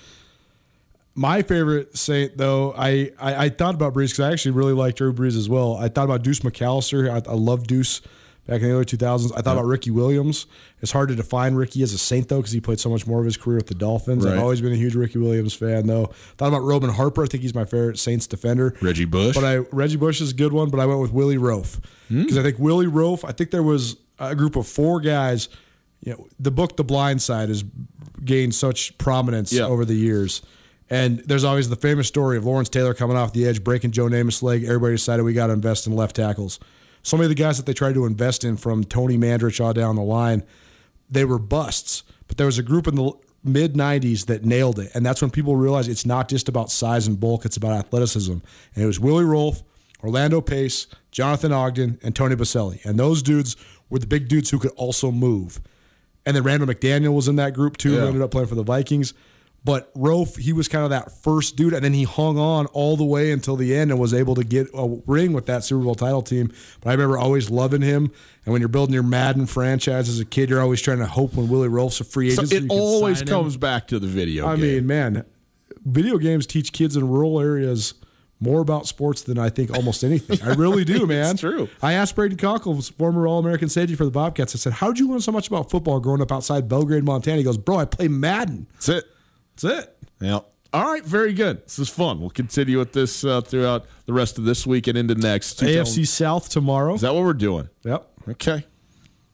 My 1.13 1.41
favorite 1.41 1.97
Saint, 1.97 2.37
though, 2.37 2.73
I, 2.77 3.11
I, 3.19 3.45
I 3.45 3.49
thought 3.49 3.75
about 3.75 3.93
Brees 3.93 4.11
because 4.11 4.21
I 4.21 4.31
actually 4.31 4.51
really 4.51 4.73
liked 4.73 4.97
Drew 4.97 5.13
Brees 5.13 5.37
as 5.37 5.49
well. 5.49 5.75
I 5.75 5.89
thought 5.89 6.05
about 6.05 6.23
Deuce 6.23 6.39
McAllister. 6.39 7.09
I, 7.09 7.29
I 7.29 7.33
love 7.33 7.67
Deuce 7.67 8.01
back 8.47 8.61
in 8.61 8.69
the 8.69 8.73
early 8.73 8.85
2000s. 8.85 9.31
I 9.35 9.41
thought 9.41 9.53
about 9.53 9.65
Ricky 9.65 9.91
Williams. 9.91 10.47
It's 10.81 10.91
hard 10.91 11.09
to 11.09 11.15
define 11.15 11.55
Ricky 11.55 11.83
as 11.83 11.93
a 11.93 11.97
Saint, 11.97 12.29
though, 12.29 12.37
because 12.37 12.53
he 12.53 12.61
played 12.61 12.79
so 12.79 12.89
much 12.89 13.05
more 13.05 13.19
of 13.19 13.25
his 13.25 13.35
career 13.37 13.57
with 13.57 13.67
the 13.67 13.75
Dolphins. 13.75 14.25
Right. 14.25 14.35
I've 14.35 14.39
always 14.39 14.61
been 14.61 14.71
a 14.71 14.77
huge 14.77 14.95
Ricky 14.95 15.19
Williams 15.19 15.53
fan, 15.53 15.85
though. 15.85 16.07
Thought 16.37 16.47
about 16.47 16.63
Roman 16.63 16.89
Harper. 16.89 17.23
I 17.23 17.27
think 17.27 17.43
he's 17.43 17.55
my 17.55 17.65
favorite 17.65 17.99
Saints 17.99 18.25
defender. 18.25 18.75
Reggie 18.81 19.05
Bush. 19.05 19.35
But 19.35 19.43
I 19.43 19.57
Reggie 19.71 19.97
Bush 19.97 20.21
is 20.21 20.31
a 20.31 20.35
good 20.35 20.53
one, 20.53 20.69
but 20.69 20.79
I 20.79 20.85
went 20.85 21.01
with 21.01 21.11
Willie 21.11 21.37
Roaf. 21.37 21.81
Because 22.09 22.33
hmm? 22.33 22.39
I 22.39 22.43
think 22.43 22.57
Willie 22.57 22.87
Roaf, 22.87 23.27
I 23.27 23.31
think 23.31 23.51
there 23.51 23.63
was 23.63 23.97
a 24.17 24.35
group 24.35 24.55
of 24.55 24.67
four 24.67 25.01
guys. 25.01 25.49
You 25.99 26.13
know, 26.13 26.27
the 26.39 26.51
book 26.51 26.77
The 26.77 26.83
Blind 26.83 27.21
Side 27.21 27.49
has 27.49 27.63
gained 28.23 28.55
such 28.55 28.97
prominence 28.97 29.53
over 29.57 29.85
the 29.85 29.93
years. 29.93 30.41
And 30.91 31.19
there's 31.19 31.43
always 31.43 31.69
the 31.69 31.75
famous 31.75 32.07
story 32.07 32.37
of 32.37 32.45
Lawrence 32.45 32.69
Taylor 32.69 32.93
coming 32.93 33.17
off 33.17 33.33
the 33.33 33.47
edge, 33.47 33.63
breaking 33.63 33.91
Joe 33.91 34.05
Namath's 34.05 34.43
leg. 34.43 34.63
Everybody 34.65 34.93
decided 34.93 35.23
we 35.23 35.33
got 35.33 35.47
to 35.47 35.53
invest 35.53 35.87
in 35.87 35.95
left 35.95 36.17
tackles 36.17 36.59
so 37.03 37.17
many 37.17 37.25
of 37.25 37.29
the 37.29 37.41
guys 37.41 37.57
that 37.57 37.65
they 37.65 37.73
tried 37.73 37.93
to 37.95 38.05
invest 38.05 38.43
in 38.43 38.57
from 38.57 38.83
Tony 38.83 39.17
Mandarich 39.17 39.73
down 39.73 39.95
the 39.95 40.03
line, 40.03 40.43
they 41.09 41.25
were 41.25 41.39
busts. 41.39 42.03
But 42.27 42.37
there 42.37 42.45
was 42.45 42.57
a 42.57 42.63
group 42.63 42.87
in 42.87 42.95
the 42.95 43.11
mid 43.43 43.73
90s 43.73 44.27
that 44.27 44.45
nailed 44.45 44.79
it. 44.79 44.91
And 44.93 45.05
that's 45.05 45.21
when 45.21 45.31
people 45.31 45.55
realized 45.55 45.89
it's 45.89 46.05
not 46.05 46.29
just 46.29 46.47
about 46.47 46.71
size 46.71 47.07
and 47.07 47.19
bulk, 47.19 47.45
it's 47.45 47.57
about 47.57 47.73
athleticism. 47.73 48.31
And 48.31 48.83
it 48.83 48.85
was 48.85 48.99
Willie 48.99 49.25
Roaf, 49.25 49.63
Orlando 50.03 50.41
Pace, 50.41 50.87
Jonathan 51.11 51.51
Ogden, 51.51 51.99
and 52.03 52.15
Tony 52.15 52.35
Boselli. 52.35 52.83
And 52.85 52.99
those 52.99 53.21
dudes 53.21 53.55
were 53.89 53.99
the 53.99 54.07
big 54.07 54.27
dudes 54.27 54.49
who 54.49 54.59
could 54.59 54.71
also 54.71 55.11
move. 55.11 55.59
And 56.25 56.35
then 56.35 56.43
Randall 56.43 56.67
McDaniel 56.67 57.15
was 57.15 57.27
in 57.27 57.35
that 57.37 57.53
group 57.53 57.77
too, 57.77 57.93
yeah. 57.93 58.01
who 58.01 58.07
ended 58.07 58.21
up 58.21 58.31
playing 58.31 58.47
for 58.47 58.55
the 58.55 58.63
Vikings. 58.63 59.13
But 59.63 59.93
Roaf, 59.93 60.37
he 60.37 60.53
was 60.53 60.67
kind 60.67 60.83
of 60.83 60.89
that 60.89 61.11
first 61.21 61.55
dude, 61.55 61.73
and 61.73 61.85
then 61.85 61.93
he 61.93 62.03
hung 62.03 62.39
on 62.39 62.65
all 62.67 62.97
the 62.97 63.05
way 63.05 63.31
until 63.31 63.55
the 63.55 63.75
end 63.75 63.91
and 63.91 63.99
was 63.99 64.11
able 64.11 64.33
to 64.35 64.43
get 64.43 64.67
a 64.73 64.99
ring 65.05 65.33
with 65.33 65.45
that 65.45 65.63
Super 65.63 65.83
Bowl 65.83 65.93
title 65.93 66.23
team. 66.23 66.51
But 66.81 66.89
I 66.89 66.93
remember 66.93 67.17
always 67.17 67.51
loving 67.51 67.83
him. 67.83 68.11
And 68.45 68.53
when 68.53 68.61
you're 68.61 68.69
building 68.69 68.93
your 68.95 69.03
Madden 69.03 69.45
franchise 69.45 70.09
as 70.09 70.19
a 70.19 70.25
kid, 70.25 70.49
you're 70.49 70.61
always 70.61 70.81
trying 70.81 70.97
to 70.97 71.05
hope 71.05 71.35
when 71.35 71.47
Willie 71.47 71.67
Roaf's 71.67 71.99
a 71.99 72.03
free 72.03 72.31
agent. 72.31 72.49
So 72.49 72.55
it 72.55 72.65
always 72.69 73.21
comes 73.21 73.53
him. 73.53 73.59
back 73.59 73.87
to 73.89 73.99
the 73.99 74.07
video. 74.07 74.47
I 74.47 74.55
game. 74.55 74.65
mean, 74.65 74.87
man, 74.87 75.25
video 75.85 76.17
games 76.17 76.47
teach 76.47 76.73
kids 76.73 76.95
in 76.97 77.07
rural 77.07 77.39
areas 77.39 77.93
more 78.39 78.61
about 78.61 78.87
sports 78.87 79.21
than 79.21 79.37
I 79.37 79.49
think 79.49 79.71
almost 79.75 80.03
anything. 80.03 80.41
I 80.41 80.55
really 80.55 80.83
do, 80.83 81.05
man. 81.07 81.33
it's 81.33 81.41
true. 81.41 81.69
I 81.83 81.93
asked 81.93 82.15
Braden 82.15 82.39
Cockle, 82.39 82.81
former 82.81 83.27
All 83.27 83.37
American 83.37 83.69
safety 83.69 83.93
for 83.93 84.05
the 84.05 84.11
Bobcats. 84.11 84.55
I 84.55 84.57
said, 84.57 84.73
"How 84.73 84.87
did 84.87 84.97
you 84.97 85.07
learn 85.07 85.21
so 85.21 85.31
much 85.31 85.47
about 85.47 85.69
football 85.69 85.99
growing 85.99 86.21
up 86.23 86.31
outside 86.31 86.67
Belgrade, 86.67 87.03
Montana?" 87.03 87.37
He 87.37 87.43
goes, 87.43 87.57
"Bro, 87.57 87.77
I 87.77 87.85
play 87.85 88.07
Madden." 88.07 88.65
That's 88.73 88.89
it. 88.89 89.05
That's 89.55 89.63
it. 89.63 89.97
Yeah. 90.19 90.39
All 90.73 90.85
right, 90.85 91.03
very 91.03 91.33
good. 91.33 91.63
This 91.65 91.79
is 91.79 91.89
fun. 91.89 92.21
We'll 92.21 92.29
continue 92.29 92.77
with 92.77 92.93
this 92.93 93.25
uh, 93.25 93.41
throughout 93.41 93.85
the 94.05 94.13
rest 94.13 94.37
of 94.37 94.45
this 94.45 94.65
week 94.65 94.87
and 94.87 94.97
into 94.97 95.15
next. 95.15 95.59
AFC 95.59 96.07
South 96.07 96.47
tomorrow. 96.47 96.93
Is 96.93 97.01
that 97.01 97.13
what 97.13 97.23
we're 97.23 97.33
doing? 97.33 97.69
Yep. 97.83 98.07
Okay. 98.29 98.65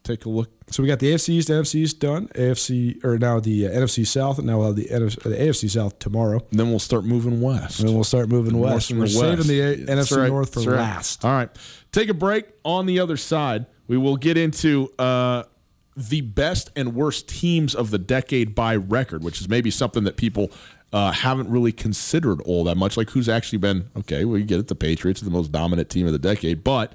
Take 0.04 0.26
a 0.26 0.30
look. 0.30 0.50
So 0.72 0.82
we 0.82 0.88
got 0.88 1.00
the 1.00 1.14
AFC 1.14 1.30
East, 1.30 1.50
NFC 1.50 1.76
East 1.76 2.00
done. 2.00 2.28
AFC 2.30 3.04
or 3.04 3.20
now 3.20 3.40
the 3.40 3.68
uh, 3.68 3.72
NFC 3.72 4.08
South, 4.08 4.40
and 4.40 4.48
now 4.48 4.58
we'll 4.58 4.68
have 4.68 4.76
the, 4.76 4.86
NFC, 4.86 5.22
the 5.22 5.30
AFC 5.36 5.70
South 5.70 6.00
tomorrow. 6.00 6.40
And 6.50 6.60
then 6.60 6.70
we'll 6.70 6.80
start 6.80 7.04
moving 7.04 7.40
west. 7.40 7.82
And 7.82 7.90
then 7.90 7.96
we'll 7.96 8.04
start 8.04 8.30
moving 8.30 8.58
west. 8.58 8.92
We're 8.92 9.02
west. 9.02 9.20
saving 9.20 9.48
the 9.48 9.60
a- 9.60 9.78
NFC 9.78 10.18
right. 10.18 10.30
North 10.30 10.54
for 10.54 10.62
That's 10.62 10.72
last. 10.72 11.24
Right. 11.24 11.30
All 11.30 11.36
right. 11.38 11.50
Take 11.92 12.10
a 12.10 12.14
break. 12.16 12.46
On 12.64 12.86
the 12.86 13.00
other 13.00 13.18
side, 13.18 13.68
we 13.88 13.98
will 13.98 14.18
get 14.18 14.38
into. 14.38 14.92
Uh, 14.98 15.44
the 15.98 16.22
best 16.22 16.70
and 16.76 16.94
worst 16.94 17.28
teams 17.28 17.74
of 17.74 17.90
the 17.90 17.98
decade 17.98 18.54
by 18.54 18.76
record, 18.76 19.24
which 19.24 19.42
is 19.42 19.50
maybe 19.50 19.72
something 19.72 20.04
that 20.04 20.16
people 20.16 20.52
uh, 20.94 21.12
haven't 21.12 21.50
really 21.50 21.72
considered 21.72 22.40
all 22.42 22.64
that 22.66 22.78
much. 22.78 22.96
Like 22.96 23.10
who's 23.10 23.28
actually 23.28 23.58
been 23.58 23.90
okay? 23.98 24.24
Well, 24.24 24.38
you 24.38 24.46
get 24.46 24.60
it. 24.60 24.68
The 24.68 24.76
Patriots 24.76 25.22
are 25.24 25.26
the 25.26 25.32
most 25.32 25.52
dominant 25.52 25.90
team 25.90 26.06
of 26.06 26.14
the 26.14 26.20
decade, 26.20 26.64
but 26.64 26.94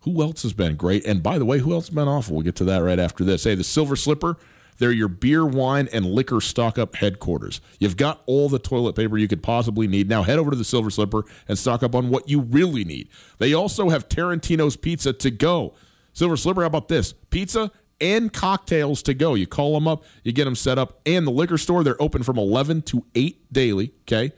who 0.00 0.20
else 0.20 0.42
has 0.42 0.52
been 0.52 0.74
great? 0.74 1.06
And 1.06 1.22
by 1.22 1.38
the 1.38 1.44
way, 1.44 1.58
who 1.58 1.72
else 1.72 1.86
has 1.86 1.94
been 1.94 2.08
awful? 2.08 2.34
We'll 2.34 2.44
get 2.44 2.56
to 2.56 2.64
that 2.64 2.78
right 2.78 2.98
after 2.98 3.22
this. 3.22 3.44
Hey, 3.44 3.54
the 3.54 3.64
Silver 3.64 3.94
Slipper. 3.96 4.36
They're 4.78 4.90
your 4.90 5.08
beer, 5.08 5.44
wine, 5.44 5.90
and 5.92 6.06
liquor 6.06 6.40
stock 6.40 6.78
up 6.78 6.96
headquarters. 6.96 7.60
You've 7.78 7.98
got 7.98 8.22
all 8.24 8.48
the 8.48 8.58
toilet 8.58 8.96
paper 8.96 9.18
you 9.18 9.28
could 9.28 9.42
possibly 9.42 9.86
need. 9.86 10.08
Now 10.08 10.22
head 10.22 10.38
over 10.38 10.50
to 10.50 10.56
the 10.56 10.64
Silver 10.64 10.88
Slipper 10.88 11.24
and 11.46 11.58
stock 11.58 11.82
up 11.82 11.94
on 11.94 12.08
what 12.08 12.30
you 12.30 12.40
really 12.40 12.84
need. 12.84 13.10
They 13.38 13.52
also 13.52 13.90
have 13.90 14.08
Tarantino's 14.08 14.76
Pizza 14.76 15.12
to 15.12 15.30
go. 15.30 15.74
Silver 16.14 16.36
Slipper, 16.36 16.62
how 16.62 16.66
about 16.66 16.88
this? 16.88 17.12
Pizza 17.12 17.70
and 18.00 18.32
cocktails 18.32 19.02
to 19.04 19.14
go. 19.14 19.34
You 19.34 19.46
call 19.46 19.74
them 19.74 19.86
up, 19.86 20.04
you 20.24 20.32
get 20.32 20.44
them 20.44 20.54
set 20.54 20.78
up. 20.78 21.00
And 21.06 21.26
the 21.26 21.30
liquor 21.30 21.58
store, 21.58 21.84
they're 21.84 22.00
open 22.00 22.22
from 22.22 22.38
11 22.38 22.82
to 22.82 23.04
8 23.14 23.52
daily, 23.52 23.92
okay? 24.02 24.32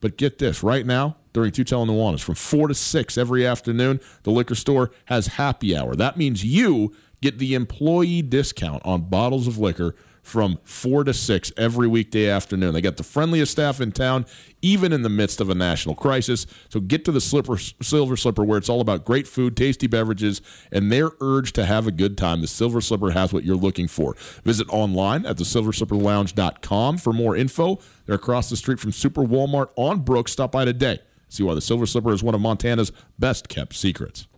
But 0.00 0.16
get 0.16 0.38
this, 0.38 0.62
right 0.62 0.86
now, 0.86 1.16
during 1.32 1.52
Tutel 1.52 1.82
and 1.82 1.90
Nuanez, 1.90 2.20
from 2.20 2.34
4 2.34 2.68
to 2.68 2.74
6 2.74 3.18
every 3.18 3.46
afternoon, 3.46 4.00
the 4.22 4.30
liquor 4.30 4.54
store 4.54 4.90
has 5.06 5.28
happy 5.28 5.76
hour. 5.76 5.94
That 5.94 6.16
means 6.16 6.44
you 6.44 6.94
get 7.20 7.38
the 7.38 7.54
employee 7.54 8.22
discount 8.22 8.82
on 8.84 9.02
bottles 9.02 9.46
of 9.46 9.58
liquor 9.58 9.94
from 10.30 10.58
4 10.62 11.04
to 11.04 11.12
6 11.12 11.52
every 11.56 11.88
weekday 11.88 12.28
afternoon. 12.28 12.72
They 12.72 12.80
got 12.80 12.96
the 12.96 13.02
friendliest 13.02 13.52
staff 13.52 13.80
in 13.80 13.90
town, 13.90 14.26
even 14.62 14.92
in 14.92 15.02
the 15.02 15.08
midst 15.08 15.40
of 15.40 15.50
a 15.50 15.54
national 15.54 15.96
crisis. 15.96 16.46
So 16.68 16.78
get 16.78 17.04
to 17.06 17.12
the 17.12 17.20
Slipper, 17.20 17.58
Silver 17.58 18.16
Slipper 18.16 18.44
where 18.44 18.56
it's 18.56 18.68
all 18.68 18.80
about 18.80 19.04
great 19.04 19.26
food, 19.26 19.56
tasty 19.56 19.88
beverages, 19.88 20.40
and 20.70 20.90
their 20.90 21.10
urge 21.20 21.52
to 21.54 21.66
have 21.66 21.86
a 21.88 21.90
good 21.90 22.16
time. 22.16 22.40
The 22.40 22.46
Silver 22.46 22.80
Slipper 22.80 23.10
has 23.10 23.32
what 23.32 23.44
you're 23.44 23.56
looking 23.56 23.88
for. 23.88 24.14
Visit 24.44 24.68
online 24.70 25.26
at 25.26 25.36
thesilverslipperlounge.com 25.36 26.98
for 26.98 27.12
more 27.12 27.36
info. 27.36 27.80
They're 28.06 28.14
across 28.14 28.48
the 28.48 28.56
street 28.56 28.78
from 28.78 28.92
Super 28.92 29.22
Walmart 29.22 29.70
on 29.76 30.00
Brooks. 30.00 30.32
Stop 30.32 30.52
by 30.52 30.64
today. 30.64 31.00
See 31.28 31.42
why 31.42 31.54
the 31.54 31.60
Silver 31.60 31.86
Slipper 31.86 32.12
is 32.12 32.22
one 32.22 32.34
of 32.34 32.40
Montana's 32.40 32.92
best 33.18 33.48
kept 33.48 33.74
secrets. 33.74 34.28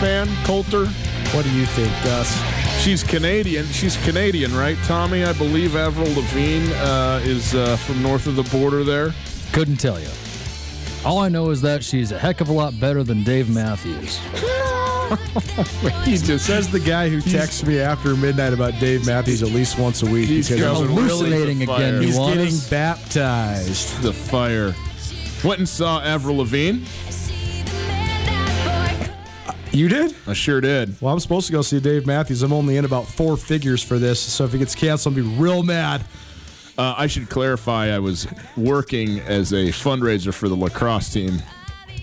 One, 0.01 0.28
Colter? 0.44 0.86
What 1.34 1.44
do 1.44 1.51
you 1.51 1.66
think, 1.66 1.90
Gus? 2.05 2.32
She's 2.82 3.03
Canadian. 3.03 3.66
She's 3.66 3.96
Canadian, 4.05 4.55
right? 4.55 4.76
Tommy, 4.84 5.24
I 5.24 5.32
believe 5.32 5.74
Avril 5.76 6.07
Lavigne 6.14 6.72
uh, 6.76 7.20
is 7.24 7.55
uh, 7.55 7.76
from 7.76 8.03
north 8.03 8.26
of 8.26 8.36
the 8.36 8.44
border 8.44 8.84
there. 8.84 9.12
Couldn't 9.53 9.76
tell 9.78 9.99
you. 9.99 10.09
All 11.05 11.18
I 11.18 11.28
know 11.28 11.51
is 11.51 11.61
that 11.62 11.82
she's 11.82 12.12
a 12.12 12.18
heck 12.18 12.40
of 12.40 12.49
a 12.49 12.53
lot 12.53 12.78
better 12.78 13.03
than 13.03 13.24
Dave 13.24 13.51
Matthews. 13.51 14.18
he 16.05 16.16
just 16.16 16.46
says 16.46 16.70
the 16.70 16.82
guy 16.84 17.09
who 17.09 17.20
texts 17.20 17.64
me 17.64 17.78
after 17.80 18.14
midnight 18.14 18.53
about 18.53 18.78
Dave 18.78 19.07
Matthews 19.07 19.42
at 19.42 19.49
least 19.49 19.78
once 19.78 20.03
a 20.03 20.07
week. 20.07 20.28
He's 20.28 20.49
hallucinating 20.49 21.61
really 21.61 21.74
again. 21.74 22.03
He's 22.03 22.18
getting 22.18 22.70
baptized. 22.70 24.03
The 24.03 24.12
fire. 24.12 24.74
Went 25.44 25.61
and 25.61 25.68
saw 25.68 26.01
Avril 26.01 26.38
Lavigne. 26.38 26.84
You 29.72 29.88
did? 29.88 30.14
I 30.26 30.32
sure 30.32 30.60
did. 30.60 31.00
Well, 31.00 31.12
I'm 31.12 31.20
supposed 31.20 31.46
to 31.46 31.52
go 31.52 31.62
see 31.62 31.78
Dave 31.78 32.06
Matthews. 32.06 32.42
I'm 32.42 32.52
only 32.52 32.76
in 32.76 32.84
about 32.84 33.06
four 33.06 33.36
figures 33.36 33.82
for 33.82 33.98
this, 33.98 34.18
so 34.18 34.44
if 34.44 34.54
it 34.54 34.58
gets 34.58 34.74
canceled, 34.74 35.16
I'll 35.16 35.22
be 35.22 35.36
real 35.36 35.62
mad. 35.62 36.04
Uh, 36.76 36.94
I 36.96 37.06
should 37.06 37.28
clarify 37.28 37.88
I 37.88 37.98
was 37.98 38.26
working 38.56 39.20
as 39.20 39.52
a 39.52 39.66
fundraiser 39.66 40.32
for 40.32 40.48
the 40.48 40.54
lacrosse 40.54 41.12
team 41.12 41.42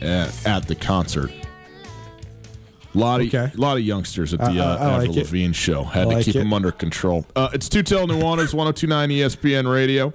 at, 0.02 0.46
at 0.46 0.68
the 0.68 0.76
concert. 0.76 1.32
A 2.94 2.98
lot 2.98 3.20
of 3.20 3.28
okay. 3.28 3.52
lot 3.56 3.78
of 3.78 3.84
youngsters 3.84 4.34
at 4.34 4.40
the 4.40 4.46
uh, 4.46 4.64
uh, 4.64 4.78
Avril 4.80 5.08
like 5.10 5.18
Lavigne 5.18 5.52
show 5.52 5.84
had 5.84 6.08
like 6.08 6.20
to 6.20 6.24
keep 6.24 6.36
it. 6.36 6.40
them 6.40 6.54
under 6.54 6.72
control. 6.72 7.26
Uh, 7.36 7.50
it's 7.54 7.68
Tutel 7.68 8.08
Nuanez, 8.08 8.54
1029 8.54 9.10
ESPN 9.10 9.72
Radio. 9.72 10.14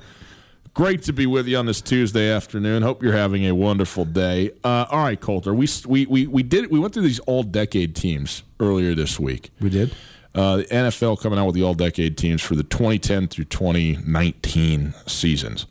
Great 0.73 1.03
to 1.03 1.13
be 1.13 1.27
with 1.27 1.49
you 1.49 1.57
on 1.57 1.67
this 1.67 1.81
Tuesday 1.81 2.31
afternoon. 2.31 2.83
Hope 2.83 3.03
you're 3.03 3.13
having 3.13 3.45
a 3.45 3.55
wonderful 3.55 4.05
day. 4.05 4.53
Uh, 4.63 4.87
all 4.89 5.03
right, 5.03 5.21
Colter. 5.21 5.53
We, 5.53 5.69
we 5.87 6.07
we 6.07 6.27
we 6.29 6.43
did 6.45 6.71
we 6.71 6.79
went 6.79 6.95
through 6.95 7.03
these 7.03 7.19
all 7.21 7.43
decade 7.43 7.97
teams 7.97 8.45
earlier 8.61 8.95
this 8.95 9.19
week. 9.19 9.51
We 9.61 9.69
did. 9.69 9.95
Uh, 10.33 10.59
the 10.59 10.65
NFL 10.65 11.21
coming 11.21 11.41
out 11.41 11.47
with 11.47 11.57
the 11.57 11.65
all 11.65 11.75
decade 11.75 12.17
teams 12.17 12.41
for 12.41 12.55
the 12.55 12.63
2010 12.63 13.27
through 13.27 13.47
2019 13.47 14.95
seasons 15.07 15.67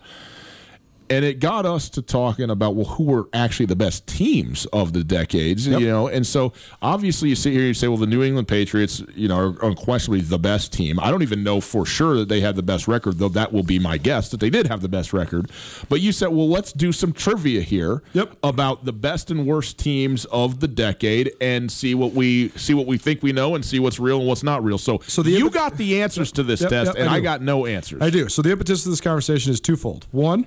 and 1.09 1.25
it 1.25 1.39
got 1.39 1.65
us 1.65 1.89
to 1.89 2.01
talking 2.01 2.49
about 2.49 2.75
well 2.75 2.85
who 2.85 3.03
were 3.03 3.27
actually 3.33 3.65
the 3.65 3.75
best 3.75 4.05
teams 4.07 4.65
of 4.67 4.93
the 4.93 5.03
decades 5.03 5.67
yep. 5.67 5.79
you 5.79 5.87
know? 5.87 6.07
And 6.07 6.25
so 6.25 6.53
obviously 6.81 7.29
you 7.29 7.35
sit 7.35 7.51
here 7.51 7.61
and 7.61 7.69
you 7.69 7.73
say 7.73 7.87
well 7.87 7.97
the 7.97 8.07
new 8.07 8.23
england 8.23 8.47
patriots 8.47 9.01
you 9.15 9.27
know 9.27 9.37
are 9.37 9.65
unquestionably 9.65 10.21
the 10.21 10.39
best 10.39 10.73
team. 10.73 10.99
I 10.99 11.11
don't 11.11 11.21
even 11.21 11.43
know 11.43 11.61
for 11.61 11.85
sure 11.85 12.15
that 12.17 12.29
they 12.29 12.41
had 12.41 12.55
the 12.55 12.63
best 12.63 12.87
record 12.87 13.17
though 13.17 13.29
that 13.29 13.51
will 13.51 13.63
be 13.63 13.79
my 13.79 13.97
guess 13.97 14.29
that 14.29 14.39
they 14.39 14.49
did 14.49 14.67
have 14.67 14.81
the 14.81 14.89
best 14.89 15.13
record. 15.13 15.51
But 15.87 16.01
you 16.01 16.11
said 16.11 16.27
well 16.29 16.49
let's 16.49 16.71
do 16.71 16.91
some 16.91 17.13
trivia 17.13 17.61
here 17.61 18.03
yep. 18.13 18.35
about 18.43 18.85
the 18.85 18.93
best 18.93 19.31
and 19.31 19.45
worst 19.45 19.77
teams 19.77 20.25
of 20.25 20.59
the 20.59 20.67
decade 20.67 21.31
and 21.41 21.71
see 21.71 21.95
what 21.95 22.13
we 22.13 22.49
see 22.49 22.73
what 22.73 22.87
we 22.87 22.97
think 22.97 23.23
we 23.23 23.31
know 23.31 23.55
and 23.55 23.65
see 23.65 23.79
what's 23.79 23.99
real 23.99 24.19
and 24.19 24.27
what's 24.27 24.43
not 24.43 24.63
real. 24.63 24.77
So, 24.77 24.99
so 25.07 25.23
the 25.23 25.31
you 25.31 25.49
got 25.49 25.77
the 25.77 26.01
answers 26.01 26.31
to 26.33 26.43
this 26.43 26.61
yep, 26.61 26.69
test 26.69 26.95
and 26.97 27.09
I, 27.09 27.15
I 27.15 27.19
got 27.19 27.41
no 27.41 27.65
answers. 27.65 28.01
I 28.01 28.09
do. 28.09 28.29
So 28.29 28.41
the 28.41 28.51
impetus 28.51 28.85
of 28.85 28.91
this 28.91 29.01
conversation 29.01 29.51
is 29.51 29.59
twofold. 29.59 30.07
One 30.11 30.45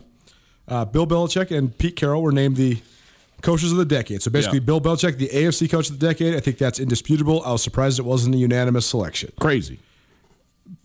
uh, 0.69 0.85
Bill 0.85 1.07
Belichick 1.07 1.57
and 1.57 1.77
Pete 1.77 1.97
Carroll 1.97 2.23
were 2.23 2.33
named 2.33 2.57
the 2.57 2.81
coaches 3.43 3.73
of 3.73 3.79
the 3.79 3.85
decade. 3.85 4.23
So 4.23 4.31
basically, 4.31 4.59
yeah. 4.59 4.65
Bill 4.65 4.81
Belichick, 4.81 5.19
the 5.19 5.29
AFC 5.29 5.71
coach 5.71 5.91
of 5.91 5.99
the 5.99 6.07
decade. 6.07 6.35
I 6.35 6.41
think 6.41 6.59
that's 6.59 6.79
indisputable. 6.79 7.43
I 7.45 7.53
was 7.53 7.63
surprised 7.63 7.99
it 7.99 8.05
wasn't 8.05 8.35
a 8.35 8.39
unanimous 8.39 8.87
selection. 8.87 9.33
Crazy. 9.41 9.81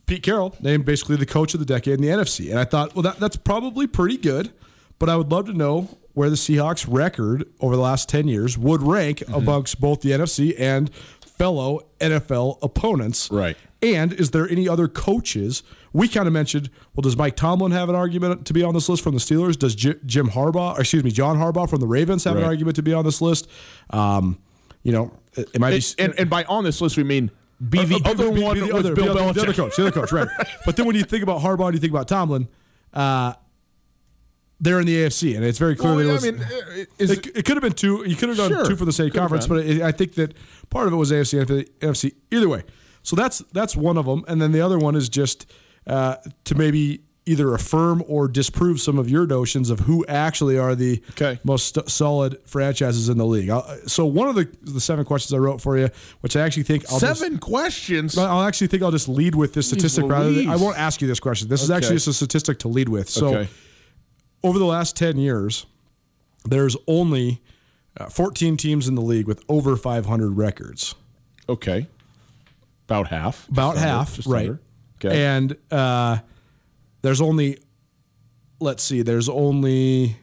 Pete 0.06 0.24
Carroll 0.24 0.56
named 0.62 0.86
basically 0.86 1.18
the 1.18 1.26
coach 1.26 1.54
of 1.54 1.60
the 1.60 1.66
decade 1.66 1.96
in 1.96 2.02
the 2.02 2.08
NFC. 2.08 2.50
And 2.50 2.60
I 2.60 2.64
thought, 2.64 2.96
well, 2.96 3.04
that, 3.04 3.20
that's 3.20 3.36
probably 3.36 3.88
pretty 3.88 4.18
good, 4.18 4.52
but 5.00 5.10
I 5.10 5.16
would 5.18 5.32
love 5.32 5.46
to 5.48 5.54
know 5.54 5.98
where 6.14 6.30
the 6.30 6.36
Seahawks' 6.36 6.88
record 6.90 7.48
over 7.60 7.76
the 7.76 7.82
last 7.82 8.10
10 8.10 8.28
years 8.28 8.58
would 8.58 8.82
rank 8.82 9.20
mm-hmm. 9.20 9.36
amongst 9.36 9.80
both 9.80 10.02
the 10.02 10.12
NFC 10.12 10.56
and 10.58 10.90
fellow 11.38 11.88
NFL 12.00 12.60
opponents. 12.62 13.30
Right. 13.32 13.58
And 13.82 14.12
is 14.14 14.32
there 14.32 14.50
any 14.50 14.68
other 14.68 14.88
coaches? 14.88 15.62
We 15.94 16.08
kind 16.08 16.28
of 16.28 16.34
mentioned, 16.34 16.70
well, 16.96 17.04
does 17.04 17.16
Mike 17.16 17.36
Tomlin 17.36 17.72
have 17.72 17.90
an 17.90 17.96
argument 17.96 18.46
to 18.48 18.54
be 18.54 18.64
on 18.64 18.74
this 18.74 18.90
list 18.90 19.04
from 19.04 19.14
the 19.14 19.20
Steelers? 19.20 19.58
Does 19.58 19.76
J- 19.76 19.96
Jim 20.06 20.30
Harbaugh, 20.30 20.76
or 20.76 20.82
excuse 20.82 21.04
me, 21.04 21.12
John 21.12 21.38
Harbaugh 21.38 21.70
from 21.70 21.80
the 21.80 21.88
Ravens 21.88 22.24
have 22.24 22.36
right. 22.36 22.42
an 22.44 22.48
argument 22.48 22.76
to 22.78 22.82
be 22.82 22.94
on 22.94 23.06
this 23.06 23.22
list? 23.22 23.48
Um, 23.92 24.40
you 24.82 24.92
know, 24.92 25.14
it 25.36 25.60
might 25.60 25.72
be. 25.72 26.04
And, 26.04 26.18
and, 26.18 26.30
by 26.30 26.44
on 26.46 26.64
this 26.64 26.82
list, 26.82 26.98
we 26.98 27.04
mean 27.04 27.30
be 27.70 27.86
the 27.86 28.02
uh, 28.04 28.12
other 28.12 28.32
be, 28.32 28.42
one 28.42 28.56
be 28.56 28.68
the 28.68 28.76
other, 28.76 28.96
Bill 28.96 29.16
Belichick. 29.16 29.34
The 29.34 29.42
other 29.42 29.54
coach, 29.54 29.76
the 29.76 29.82
other 29.84 29.92
coach, 29.92 30.12
right. 30.12 30.28
but 30.66 30.76
then 30.76 30.86
when 30.86 30.96
you 30.96 31.04
think 31.04 31.24
about 31.24 31.42
Harbaugh 31.42 31.66
and 31.66 31.76
you 31.76 31.80
think 31.80 31.92
about 31.92 32.08
Tomlin, 32.08 32.48
uh, 32.94 33.34
they're 34.60 34.80
in 34.80 34.88
the 34.88 34.96
AFC, 35.06 35.36
and 35.36 35.46
it's 35.46 35.60
very 35.60 35.76
clear 35.76 35.96
well, 35.96 36.14
was, 36.14 36.26
I 36.26 36.32
mean, 36.32 36.42
it, 36.42 36.90
it, 36.98 37.28
it, 37.38 37.46
could 37.46 37.58
have 37.58 37.62
been 37.62 37.74
two. 37.74 38.04
You 38.08 38.16
could 38.16 38.30
have 38.30 38.38
done 38.38 38.50
sure, 38.50 38.66
two 38.66 38.76
for 38.76 38.86
the 38.86 38.94
same 38.94 39.12
conference, 39.12 39.46
but 39.46 39.66
it, 39.66 39.82
I 39.82 39.92
think 39.92 40.16
that 40.16 40.34
part 40.70 40.88
of 40.88 40.94
it 40.94 40.96
was 40.96 41.12
AFC 41.12 41.40
and 41.40 41.50
NFC. 41.80 42.14
Either 42.32 42.50
way, 42.50 42.64
so 43.04 43.16
that's 43.16 43.40
that's 43.54 43.76
one 43.76 43.98
of 43.98 44.06
them, 44.06 44.26
and 44.28 44.42
then 44.42 44.52
the 44.52 44.62
other 44.62 44.80
one 44.80 44.96
is 44.96 45.10
just 45.10 45.52
uh, 45.86 46.16
to 46.46 46.56
maybe 46.56 47.02
either 47.28 47.54
affirm 47.54 48.04
or 48.08 48.28
disprove 48.28 48.80
some 48.80 48.98
of 48.98 49.10
your 49.10 49.28
notions 49.28 49.70
of 49.70 49.82
who 49.82 50.06
actually 50.08 50.58
are 50.58 50.76
the 50.76 51.04
okay. 51.12 51.40
most 51.44 51.76
st- 51.76 51.90
solid 51.90 52.42
franchises 52.46 53.10
in 53.10 53.18
the 53.18 53.26
league. 53.26 53.50
I'll, 53.50 53.64
so 53.86 54.06
one 54.06 54.30
of 54.30 54.36
the 54.36 54.50
the 54.62 54.80
seven 54.80 55.06
questions 55.06 55.34
I 55.34 55.38
wrote 55.38 55.62
for 55.62 55.78
you, 55.78 55.90
which 56.22 56.36
I 56.36 56.42
actually 56.42 56.64
think 56.64 56.90
I'll 56.92 57.00
seven 57.00 57.34
just, 57.34 57.42
questions. 57.42 58.18
I'll 58.18 58.44
actually 58.44 58.68
think 58.68 58.82
I'll 58.82 58.92
just 58.92 59.10
lead 59.10 59.36
with 59.36 59.54
this 59.54 59.68
statistic 59.68 60.06
rather 60.06 60.32
than 60.32 60.50
I 60.50 60.56
won't 60.56 60.80
ask 60.80 61.02
you 61.02 61.08
this 61.08 61.20
question. 61.20 61.48
This 61.48 61.62
okay. 61.62 61.66
is 61.66 61.72
actually 61.72 61.96
just 61.98 62.08
a 62.08 62.14
statistic 62.14 62.60
to 62.60 62.70
lead 62.70 62.90
with. 62.90 63.10
So 63.10 63.28
okay. 63.28 63.50
Over 64.48 64.60
the 64.60 64.66
last 64.66 64.96
ten 64.96 65.18
years, 65.18 65.66
there's 66.46 66.76
only 66.88 67.42
uh, 68.00 68.06
14 68.06 68.58
teams 68.58 68.88
in 68.88 68.96
the 68.96 69.02
league 69.02 69.28
with 69.28 69.44
over 69.50 69.76
500 69.76 70.30
records. 70.30 70.96
Okay. 71.50 71.88
About 72.86 73.08
half. 73.08 73.48
About 73.50 73.78
half, 73.78 74.26
right. 74.26 74.50
Under. 74.50 74.62
Okay. 75.04 75.26
And 75.26 75.58
uh, 75.72 76.18
there's 77.02 77.22
only, 77.22 77.60
let's 78.60 78.84
see, 78.84 79.02
there's 79.02 79.30
only 79.30 80.18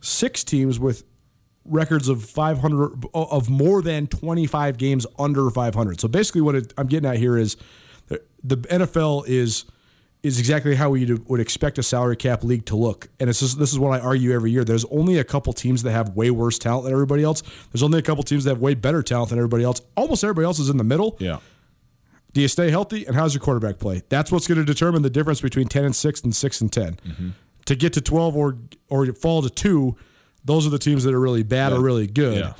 six 0.00 0.44
teams 0.44 0.78
with 0.78 1.04
records 1.64 2.08
of 2.08 2.24
500 2.24 3.04
of 3.14 3.50
more 3.50 3.82
than 3.82 4.06
25 4.06 4.78
games 4.78 5.06
under 5.18 5.50
500. 5.50 6.00
So 6.00 6.08
basically, 6.08 6.40
what 6.40 6.54
it, 6.54 6.74
I'm 6.76 6.86
getting 6.86 7.08
at 7.08 7.18
here 7.18 7.36
is 7.36 7.56
the 8.42 8.56
NFL 8.56 9.24
is 9.26 9.64
is 10.22 10.38
exactly 10.38 10.74
how 10.74 10.90
we 10.90 11.12
would 11.12 11.40
expect 11.40 11.78
a 11.78 11.82
salary 11.82 12.16
cap 12.16 12.42
league 12.42 12.66
to 12.66 12.76
look. 12.76 13.08
And 13.20 13.30
it's 13.30 13.40
just, 13.40 13.58
this 13.58 13.72
is 13.72 13.78
what 13.78 13.92
I 13.92 14.04
argue 14.04 14.32
every 14.32 14.50
year. 14.50 14.64
There's 14.64 14.84
only 14.86 15.18
a 15.18 15.24
couple 15.24 15.52
teams 15.52 15.84
that 15.84 15.92
have 15.92 16.16
way 16.16 16.30
worse 16.30 16.58
talent 16.58 16.84
than 16.84 16.92
everybody 16.92 17.22
else. 17.22 17.42
There's 17.72 17.82
only 17.82 18.00
a 18.00 18.02
couple 18.02 18.24
teams 18.24 18.44
that 18.44 18.50
have 18.50 18.60
way 18.60 18.74
better 18.74 19.02
talent 19.02 19.30
than 19.30 19.38
everybody 19.38 19.62
else. 19.62 19.80
Almost 19.96 20.24
everybody 20.24 20.44
else 20.44 20.58
is 20.58 20.70
in 20.70 20.76
the 20.76 20.84
middle. 20.84 21.16
Yeah. 21.20 21.38
Do 22.32 22.40
you 22.40 22.48
stay 22.48 22.70
healthy? 22.70 23.06
And 23.06 23.14
how's 23.14 23.32
your 23.32 23.40
quarterback 23.40 23.78
play? 23.78 24.02
That's 24.08 24.32
what's 24.32 24.46
going 24.46 24.58
to 24.58 24.64
determine 24.64 25.02
the 25.02 25.10
difference 25.10 25.40
between 25.40 25.68
10 25.68 25.84
and 25.84 25.96
6 25.96 26.20
and 26.22 26.34
6 26.34 26.60
and 26.60 26.72
10. 26.72 26.94
Mm-hmm. 26.94 27.28
To 27.66 27.74
get 27.76 27.92
to 27.94 28.00
12 28.00 28.36
or 28.36 28.56
or 28.88 29.06
fall 29.12 29.42
to 29.42 29.50
2, 29.50 29.96
those 30.44 30.66
are 30.66 30.70
the 30.70 30.78
teams 30.78 31.04
that 31.04 31.14
are 31.14 31.20
really 31.20 31.42
bad 31.42 31.72
yeah. 31.72 31.78
or 31.78 31.80
really 31.80 32.06
good. 32.06 32.38
Yeah. 32.38 32.54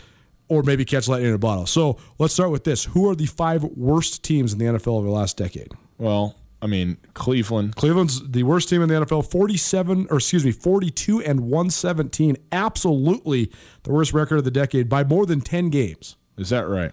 Or 0.48 0.62
maybe 0.62 0.84
catch 0.84 1.08
lightning 1.08 1.28
in 1.28 1.34
a 1.34 1.38
bottle. 1.38 1.66
So 1.66 1.98
let's 2.18 2.32
start 2.32 2.50
with 2.50 2.64
this. 2.64 2.84
Who 2.84 3.10
are 3.10 3.14
the 3.14 3.26
five 3.26 3.62
worst 3.64 4.22
teams 4.22 4.52
in 4.52 4.58
the 4.58 4.64
NFL 4.64 4.98
over 4.98 5.06
the 5.06 5.12
last 5.12 5.36
decade? 5.36 5.72
Well, 5.98 6.36
I 6.60 6.66
mean, 6.66 6.98
Cleveland. 7.14 7.76
Cleveland's 7.76 8.28
the 8.28 8.42
worst 8.42 8.68
team 8.68 8.82
in 8.82 8.88
the 8.88 8.94
NFL. 8.96 9.30
47, 9.30 10.08
or 10.10 10.16
excuse 10.16 10.44
me, 10.44 10.50
42 10.50 11.22
and 11.22 11.42
117. 11.42 12.36
Absolutely 12.50 13.50
the 13.84 13.92
worst 13.92 14.12
record 14.12 14.38
of 14.38 14.44
the 14.44 14.50
decade 14.50 14.88
by 14.88 15.04
more 15.04 15.24
than 15.24 15.40
10 15.40 15.70
games. 15.70 16.16
Is 16.36 16.50
that 16.50 16.66
right? 16.66 16.92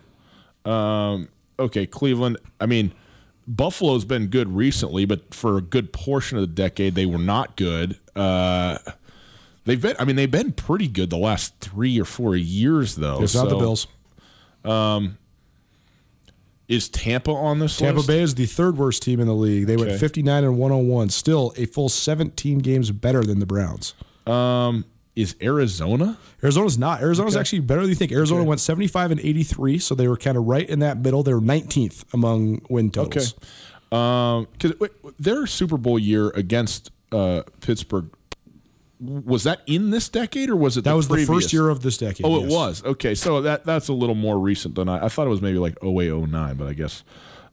Um, 0.65 1.29
okay, 1.59 1.85
Cleveland. 1.85 2.37
I 2.59 2.65
mean, 2.67 2.93
Buffalo's 3.47 4.05
been 4.05 4.27
good 4.27 4.55
recently, 4.55 5.05
but 5.05 5.33
for 5.33 5.57
a 5.57 5.61
good 5.61 5.93
portion 5.93 6.37
of 6.37 6.41
the 6.41 6.47
decade, 6.47 6.95
they 6.95 7.05
were 7.05 7.17
not 7.17 7.55
good. 7.55 7.99
Uh, 8.15 8.77
they've 9.65 9.81
been. 9.81 9.95
I 9.99 10.05
mean, 10.05 10.15
they've 10.15 10.29
been 10.29 10.51
pretty 10.51 10.87
good 10.87 11.09
the 11.09 11.17
last 11.17 11.59
three 11.59 11.99
or 11.99 12.05
four 12.05 12.35
years, 12.35 12.95
though. 12.95 13.23
It's 13.23 13.33
so, 13.33 13.43
not 13.43 13.49
the 13.49 13.57
Bills. 13.57 13.87
Um, 14.63 15.17
is 16.67 16.89
Tampa 16.89 17.31
on 17.31 17.59
this 17.59 17.77
Tampa 17.77 17.97
list? 17.97 18.07
Bay 18.07 18.21
is 18.21 18.35
the 18.35 18.45
third 18.45 18.77
worst 18.77 19.03
team 19.03 19.19
in 19.19 19.27
the 19.27 19.35
league. 19.35 19.67
They 19.67 19.75
okay. 19.75 19.87
went 19.87 19.99
59 19.99 20.43
and 20.43 20.57
101, 20.57 21.09
still 21.09 21.53
a 21.57 21.65
full 21.65 21.89
17 21.89 22.59
games 22.59 22.91
better 22.91 23.23
than 23.23 23.39
the 23.39 23.45
Browns. 23.45 23.93
Um, 24.25 24.85
is 25.15 25.35
Arizona? 25.41 26.17
Arizona's 26.43 26.77
not. 26.77 27.01
Arizona's 27.01 27.35
okay. 27.35 27.41
actually 27.41 27.59
better 27.59 27.81
than 27.81 27.89
you 27.89 27.95
think. 27.95 28.11
Arizona 28.11 28.41
okay. 28.41 28.49
went 28.49 28.59
75 28.59 29.11
and 29.11 29.19
83, 29.19 29.79
so 29.79 29.95
they 29.95 30.07
were 30.07 30.17
kind 30.17 30.37
of 30.37 30.45
right 30.45 30.67
in 30.67 30.79
that 30.79 30.97
middle. 30.97 31.23
They 31.23 31.33
were 31.33 31.41
19th 31.41 32.03
among 32.13 32.65
win 32.69 32.91
totals. 32.91 33.33
Okay. 33.33 33.45
Um, 33.91 34.47
cuz 34.59 34.73
their 35.19 35.45
Super 35.45 35.77
Bowl 35.77 35.97
year 35.97 36.29
against 36.31 36.91
uh, 37.11 37.43
Pittsburgh 37.61 38.09
was 38.99 39.43
that 39.43 39.61
in 39.65 39.89
this 39.89 40.09
decade 40.09 40.49
or 40.49 40.55
was 40.55 40.77
it 40.77 40.83
that 40.83 40.91
the 40.91 40.95
was 40.95 41.07
previous? 41.07 41.27
the 41.27 41.33
first 41.33 41.53
year 41.53 41.69
of 41.69 41.81
this 41.81 41.97
decade 41.97 42.25
oh 42.25 42.39
yes. 42.39 42.43
it 42.43 42.53
was 42.53 42.83
okay 42.85 43.15
so 43.15 43.41
that 43.41 43.65
that's 43.65 43.87
a 43.87 43.93
little 43.93 44.15
more 44.15 44.39
recent 44.39 44.75
than 44.75 44.87
i, 44.87 45.05
I 45.05 45.09
thought 45.09 45.27
it 45.27 45.31
was 45.31 45.41
maybe 45.41 45.57
like 45.57 45.77
08 45.83 46.11
09 46.11 46.55
but 46.55 46.67
i 46.67 46.73
guess 46.73 47.03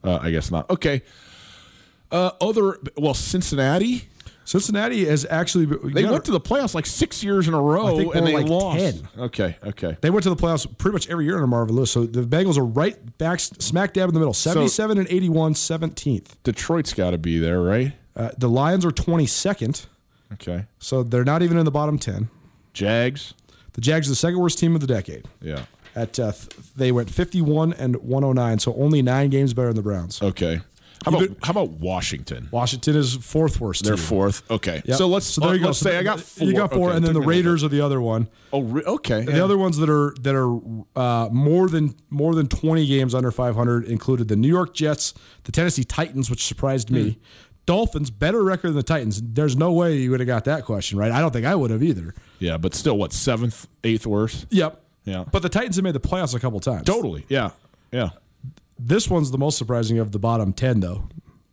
uh, 0.05 0.19
i 0.23 0.31
guess 0.31 0.51
not 0.51 0.71
okay 0.71 1.03
uh, 2.11 2.31
other 2.41 2.79
well 2.97 3.15
cincinnati 3.15 4.09
Cincinnati 4.45 5.05
has 5.05 5.25
actually 5.31 5.67
they 5.67 6.05
went 6.05 6.25
to 6.25 6.33
the 6.33 6.41
playoffs 6.41 6.75
like 6.75 6.87
six 6.87 7.23
years 7.23 7.47
in 7.47 7.55
a 7.55 7.61
row 7.61 8.11
and 8.11 8.27
they 8.27 8.35
like 8.35 8.47
lost. 8.47 8.79
10. 8.79 9.09
Okay, 9.19 9.57
okay. 9.65 9.97
They 10.01 10.11
went 10.11 10.25
to 10.25 10.31
the 10.31 10.37
playoffs 10.37 10.67
pretty 10.79 10.93
much 10.93 11.09
every 11.09 11.25
year 11.25 11.35
under 11.35 11.47
Marvin 11.47 11.77
Lewis. 11.77 11.91
So 11.91 12.05
the 12.05 12.23
Bengals 12.23 12.59
are 12.59 12.65
right 12.65 13.19
back, 13.19 13.41
smack 13.41 13.93
dab 13.95 14.09
in 14.09 14.15
the 14.15 14.21
middle, 14.21 14.35
seventy-seven 14.35 14.97
so, 14.97 15.01
and 15.01 15.09
81, 15.09 15.55
17th. 15.55 16.29
Detroit's 16.43 16.93
got 16.93 17.11
to 17.11 17.19
be 17.19 17.39
there, 17.39 17.63
right? 17.63 17.93
Uh, 18.17 18.31
the 18.37 18.49
Lions 18.49 18.85
are 18.85 18.91
twenty 18.91 19.27
second. 19.27 19.87
Okay, 20.35 20.67
so 20.79 21.03
they're 21.03 21.25
not 21.25 21.43
even 21.43 21.57
in 21.57 21.65
the 21.65 21.71
bottom 21.71 21.99
ten. 21.99 22.29
Jags. 22.73 23.35
The 23.75 23.81
Jags 23.81 24.07
are 24.07 24.11
the 24.11 24.17
second 24.17 24.39
worst 24.39 24.59
team 24.59 24.75
of 24.75 24.81
the 24.81 24.87
decade. 24.87 25.27
Yeah. 25.41 25.65
At 25.95 26.19
uh, 26.19 26.33
they 26.77 26.93
went 26.93 27.11
fifty-one 27.11 27.73
and 27.75 27.97
109, 27.97 28.59
so 28.59 28.75
only 28.75 29.03
nine 29.03 29.31
games 29.31 29.53
better 29.55 29.69
than 29.69 29.77
the 29.77 29.83
Browns. 29.83 30.23
Okay. 30.23 30.61
How 31.05 31.17
about, 31.17 31.37
how 31.43 31.51
about 31.51 31.71
Washington? 31.71 32.49
Washington 32.53 32.97
is 32.97 33.15
fourth 33.17 33.61
worst. 33.61 33.85
They're 33.85 33.97
team. 33.97 34.05
fourth. 34.05 34.49
Okay, 34.51 34.83
yep. 34.85 34.97
so 34.97 35.09
let's 35.09 35.27
so 35.27 35.41
there 35.41 35.55
you 35.55 35.63
go. 35.63 35.73
say 35.73 35.99
I 35.99 36.03
got 36.03 36.21
four. 36.21 36.47
You 36.47 36.55
got 36.55 36.73
four, 36.73 36.89
okay, 36.89 36.97
and 36.97 37.05
then 37.05 37.15
the 37.15 37.21
Raiders 37.21 37.65
are 37.65 37.69
the 37.69 37.81
other 37.81 38.01
one. 38.01 38.29
Oh, 38.53 38.63
re- 38.63 38.85
okay. 38.85 39.25
The 39.25 39.43
other 39.43 39.59
ones 39.59 39.79
that 39.79 39.91
are 39.91 40.15
that 40.21 40.35
are 40.37 40.59
uh, 40.95 41.29
more 41.33 41.69
than 41.69 41.97
more 42.11 42.35
than 42.35 42.47
twenty 42.47 42.87
games 42.87 43.15
under 43.15 43.33
five 43.33 43.57
hundred 43.57 43.85
included 43.87 44.29
the 44.29 44.37
New 44.37 44.49
York 44.49 44.75
Jets, 44.75 45.13
the 45.45 45.53
Tennessee 45.53 45.85
Titans, 45.85 46.31
which 46.31 46.45
surprised 46.45 46.91
me. 46.91 47.11
Hmm. 47.11 47.21
Dolphins 47.67 48.11
better 48.11 48.43
record 48.43 48.69
than 48.69 48.77
the 48.77 48.83
Titans. 48.83 49.23
There's 49.23 49.57
no 49.57 49.73
way 49.73 49.97
you 49.97 50.11
would 50.11 50.21
have 50.21 50.27
got 50.27 50.45
that 50.45 50.65
question 50.65 50.99
right. 50.99 51.13
I 51.13 51.21
don't 51.21 51.33
think 51.33 51.47
I 51.47 51.55
would 51.55 51.71
have 51.71 51.83
either. 51.83 52.15
Yeah, 52.39 52.57
but 52.59 52.75
still, 52.75 52.99
what 52.99 53.13
seventh, 53.13 53.69
eighth 53.85 54.07
worst? 54.07 54.47
Yep. 54.51 54.81
Yeah. 55.05 55.25
But 55.31 55.43
the 55.43 55.49
Titans 55.49 55.77
have 55.77 55.85
made 55.85 55.95
the 55.95 56.01
playoffs 56.01 56.35
a 56.35 56.41
couple 56.41 56.61
times. 56.61 56.85
Totally. 56.85 57.25
Yeah. 57.29 57.51
Yeah. 57.91 58.11
This 58.79 59.09
one's 59.09 59.31
the 59.31 59.39
most 59.39 59.59
surprising 59.59 59.99
of 59.99 60.13
the 60.13 60.19
bottom 60.19 60.53
ten, 60.53 60.81
though 60.81 61.09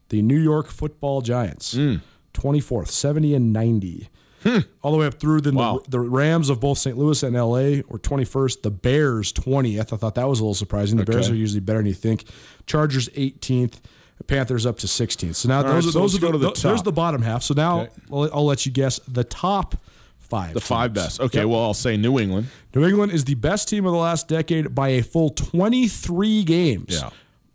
the 0.10 0.22
New 0.22 0.40
York 0.40 0.68
Football 0.68 1.22
Giants, 1.22 1.76
mm. 1.76 2.02
24th, 2.34 2.90
70 2.90 3.36
and 3.36 3.54
90. 3.54 4.10
Hmm. 4.44 4.60
All 4.82 4.94
the 4.94 4.98
way 4.98 5.06
up 5.06 5.16
through 5.16 5.42
then 5.42 5.56
wow. 5.56 5.82
the, 5.84 5.92
the, 5.92 6.00
Rams 6.00 6.50
of 6.50 6.62
both 6.62 6.78
St. 6.78 6.98
Louis 6.98 7.22
and 7.24 7.36
LA 7.36 7.82
were 7.90 8.00
21st. 8.00 8.62
The 8.62 8.72
Bears 8.72 9.34
20th. 9.34 9.92
I 9.92 9.98
thought 9.98 10.16
that 10.16 10.30
was 10.30 10.40
a 10.40 10.44
little 10.44 10.54
surprising. 10.54 10.98
The 10.98 11.04
okay. 11.04 11.12
Bears 11.12 11.30
are 11.30 11.36
usually 11.36 11.60
better 11.60 11.80
than 11.80 11.88
you 11.88 11.94
think. 11.94 12.24
Chargers 12.66 13.10
18th. 13.10 13.80
Panthers 14.28 14.66
up 14.66 14.78
to 14.80 14.88
16th. 14.88 15.36
So 15.36 15.50
now 15.50 15.58
All 15.58 15.64
those 15.64 15.74
right, 15.74 15.90
are 15.90 15.92
so 15.92 16.00
those 16.00 16.16
are 16.16 16.32
the, 16.32 16.38
the 16.38 16.62
there's 16.62 16.84
the 16.84 16.92
bottom 16.92 17.22
half. 17.22 17.44
So 17.44 17.54
now 17.54 17.82
okay. 17.82 17.92
I'll, 18.12 18.30
I'll, 18.34 18.46
let 18.46 18.66
you 18.66 18.72
guess 18.72 19.00
the 19.08 19.24
top 19.24 19.76
five. 20.18 20.54
The 20.54 20.60
teams. 20.60 20.68
five 20.68 20.94
best. 20.94 21.20
Okay, 21.20 21.40
yep. 21.40 21.48
well 21.48 21.62
I'll 21.62 21.74
say 21.74 21.98
New 21.98 22.20
England. 22.20 22.48
New 22.76 22.86
England 22.86 23.12
is 23.12 23.26
the 23.26 23.36
best 23.36 23.70
team 23.70 23.86
of 23.86 23.92
the 23.92 23.98
last 23.98 24.28
decade 24.28 24.76
by 24.76 24.90
a 24.90 25.02
full 25.02 25.30
23 25.32 26.44
games. 26.44 27.02
Yeah 27.02 27.10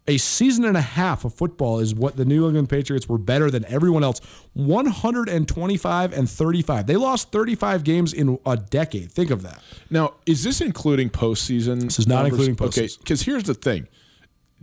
a 0.07 0.19
season 0.19 0.65
and 0.65 0.77
a 0.77 0.83
half 0.83 1.25
of 1.25 1.33
football 1.33 1.79
is 1.79 1.95
what 1.95 2.17
the 2.17 2.25
New 2.25 2.47
England 2.47 2.69
Patriots 2.69 3.09
were 3.09 3.19
better 3.19 3.51
than 3.51 3.65
everyone 3.67 4.05
else. 4.05 4.21
125 4.53 6.13
and 6.13 6.29
35. 6.29 6.87
They 6.87 6.97
lost 6.97 7.33
35 7.33 7.85
games 7.85 8.13
in 8.13 8.39
a 8.45 8.57
decade. 8.57 9.11
Think 9.11 9.31
of 9.31 9.43
that. 9.43 9.63
Now, 9.91 10.15
is 10.27 10.45
this 10.45 10.61
including 10.61 11.11
postseason? 11.11 11.83
This 11.83 11.99
is 11.99 12.07
not 12.07 12.23
numbers? 12.23 12.33
including 12.33 12.57
postseason. 12.57 12.85
Okay, 12.85 12.97
because 12.99 13.23
here's 13.23 13.45
the 13.45 13.55
thing. 13.55 13.89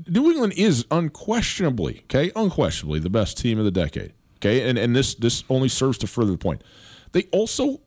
New 0.08 0.32
England 0.32 0.54
is 0.54 0.86
unquestionably, 0.91 2.02
okay, 2.06 2.32
unquestionably 2.36 2.99
the 2.99 3.10
best 3.10 3.38
team 3.38 3.60
of 3.60 3.66
the 3.66 3.72
decade. 3.72 4.14
Okay, 4.38 4.68
and, 4.68 4.78
and 4.78 4.95
this 4.95 5.14
this 5.16 5.43
only 5.49 5.70
serves 5.70 5.97
to 5.99 6.08
further 6.08 6.32
the 6.32 6.38
point. 6.38 6.64
They 7.12 7.24
also 7.32 7.82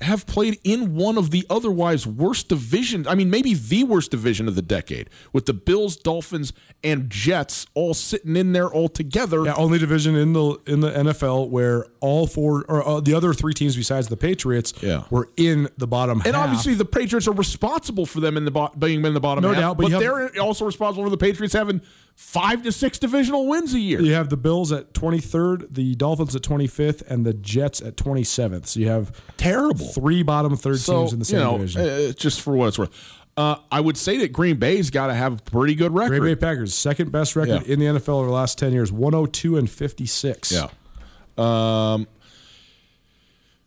have 0.00 0.26
played 0.26 0.58
in 0.64 0.94
one 0.94 1.16
of 1.16 1.30
the 1.30 1.46
otherwise 1.48 2.06
worst 2.06 2.48
divisions. 2.48 3.06
I 3.06 3.14
mean, 3.14 3.30
maybe 3.30 3.54
the 3.54 3.84
worst 3.84 4.10
division 4.10 4.48
of 4.48 4.54
the 4.54 4.62
decade, 4.62 5.08
with 5.32 5.46
the 5.46 5.54
Bills, 5.54 5.96
Dolphins, 5.96 6.52
and 6.84 7.08
Jets 7.10 7.66
all 7.74 7.94
sitting 7.94 8.36
in 8.36 8.52
there 8.52 8.68
all 8.68 8.88
together. 8.88 9.44
Yeah, 9.44 9.54
only 9.54 9.78
division 9.78 10.14
in 10.14 10.32
the 10.32 10.58
in 10.66 10.80
the 10.80 10.90
NFL 10.90 11.48
where 11.50 11.86
all 12.00 12.26
four 12.26 12.64
or 12.68 12.86
uh, 12.86 13.00
the 13.00 13.14
other 13.14 13.32
three 13.32 13.54
teams 13.54 13.76
besides 13.76 14.08
the 14.08 14.16
Patriots 14.16 14.74
yeah. 14.82 15.04
were 15.10 15.30
in 15.36 15.68
the 15.76 15.86
bottom. 15.86 16.22
And 16.24 16.34
half. 16.34 16.48
obviously, 16.48 16.74
the 16.74 16.84
Patriots 16.84 17.26
are 17.26 17.32
responsible 17.32 18.06
for 18.06 18.20
them 18.20 18.36
in 18.36 18.44
the 18.44 18.50
bo- 18.50 18.72
being 18.78 19.04
in 19.04 19.14
the 19.14 19.20
bottom. 19.20 19.42
No 19.42 19.52
half, 19.52 19.60
doubt, 19.60 19.78
but, 19.78 19.90
but 19.90 19.98
they're 19.98 20.40
also 20.40 20.64
responsible 20.64 21.04
for 21.04 21.10
the 21.10 21.16
Patriots 21.16 21.54
having 21.54 21.80
five 22.16 22.62
to 22.62 22.72
six 22.72 22.98
divisional 22.98 23.46
wins 23.46 23.74
a 23.74 23.78
year. 23.78 24.00
You 24.00 24.14
have 24.14 24.30
the 24.30 24.36
Bills 24.36 24.72
at 24.72 24.92
23rd, 24.94 25.74
the 25.74 25.94
Dolphins 25.94 26.34
at 26.34 26.42
25th, 26.42 27.02
and 27.08 27.24
the 27.24 27.34
Jets 27.34 27.80
at 27.80 27.96
27th. 27.96 28.66
So 28.66 28.80
you 28.80 28.88
have 28.88 29.12
terrible 29.36 29.85
three 29.94 30.22
bottom 30.22 30.56
third 30.56 30.78
so, 30.78 31.00
teams 31.00 31.12
in 31.12 31.18
the 31.18 31.24
same 31.24 31.38
you 31.38 31.44
know, 31.44 31.58
division. 31.58 31.80
Uh, 31.82 32.12
just 32.12 32.40
for 32.40 32.54
what 32.54 32.68
it's 32.68 32.78
worth. 32.78 33.22
Uh, 33.36 33.56
I 33.70 33.80
would 33.80 33.98
say 33.98 34.16
that 34.18 34.32
Green 34.32 34.56
Bay's 34.56 34.88
got 34.88 35.08
to 35.08 35.14
have 35.14 35.40
a 35.40 35.42
pretty 35.42 35.74
good 35.74 35.94
record. 35.94 36.20
Green 36.20 36.34
Bay 36.34 36.40
Packers, 36.40 36.74
second 36.74 37.12
best 37.12 37.36
record 37.36 37.66
yeah. 37.66 37.72
in 37.72 37.78
the 37.78 37.86
NFL 37.86 38.08
over 38.08 38.26
the 38.26 38.32
last 38.32 38.56
10 38.58 38.72
years, 38.72 38.90
102 38.90 39.58
and 39.58 39.70
56. 39.70 40.52
Yeah. 40.52 40.68
Um, 41.36 42.06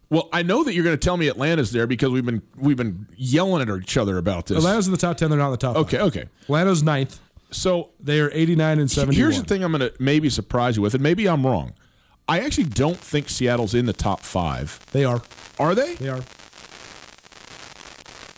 well, 0.09 0.27
I 0.33 0.41
know 0.41 0.63
that 0.63 0.73
you're 0.73 0.83
going 0.83 0.97
to 0.97 1.03
tell 1.03 1.17
me 1.17 1.27
Atlanta's 1.27 1.71
there 1.71 1.85
because 1.85 2.09
we've 2.09 2.25
been 2.25 2.41
we've 2.57 2.77
been 2.77 3.07
yelling 3.15 3.61
at 3.61 3.81
each 3.81 3.95
other 3.95 4.17
about 4.17 4.47
this. 4.47 4.57
Atlanta's 4.57 4.87
in 4.87 4.91
the 4.91 4.97
top 4.97 5.17
ten. 5.17 5.29
They're 5.29 5.37
not 5.37 5.47
in 5.47 5.51
the 5.51 5.57
top. 5.57 5.75
Okay, 5.75 5.97
five. 5.97 6.07
okay. 6.07 6.25
Atlanta's 6.43 6.81
ninth. 6.81 7.19
So 7.51 7.89
they 7.99 8.19
are 8.19 8.29
89 8.31 8.79
and 8.79 8.91
71. 8.91 9.15
Here's 9.15 9.41
the 9.41 9.47
thing 9.47 9.63
I'm 9.63 9.71
going 9.71 9.89
to 9.89 9.93
maybe 9.99 10.29
surprise 10.29 10.75
you 10.77 10.83
with, 10.83 10.93
and 10.93 11.01
maybe 11.01 11.27
I'm 11.27 11.45
wrong. 11.45 11.73
I 12.29 12.45
actually 12.45 12.69
don't 12.69 13.01
think 13.01 13.27
Seattle's 13.27 13.73
in 13.73 13.87
the 13.89 13.93
top 13.93 14.21
five. 14.21 14.79
They 14.93 15.03
are. 15.03 15.21
Are 15.57 15.73
they? 15.73 15.95
They 15.95 16.09
are. 16.09 16.21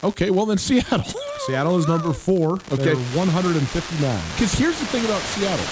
Okay, 0.02 0.32
well 0.32 0.48
then 0.48 0.58
Seattle. 0.58 1.04
Seattle 1.46 1.76
is 1.78 1.92
number 1.92 2.14
four. 2.14 2.56
Okay, 2.72 2.96
159. 2.96 3.52
Because 4.32 4.56
here's 4.56 4.80
the 4.80 4.88
thing 4.88 5.04
about 5.04 5.20
Seattle. 5.36 5.68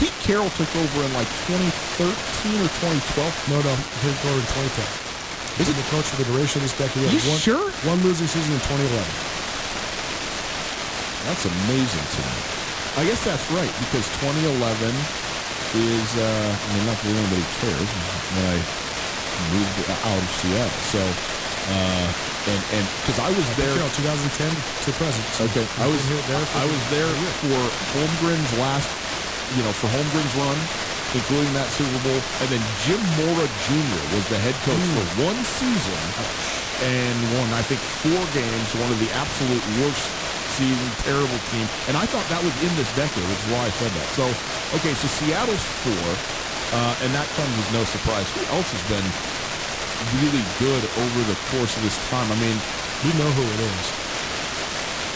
Pete 0.00 0.16
Carroll 0.24 0.48
took 0.56 0.72
over 0.80 1.04
in 1.04 1.12
like 1.12 1.28
2013 1.44 2.08
or 2.56 2.72
2012. 2.80 3.52
No, 3.52 3.60
no, 3.60 3.72
he 4.00 4.08
took 4.08 4.32
over 4.32 4.40
in 4.40 4.48
2010. 4.72 5.60
He's 5.60 5.68
the 5.68 5.76
coach 5.92 6.08
for 6.08 6.24
the 6.24 6.28
duration 6.32 6.64
of 6.64 6.72
this 6.72 6.76
decade. 6.80 7.04
You 7.12 7.20
one, 7.28 7.36
sure? 7.36 7.68
One 7.84 8.00
losing 8.00 8.32
season 8.32 8.56
in 8.56 8.62
2011. 8.64 8.88
That's 11.28 11.44
amazing 11.44 12.06
to 12.16 12.20
me. 12.24 12.34
I 12.96 13.02
guess 13.04 13.20
that's 13.20 13.44
right 13.52 13.70
because 13.84 14.08
2011 14.24 15.21
is, 15.74 16.08
uh, 16.20 16.52
I 16.52 16.66
mean, 16.76 16.84
not 16.84 16.96
that 17.00 17.08
anybody 17.08 17.46
cares 17.64 17.90
when 18.36 18.44
I 18.52 18.56
moved 19.56 19.78
out 19.88 20.18
of 20.20 20.28
Seattle. 20.36 20.80
So, 20.92 21.00
uh, 21.00 22.06
and 22.52 22.60
and 22.76 22.84
because 23.02 23.18
I 23.22 23.30
was 23.32 23.46
there, 23.56 23.72
2010 23.72 24.52
to 24.84 24.90
present. 24.98 25.24
So 25.32 25.48
okay, 25.48 25.66
I 25.80 25.86
was 25.88 26.02
there. 26.28 26.44
I 26.58 26.66
was 26.66 26.82
there 26.90 27.10
for 27.40 27.60
Holmgren's 27.96 28.52
last, 28.58 28.90
you 29.56 29.62
know, 29.62 29.72
for 29.72 29.88
Holmgren's 29.88 30.34
run, 30.36 30.58
including 31.14 31.52
that 31.54 31.70
Super 31.72 32.00
Bowl, 32.02 32.20
and 32.42 32.48
then 32.50 32.62
Jim 32.84 33.00
Mora 33.22 33.46
Jr. 33.68 34.02
was 34.12 34.24
the 34.28 34.38
head 34.42 34.56
coach 34.66 34.76
mm. 34.76 34.94
for 34.98 35.32
one 35.32 35.38
season 35.56 36.02
and 36.82 37.16
won, 37.38 37.46
I 37.54 37.62
think, 37.62 37.78
four 38.02 38.22
games. 38.34 38.68
One 38.74 38.90
of 38.90 38.98
the 38.98 39.10
absolute 39.14 39.62
worst 39.78 40.31
season, 40.56 40.88
terrible 41.08 41.40
team. 41.50 41.66
And 41.88 41.96
I 41.96 42.04
thought 42.04 42.24
that 42.28 42.42
was 42.44 42.52
in 42.60 42.72
this 42.76 42.88
decade, 42.92 43.24
which 43.24 43.42
is 43.42 43.50
why 43.52 43.64
I 43.64 43.72
said 43.80 43.92
that. 43.92 44.08
So, 44.12 44.24
okay, 44.76 44.92
so 44.94 45.06
Seattle's 45.08 45.64
four, 45.84 46.08
uh, 46.76 47.04
and 47.04 47.10
that 47.16 47.28
comes 47.36 47.52
as 47.56 47.68
no 47.72 47.82
surprise. 47.88 48.28
Who 48.36 48.42
else 48.52 48.68
has 48.68 48.84
been 48.88 49.06
really 50.20 50.44
good 50.60 50.82
over 51.00 51.20
the 51.24 51.38
course 51.52 51.72
of 51.76 51.82
this 51.84 51.96
time? 52.12 52.28
I 52.28 52.36
mean, 52.36 52.56
you 53.04 53.12
know 53.16 53.30
who 53.32 53.44
it 53.44 53.60
is. 53.64 54.02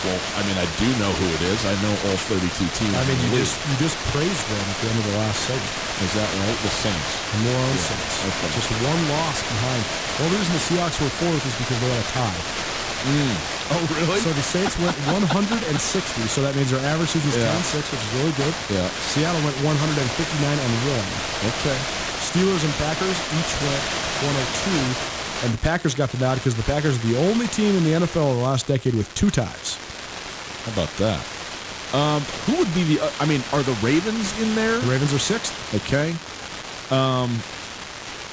Well, 0.05 0.21
I 0.39 0.45
mean, 0.45 0.59
I 0.61 0.69
do 0.77 0.89
know 1.01 1.11
who 1.19 1.27
it 1.41 1.43
is. 1.51 1.59
I 1.67 1.75
know 1.83 1.91
all 2.07 2.19
32 2.31 2.47
teams. 2.79 2.95
I 2.95 3.03
mean, 3.09 3.17
you 3.27 3.43
just 3.43 3.57
you 3.67 3.75
just 3.81 3.97
praised 4.13 4.45
them 4.47 4.61
at 4.61 4.77
the 4.79 4.87
end 4.93 4.99
of 5.03 5.07
the 5.09 5.17
last 5.19 5.41
segment. 5.49 5.75
Is 6.05 6.13
that 6.15 6.29
right? 6.37 6.59
The 6.63 6.71
Saints. 6.71 7.11
The 7.33 7.39
New 7.43 7.55
Orleans 7.57 7.81
yeah. 7.81 7.97
Saints. 7.97 8.15
Okay. 8.29 8.49
Just 8.55 8.71
one 8.87 9.03
loss 9.11 9.41
behind. 9.41 9.83
Well, 10.21 10.29
the 10.31 10.37
reason 10.37 10.53
the 10.53 10.65
Seahawks 10.69 10.99
were 11.01 11.11
fourth 11.17 11.43
is 11.43 11.57
because 11.59 11.79
they 11.81 11.91
had 11.91 12.05
a 12.05 12.09
tie. 12.13 12.86
Mm. 13.05 13.37
Oh, 13.77 13.83
really? 13.99 14.21
So 14.21 14.33
the 14.33 14.43
Saints 14.43 14.79
went 14.79 14.97
160, 15.13 15.69
so 16.29 16.43
that 16.43 16.55
means 16.57 16.71
their 16.71 16.81
average 16.87 17.11
season 17.11 17.31
is 17.31 17.37
yeah. 17.37 17.53
10-6, 17.53 17.93
which 17.93 18.01
is 18.01 18.13
really 18.17 18.35
good. 18.39 18.55
Yeah. 18.73 18.89
Seattle 19.13 19.43
went 19.43 19.57
159 19.63 19.93
and 19.93 20.73
1. 20.89 21.51
Okay. 21.51 21.79
Steelers 22.23 22.65
and 22.65 22.75
Packers 22.81 23.17
each 23.37 23.53
went 23.63 23.85
102, 24.25 25.47
and 25.47 25.55
the 25.55 25.59
Packers 25.63 25.95
got 25.95 26.11
the 26.11 26.19
nod 26.19 26.37
because 26.37 26.57
the 26.57 26.65
Packers 26.65 26.97
are 26.97 27.07
the 27.07 27.19
only 27.31 27.47
team 27.49 27.77
in 27.77 27.85
the 27.85 27.93
NFL 28.07 28.33
in 28.33 28.37
the 28.39 28.43
last 28.43 28.67
decade 28.67 28.95
with 28.95 29.13
two 29.15 29.31
ties. 29.31 29.79
How 30.65 30.73
about 30.73 30.91
that? 30.97 31.21
Um, 31.95 32.23
who 32.47 32.57
would 32.59 32.75
be 32.75 32.83
the? 32.83 33.01
Uh, 33.05 33.11
I 33.21 33.27
mean, 33.27 33.43
are 33.53 33.63
the 33.63 33.77
Ravens 33.81 34.39
in 34.41 34.55
there? 34.57 34.79
The 34.81 34.91
Ravens 34.91 35.15
are 35.15 35.21
sixth. 35.21 35.55
Okay. 35.75 36.11
Um, 36.91 37.39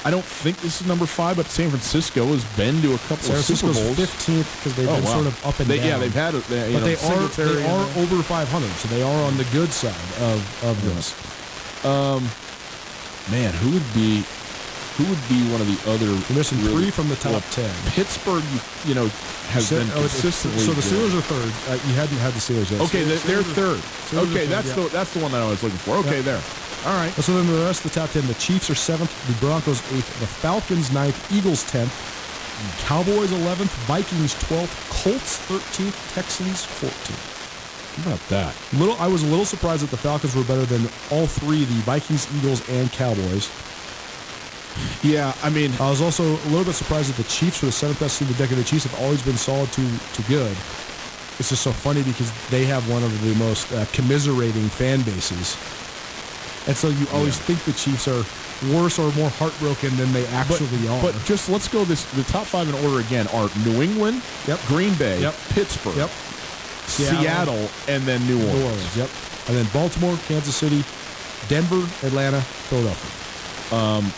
I 0.04 0.10
don't 0.10 0.24
think 0.24 0.58
this 0.58 0.82
is 0.82 0.86
number 0.86 1.06
five, 1.06 1.36
but 1.36 1.46
San 1.46 1.70
Francisco 1.70 2.26
has 2.26 2.44
been 2.56 2.82
to 2.82 2.92
a 2.92 2.98
couple 3.08 3.24
San 3.24 3.36
of 3.36 3.44
Super 3.44 3.72
Bowls. 3.72 3.96
fifteenth 3.96 4.44
because 4.60 4.76
they've 4.76 4.88
oh, 4.88 4.96
been 4.96 5.04
wow. 5.04 5.14
sort 5.14 5.26
of 5.26 5.46
up 5.46 5.58
and 5.60 5.68
they, 5.68 5.78
down. 5.78 5.86
Yeah, 5.86 5.98
they've 5.98 6.14
had 6.14 6.34
it. 6.34 6.44
They, 6.44 6.72
but 6.72 6.80
know, 6.80 6.84
they 6.84 6.96
are 7.00 7.28
they 7.28 7.64
are 7.64 7.84
over 7.96 8.22
five 8.22 8.48
hundred, 8.48 8.70
so 8.76 8.88
they 8.88 9.02
are 9.02 9.24
on 9.24 9.36
the 9.38 9.44
good 9.44 9.72
side 9.72 9.96
of 10.20 10.44
of 10.64 10.76
yeah. 10.84 10.92
this. 10.92 11.16
Um, 11.84 12.28
man, 13.32 13.54
who 13.64 13.72
would 13.72 13.88
be 13.94 14.24
who 15.00 15.08
would 15.08 15.24
be 15.28 15.40
one 15.50 15.60
of 15.60 15.66
the 15.66 15.80
other? 15.90 16.06
You're 16.06 16.38
missing 16.38 16.60
really, 16.62 16.84
three 16.84 16.90
from 16.90 17.08
the 17.08 17.16
top 17.16 17.32
well, 17.32 17.56
ten. 17.56 17.72
Pittsburgh, 17.92 18.44
you 18.84 18.94
know, 18.94 19.08
has 19.56 19.70
been 19.70 19.88
oh, 19.96 20.04
consistently. 20.04 20.60
So 20.60 20.72
the 20.72 20.84
Steelers 20.84 21.16
are 21.16 21.24
third. 21.24 21.48
Uh, 21.72 21.80
you 21.88 21.94
hadn't 21.96 22.18
had 22.18 22.32
the 22.36 22.44
Steelers 22.44 22.70
yet. 22.70 22.80
Okay, 22.82 23.08
so 23.08 23.08
they're, 23.08 23.40
they're 23.40 23.54
third. 23.56 23.80
Steelers 23.80 24.30
okay, 24.30 24.44
third, 24.44 24.52
that's 24.52 24.68
yeah. 24.68 24.84
the 24.84 24.88
that's 24.92 25.12
the 25.14 25.20
one 25.20 25.32
that 25.32 25.42
I 25.42 25.48
was 25.48 25.62
looking 25.62 25.80
for. 25.80 25.96
Okay, 26.04 26.20
there. 26.20 26.44
All 26.86 26.94
right. 26.94 27.12
So 27.12 27.32
then 27.32 27.46
the 27.46 27.64
rest 27.64 27.84
of 27.84 27.92
the 27.92 28.00
top 28.00 28.10
10, 28.10 28.26
the 28.26 28.34
Chiefs 28.34 28.68
are 28.68 28.74
seventh, 28.74 29.10
the 29.26 29.34
Broncos 29.44 29.80
eighth, 29.92 30.20
the 30.20 30.26
Falcons 30.26 30.92
ninth, 30.92 31.16
Eagles 31.32 31.64
10th, 31.64 31.88
Cowboys 32.86 33.30
11th, 33.30 33.72
Vikings 33.88 34.34
12th, 34.34 35.02
Colts 35.02 35.38
13th, 35.48 36.14
Texans 36.14 36.64
14th. 36.64 37.34
How 37.96 38.12
about 38.12 38.28
that? 38.28 38.54
Little, 38.74 38.96
I 38.98 39.06
was 39.06 39.22
a 39.22 39.26
little 39.26 39.44
surprised 39.44 39.82
that 39.82 39.90
the 39.90 39.96
Falcons 39.96 40.34
were 40.36 40.44
better 40.44 40.66
than 40.66 40.82
all 41.10 41.26
three, 41.26 41.64
the 41.64 41.80
Vikings, 41.82 42.28
Eagles, 42.36 42.68
and 42.68 42.90
Cowboys. 42.92 43.48
Yeah, 45.02 45.32
I 45.42 45.50
mean, 45.50 45.72
I 45.80 45.88
was 45.88 46.02
also 46.02 46.24
a 46.24 46.48
little 46.50 46.64
bit 46.64 46.74
surprised 46.74 47.08
that 47.08 47.16
the 47.16 47.28
Chiefs 47.30 47.62
were 47.62 47.66
the 47.66 47.72
seventh 47.72 48.00
best 48.00 48.18
team 48.18 48.28
in 48.28 48.34
the 48.34 48.38
decade. 48.38 48.58
The 48.58 48.64
Chiefs 48.64 48.84
have 48.84 49.00
always 49.00 49.22
been 49.22 49.36
solid 49.36 49.70
to 49.72 49.98
to 50.14 50.22
good. 50.28 50.56
It's 51.38 51.48
just 51.48 51.62
so 51.62 51.72
funny 51.72 52.02
because 52.02 52.30
they 52.50 52.64
have 52.64 52.88
one 52.90 53.02
of 53.02 53.12
the 53.22 53.34
most 53.36 53.72
uh, 53.72 53.86
commiserating 53.92 54.68
fan 54.68 55.02
bases, 55.02 55.54
and 56.66 56.76
so 56.76 56.88
you 56.88 57.06
always 57.12 57.36
Yeah. 57.36 57.44
think 57.44 57.64
the 57.64 57.72
Chiefs 57.72 58.08
are 58.08 58.24
worse 58.72 58.98
or 58.98 59.10
more 59.12 59.30
heartbroken 59.30 59.96
than 59.96 60.12
they 60.12 60.26
actually 60.28 60.66
but, 60.86 60.88
are. 60.90 61.02
but 61.12 61.24
just 61.24 61.48
let's 61.48 61.68
go 61.68 61.84
this. 61.84 62.04
The 62.14 62.24
top 62.24 62.46
five 62.46 62.68
in 62.68 62.74
order 62.84 63.00
again 63.00 63.26
are 63.28 63.50
New 63.64 63.82
England, 63.82 64.22
Yep. 64.46 64.60
Green 64.66 64.94
Bay, 64.94 65.20
Yep. 65.20 65.34
Pittsburgh, 65.50 65.96
yep, 65.96 66.10
Seattle, 66.86 67.20
Seattle, 67.20 67.70
and 67.88 68.04
then 68.04 68.24
New 68.26 68.38
New 68.38 68.46
Orleans. 68.46 68.64
Orleans. 68.64 68.96
Yep, 68.96 69.10
and 69.48 69.56
then 69.56 69.66
Baltimore, 69.72 70.18
Kansas 70.28 70.54
City, 70.56 70.84
Denver, 71.48 71.82
Atlanta, 72.06 72.40
Philadelphia. 72.40 73.10
Um, 73.76 74.12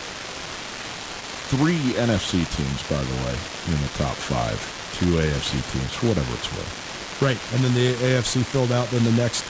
three 1.49 1.79
NFC 1.95 2.43
teams, 2.55 2.83
by 2.89 3.01
the 3.03 3.15
way, 3.25 3.35
in 3.67 3.81
the 3.81 3.89
top 3.97 4.15
five. 4.15 4.59
Two 4.95 5.17
AFC 5.19 5.61
teams, 5.71 5.93
whatever 6.03 6.33
it's 6.33 6.49
worth. 6.55 7.19
Right, 7.21 7.37
and 7.53 7.63
then 7.63 7.73
the 7.73 7.93
AFC 8.05 8.43
filled 8.43 8.71
out 8.71 8.89
then 8.91 9.03
the 9.03 9.11
next 9.11 9.43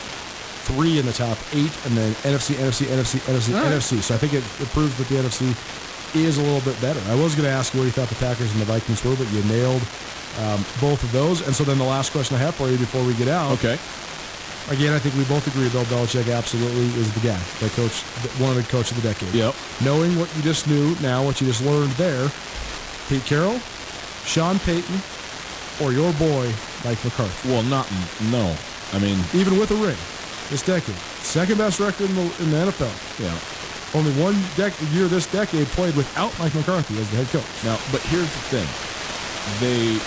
three 0.67 0.99
in 0.99 1.05
the 1.05 1.13
top 1.13 1.37
eight, 1.53 1.71
and 1.87 1.95
then 1.95 2.11
NFC, 2.27 2.55
NFC, 2.59 2.85
NFC, 2.91 3.19
NFC, 3.23 3.55
All 3.55 3.63
right. 3.63 3.71
NFC. 3.71 4.03
So 4.03 4.15
I 4.15 4.17
think 4.17 4.33
it, 4.33 4.43
it 4.59 4.67
proves 4.75 4.97
that 4.97 5.07
the 5.07 5.15
NFC 5.15 5.55
is 6.15 6.37
a 6.37 6.41
little 6.41 6.61
bit 6.61 6.79
better. 6.81 6.99
I 7.09 7.15
was 7.15 7.35
going 7.35 7.47
to 7.47 7.51
ask 7.55 7.73
you 7.73 7.79
where 7.79 7.87
you 7.87 7.91
thought 7.91 8.09
the 8.09 8.19
Packers 8.19 8.51
and 8.51 8.59
the 8.61 8.65
Vikings 8.65 9.03
were, 9.03 9.15
but 9.15 9.31
you 9.31 9.43
nailed 9.43 9.81
um, 10.43 10.59
both 10.83 10.99
of 11.03 11.11
those. 11.11 11.45
And 11.45 11.55
so 11.55 11.63
then 11.63 11.77
the 11.77 11.87
last 11.87 12.11
question 12.11 12.35
I 12.35 12.39
have 12.39 12.55
for 12.55 12.69
you 12.69 12.77
before 12.77 13.03
we 13.03 13.13
get 13.15 13.27
out. 13.27 13.51
Okay. 13.59 13.79
Again, 14.67 14.91
I 14.91 14.99
think 14.99 15.15
we 15.15 15.23
both 15.31 15.47
agree 15.47 15.69
Bill 15.69 15.87
Belichick 15.87 16.27
absolutely 16.27 16.91
is 16.99 17.07
the 17.13 17.23
guy, 17.23 17.39
the 17.63 17.69
coach, 17.71 18.03
one 18.35 18.51
of 18.51 18.57
the 18.57 18.67
coach 18.67 18.91
of 18.91 19.01
the 19.01 19.07
decade. 19.07 19.33
Yep. 19.33 19.55
Knowing 19.81 20.19
what 20.19 20.27
you 20.35 20.41
just 20.43 20.67
knew, 20.67 20.93
now 20.99 21.23
what 21.23 21.39
you 21.39 21.47
just 21.47 21.63
learned 21.63 21.91
there, 21.95 22.27
Pete 23.07 23.23
Carroll, 23.23 23.59
Sean 24.27 24.59
Payton, 24.59 24.99
or 25.81 25.93
your 25.93 26.11
boy 26.13 26.51
Mike 26.83 27.01
McCarthy. 27.05 27.47
Well, 27.47 27.63
not 27.63 27.89
no. 28.29 28.53
I 28.91 28.99
mean, 28.99 29.19
even 29.33 29.57
with 29.57 29.71
a 29.71 29.75
ring 29.75 29.95
this 30.49 30.61
decade. 30.65 30.95
Second 31.23 31.57
best 31.57 31.79
record 31.79 32.09
in 32.09 32.15
the, 32.15 32.21
in 32.43 32.51
the 32.51 32.57
NFL. 32.71 33.19
yeah. 33.19 33.37
Only 33.97 34.11
one 34.21 34.33
dec- 34.59 34.75
year 34.93 35.07
this 35.07 35.25
decade 35.31 35.65
played 35.67 35.95
without 35.95 36.37
Mike 36.39 36.53
McCarthy 36.55 36.97
as 36.99 37.09
the 37.09 37.17
head 37.17 37.27
coach. 37.27 37.63
Now, 37.63 37.79
but 37.91 38.01
here's 38.01 38.27
the 38.27 38.43
thing. 38.51 38.67
They. 39.59 39.97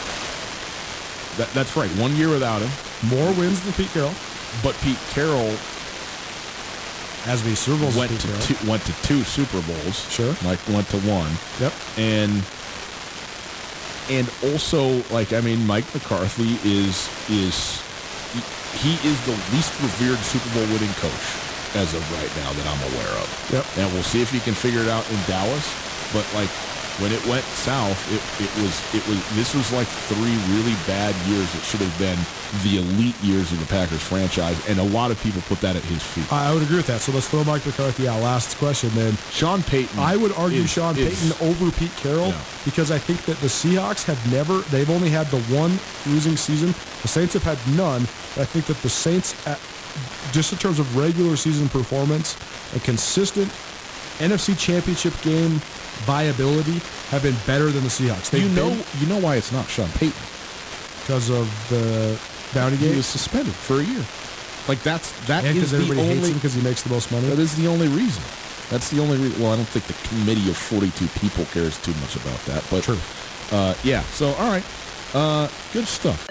That, 1.39 1.49
that's 1.55 1.77
right. 1.77 1.89
One 1.93 2.15
year 2.17 2.29
without 2.29 2.61
him, 2.61 2.71
More 3.09 3.33
wins 3.35 3.61
than 3.63 3.73
Pete 3.73 3.89
Carroll. 3.93 4.13
but 4.63 4.75
Pete 4.83 4.99
Carroll 5.13 5.55
As 7.27 7.43
the 7.43 7.55
Super 7.57 7.85
Bowls 7.85 7.97
went 7.97 8.11
to 8.21 8.27
Carroll. 8.27 8.43
two, 8.43 8.69
went 8.69 8.83
to 8.85 8.93
two 9.03 9.23
Super 9.25 9.63
Bowls. 9.63 10.11
Sure. 10.11 10.35
Mike 10.45 10.61
went 10.69 10.87
to 10.89 10.99
one. 11.01 11.31
Yep. 11.61 11.73
and 11.97 12.43
and 14.11 14.29
also 14.53 15.03
like 15.15 15.33
I 15.33 15.41
mean 15.41 15.65
Mike 15.67 15.87
McCarthy 15.95 16.59
is 16.65 17.09
is 17.31 17.81
he, 18.79 18.95
is 19.07 19.19
the 19.27 19.33
least 19.53 19.73
revered 19.83 20.19
Super 20.19 20.49
Bowl 20.55 20.67
winning 20.73 20.93
coach 21.01 21.27
as 21.75 21.95
of 21.95 22.03
right 22.19 22.31
now 22.43 22.53
that 22.53 22.67
I'm 22.67 22.83
aware 22.95 23.15
of. 23.23 23.29
Yep. 23.53 23.65
And 23.79 23.93
we'll 23.95 24.03
see 24.03 24.23
if 24.23 24.31
he 24.31 24.41
can 24.41 24.55
figure 24.55 24.81
it 24.81 24.89
out 24.89 25.09
in 25.11 25.19
Dallas. 25.27 25.67
But 26.13 26.27
like 26.35 26.51
when 26.99 27.13
it 27.13 27.25
went 27.27 27.45
south, 27.45 27.97
it, 28.11 28.21
it 28.43 28.51
was 28.63 28.75
it 28.95 29.07
was 29.09 29.19
this 29.37 29.55
was 29.55 29.71
like 29.73 29.87
three 29.87 30.37
really 30.55 30.75
bad 30.87 31.15
years 31.31 31.51
that 31.53 31.63
should 31.63 31.81
have 31.81 31.97
been 31.99 32.19
the 32.65 32.79
elite 32.83 33.15
years 33.23 33.53
of 33.53 33.61
the 33.61 33.67
Packers 33.67 34.03
franchise, 34.03 34.59
and 34.69 34.81
a 34.81 34.83
lot 34.83 35.13
of 35.13 35.23
people 35.23 35.41
put 35.43 35.61
that 35.61 35.77
at 35.77 35.85
his 35.85 36.03
feet. 36.03 36.31
I 36.33 36.53
would 36.53 36.65
agree 36.65 36.79
with 36.79 36.89
that. 36.89 37.01
So 37.01 37.13
let's 37.13 37.29
throw 37.29 37.45
Mike 37.45 37.65
McCarthy 37.65 38.09
out. 38.09 38.21
Last 38.23 38.59
question 38.59 38.91
then. 38.95 39.15
Sean 39.31 39.63
Payton, 39.63 39.97
I 40.01 40.17
would 40.17 40.33
argue 40.33 40.63
is- 40.63 40.71
Sean 40.71 40.99
is- 40.99 41.09
Payton 41.31 41.49
over 41.49 41.71
Pete 41.71 41.95
Carroll 41.97 42.35
because 42.65 42.91
I 42.91 42.99
think 42.99 43.23
that 43.27 43.39
the 43.39 43.47
Seahawks 43.47 44.05
have 44.05 44.19
never, 44.33 44.59
they've 44.75 44.91
only 44.91 45.11
had 45.11 45.29
the 45.29 45.39
one 45.55 45.79
losing 46.13 46.37
season. 46.37 46.75
The 47.03 47.09
Saints 47.09 47.35
have 47.35 47.45
had 47.45 47.59
none. 47.77 48.09
I 48.37 48.45
think 48.45 48.67
that 48.67 48.77
the 48.83 48.89
Saints, 48.89 49.35
at, 49.47 49.59
just 50.33 50.53
in 50.53 50.59
terms 50.59 50.79
of 50.79 50.97
regular 50.97 51.37
season 51.37 51.69
performance 51.69 52.37
and 52.73 52.83
consistent 52.83 53.49
NFC 54.19 54.57
championship 54.59 55.15
game 55.23 55.61
viability, 56.07 56.79
have 57.11 57.23
been 57.23 57.35
better 57.47 57.67
than 57.71 57.83
the 57.83 57.89
Seahawks. 57.91 58.33
You 58.33 58.41
They've 58.49 58.55
know, 58.55 58.69
been 58.71 58.85
you 59.01 59.07
know 59.07 59.19
why 59.19 59.37
it's 59.37 59.51
not 59.53 59.67
Sean 59.67 59.89
Payton. 59.99 60.23
because 61.01 61.29
of 61.31 61.49
the 61.71 62.19
bounty 62.55 62.77
game. 62.77 62.85
He 62.85 62.89
game. 62.91 62.97
was 62.99 63.07
suspended 63.07 63.53
for 63.53 63.81
a 63.81 63.85
year. 63.85 64.05
Like 64.69 64.83
that's 64.83 65.11
that 65.27 65.45
and 65.45 65.57
is 65.57 65.71
because 65.71 65.71
the 65.73 65.77
everybody 65.79 66.01
hates 66.07 66.17
only 66.19 66.29
him 66.31 66.35
because 66.37 66.55
he 66.55 66.63
makes 66.63 66.83
the 66.83 66.91
most 66.91 67.11
money. 67.11 67.27
that 67.29 67.39
is 67.39 67.57
the 67.57 67.67
only 67.67 67.89
reason. 67.89 68.23
That's 68.71 68.89
the 68.91 69.01
only 69.01 69.17
reason. 69.19 69.43
Well, 69.43 69.53
I 69.53 69.57
don't 69.57 69.67
think 69.67 69.87
the 69.87 70.09
committee 70.09 70.49
of 70.49 70.57
forty-two 70.57 71.09
people 71.19 71.45
cares 71.47 71.77
too 71.83 71.95
much 71.95 72.15
about 72.15 72.39
that. 72.47 72.63
But 72.71 72.85
True. 72.85 72.99
Uh, 73.51 73.75
yeah. 73.83 74.03
So 74.15 74.29
all 74.35 74.51
right, 74.53 74.65
uh, 75.15 75.49
good 75.73 75.89
stuff. 75.89 76.29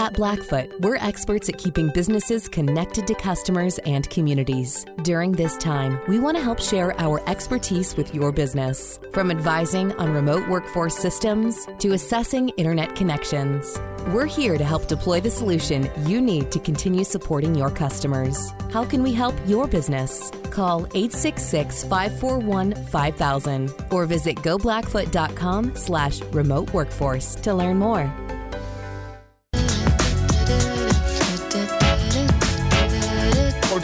At 0.00 0.14
Blackfoot, 0.14 0.80
we're 0.80 0.96
experts 0.96 1.50
at 1.50 1.58
keeping 1.58 1.90
businesses 1.90 2.48
connected 2.48 3.06
to 3.06 3.14
customers 3.14 3.76
and 3.80 4.08
communities. 4.08 4.86
During 5.02 5.30
this 5.30 5.58
time, 5.58 6.00
we 6.08 6.18
want 6.18 6.38
to 6.38 6.42
help 6.42 6.58
share 6.58 6.98
our 6.98 7.20
expertise 7.28 7.94
with 7.98 8.14
your 8.14 8.32
business. 8.32 8.98
From 9.12 9.30
advising 9.30 9.92
on 9.96 10.14
remote 10.14 10.48
workforce 10.48 10.96
systems 10.96 11.68
to 11.80 11.92
assessing 11.92 12.48
internet 12.56 12.96
connections, 12.96 13.78
we're 14.14 14.24
here 14.24 14.56
to 14.56 14.64
help 14.64 14.88
deploy 14.88 15.20
the 15.20 15.30
solution 15.30 15.90
you 16.06 16.22
need 16.22 16.50
to 16.52 16.58
continue 16.60 17.04
supporting 17.04 17.54
your 17.54 17.68
customers. 17.68 18.52
How 18.72 18.86
can 18.86 19.02
we 19.02 19.12
help 19.12 19.34
your 19.46 19.66
business? 19.66 20.30
Call 20.50 20.86
866 20.94 21.84
541 21.84 22.74
5000 22.86 23.74
or 23.90 24.06
visit 24.06 24.36
goblackfoot.com 24.36 25.76
slash 25.76 26.22
remote 26.32 26.72
workforce 26.72 27.34
to 27.34 27.52
learn 27.52 27.78
more. 27.78 28.10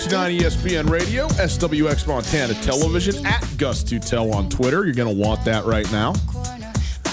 1029 0.06 0.50
ESPN 0.52 0.88
Radio, 0.88 1.26
SWX 1.26 2.06
Montana 2.06 2.54
Television, 2.62 3.26
at 3.26 3.44
Gus 3.58 3.82
Tutel 3.82 4.32
on 4.32 4.48
Twitter. 4.48 4.84
You're 4.84 4.94
going 4.94 5.12
to 5.12 5.20
want 5.20 5.44
that 5.44 5.64
right 5.64 5.90
now. 5.90 6.10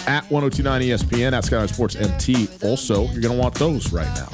At 0.05 0.29
1029 0.29 0.81
ESPN, 0.81 1.33
at 1.33 1.43
Skyline 1.43 1.69
Sports 1.69 1.95
MT. 1.95 2.49
Also, 2.61 3.05
you're 3.05 3.21
going 3.21 3.33
to 3.33 3.41
want 3.41 3.55
those 3.55 3.91
right 3.91 4.13
now. 4.15 4.29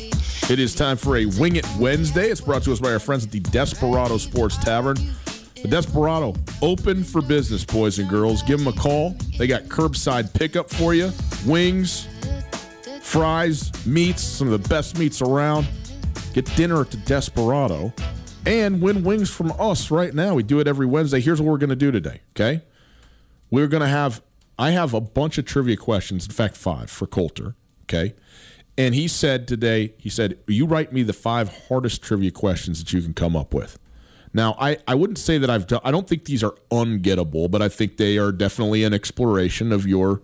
It 0.49 0.59
is 0.59 0.75
time 0.75 0.97
for 0.97 1.15
a 1.15 1.25
Wing 1.25 1.55
It 1.55 1.65
Wednesday. 1.79 2.29
It's 2.29 2.41
brought 2.41 2.63
to 2.63 2.73
us 2.73 2.81
by 2.81 2.91
our 2.91 2.99
friends 2.99 3.23
at 3.23 3.31
the 3.31 3.39
Desperado 3.39 4.17
Sports 4.17 4.57
Tavern. 4.57 4.97
The 5.61 5.69
Desperado, 5.69 6.35
open 6.61 7.05
for 7.05 7.21
business, 7.21 7.63
boys 7.63 7.97
and 7.97 8.09
girls. 8.09 8.43
Give 8.43 8.59
them 8.59 8.67
a 8.67 8.77
call. 8.77 9.15
They 9.37 9.47
got 9.47 9.63
curbside 9.63 10.33
pickup 10.33 10.69
for 10.69 10.93
you. 10.93 11.13
Wings, 11.45 12.09
fries, 12.99 13.71
meats, 13.85 14.21
some 14.21 14.51
of 14.51 14.61
the 14.61 14.67
best 14.67 14.99
meats 14.99 15.21
around. 15.21 15.65
Get 16.33 16.45
dinner 16.57 16.81
at 16.81 16.91
the 16.91 16.97
Desperado 16.97 17.93
and 18.49 18.81
win 18.81 19.03
wings 19.03 19.29
from 19.29 19.53
us 19.59 19.91
right 19.91 20.13
now. 20.13 20.33
We 20.33 20.41
do 20.41 20.59
it 20.59 20.67
every 20.67 20.87
Wednesday. 20.87 21.21
Here's 21.21 21.39
what 21.39 21.51
we're 21.51 21.59
going 21.59 21.69
to 21.69 21.75
do 21.75 21.91
today, 21.91 22.21
okay? 22.31 22.63
We're 23.51 23.67
going 23.67 23.81
to 23.81 23.87
have, 23.87 24.23
I 24.57 24.71
have 24.71 24.95
a 24.95 25.01
bunch 25.01 25.37
of 25.37 25.45
trivia 25.45 25.77
questions, 25.77 26.25
in 26.25 26.31
fact, 26.31 26.57
five 26.57 26.89
for 26.89 27.05
Colter, 27.05 27.55
okay? 27.83 28.15
And 28.75 28.95
he 28.95 29.07
said 29.07 29.47
today, 29.47 29.93
he 29.97 30.09
said, 30.09 30.39
You 30.47 30.65
write 30.65 30.91
me 30.91 31.03
the 31.03 31.13
five 31.13 31.67
hardest 31.67 32.01
trivia 32.01 32.31
questions 32.31 32.79
that 32.79 32.91
you 32.91 33.01
can 33.03 33.13
come 33.13 33.35
up 33.35 33.53
with. 33.53 33.77
Now, 34.33 34.55
I, 34.59 34.77
I 34.87 34.95
wouldn't 34.95 35.19
say 35.19 35.37
that 35.37 35.49
I've 35.49 35.67
done, 35.67 35.81
I 35.83 35.91
don't 35.91 36.07
think 36.07 36.25
these 36.25 36.43
are 36.43 36.55
ungettable, 36.71 37.51
but 37.51 37.61
I 37.61 37.69
think 37.69 37.97
they 37.97 38.17
are 38.17 38.31
definitely 38.31 38.83
an 38.83 38.93
exploration 38.93 39.71
of 39.71 39.85
your 39.85 40.21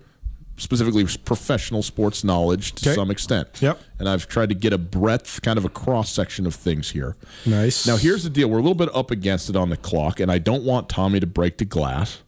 specifically 0.58 1.06
professional 1.26 1.84
sports 1.84 2.24
knowledge 2.24 2.74
to 2.76 2.90
Okay. 2.90 2.96
some 2.96 3.12
extent. 3.12 3.48
Yep. 3.62 3.80
And 4.00 4.08
I've 4.08 4.28
tried 4.28 4.50
to 4.50 4.56
get 4.56 4.72
a 4.74 4.78
breadth, 4.78 5.42
kind 5.42 5.58
of 5.58 5.66
a 5.66 5.70
cross 5.70 6.12
section 6.12 6.46
of 6.48 6.56
things 6.56 6.92
here. 6.92 7.16
Nice. 7.46 7.86
Now, 7.86 7.98
here's 7.98 8.24
the 8.24 8.30
deal 8.30 8.50
we're 8.50 8.60
a 8.60 8.62
little 8.62 8.74
bit 8.76 8.90
up 8.96 9.12
against 9.12 9.50
it 9.50 9.56
on 9.56 9.70
the 9.70 9.78
clock, 9.78 10.20
and 10.20 10.32
I 10.32 10.38
don't 10.38 10.64
want 10.64 10.88
Tommy 10.90 11.20
to 11.20 11.28
break 11.28 11.58
the 11.58 11.66
glass. 11.66 12.22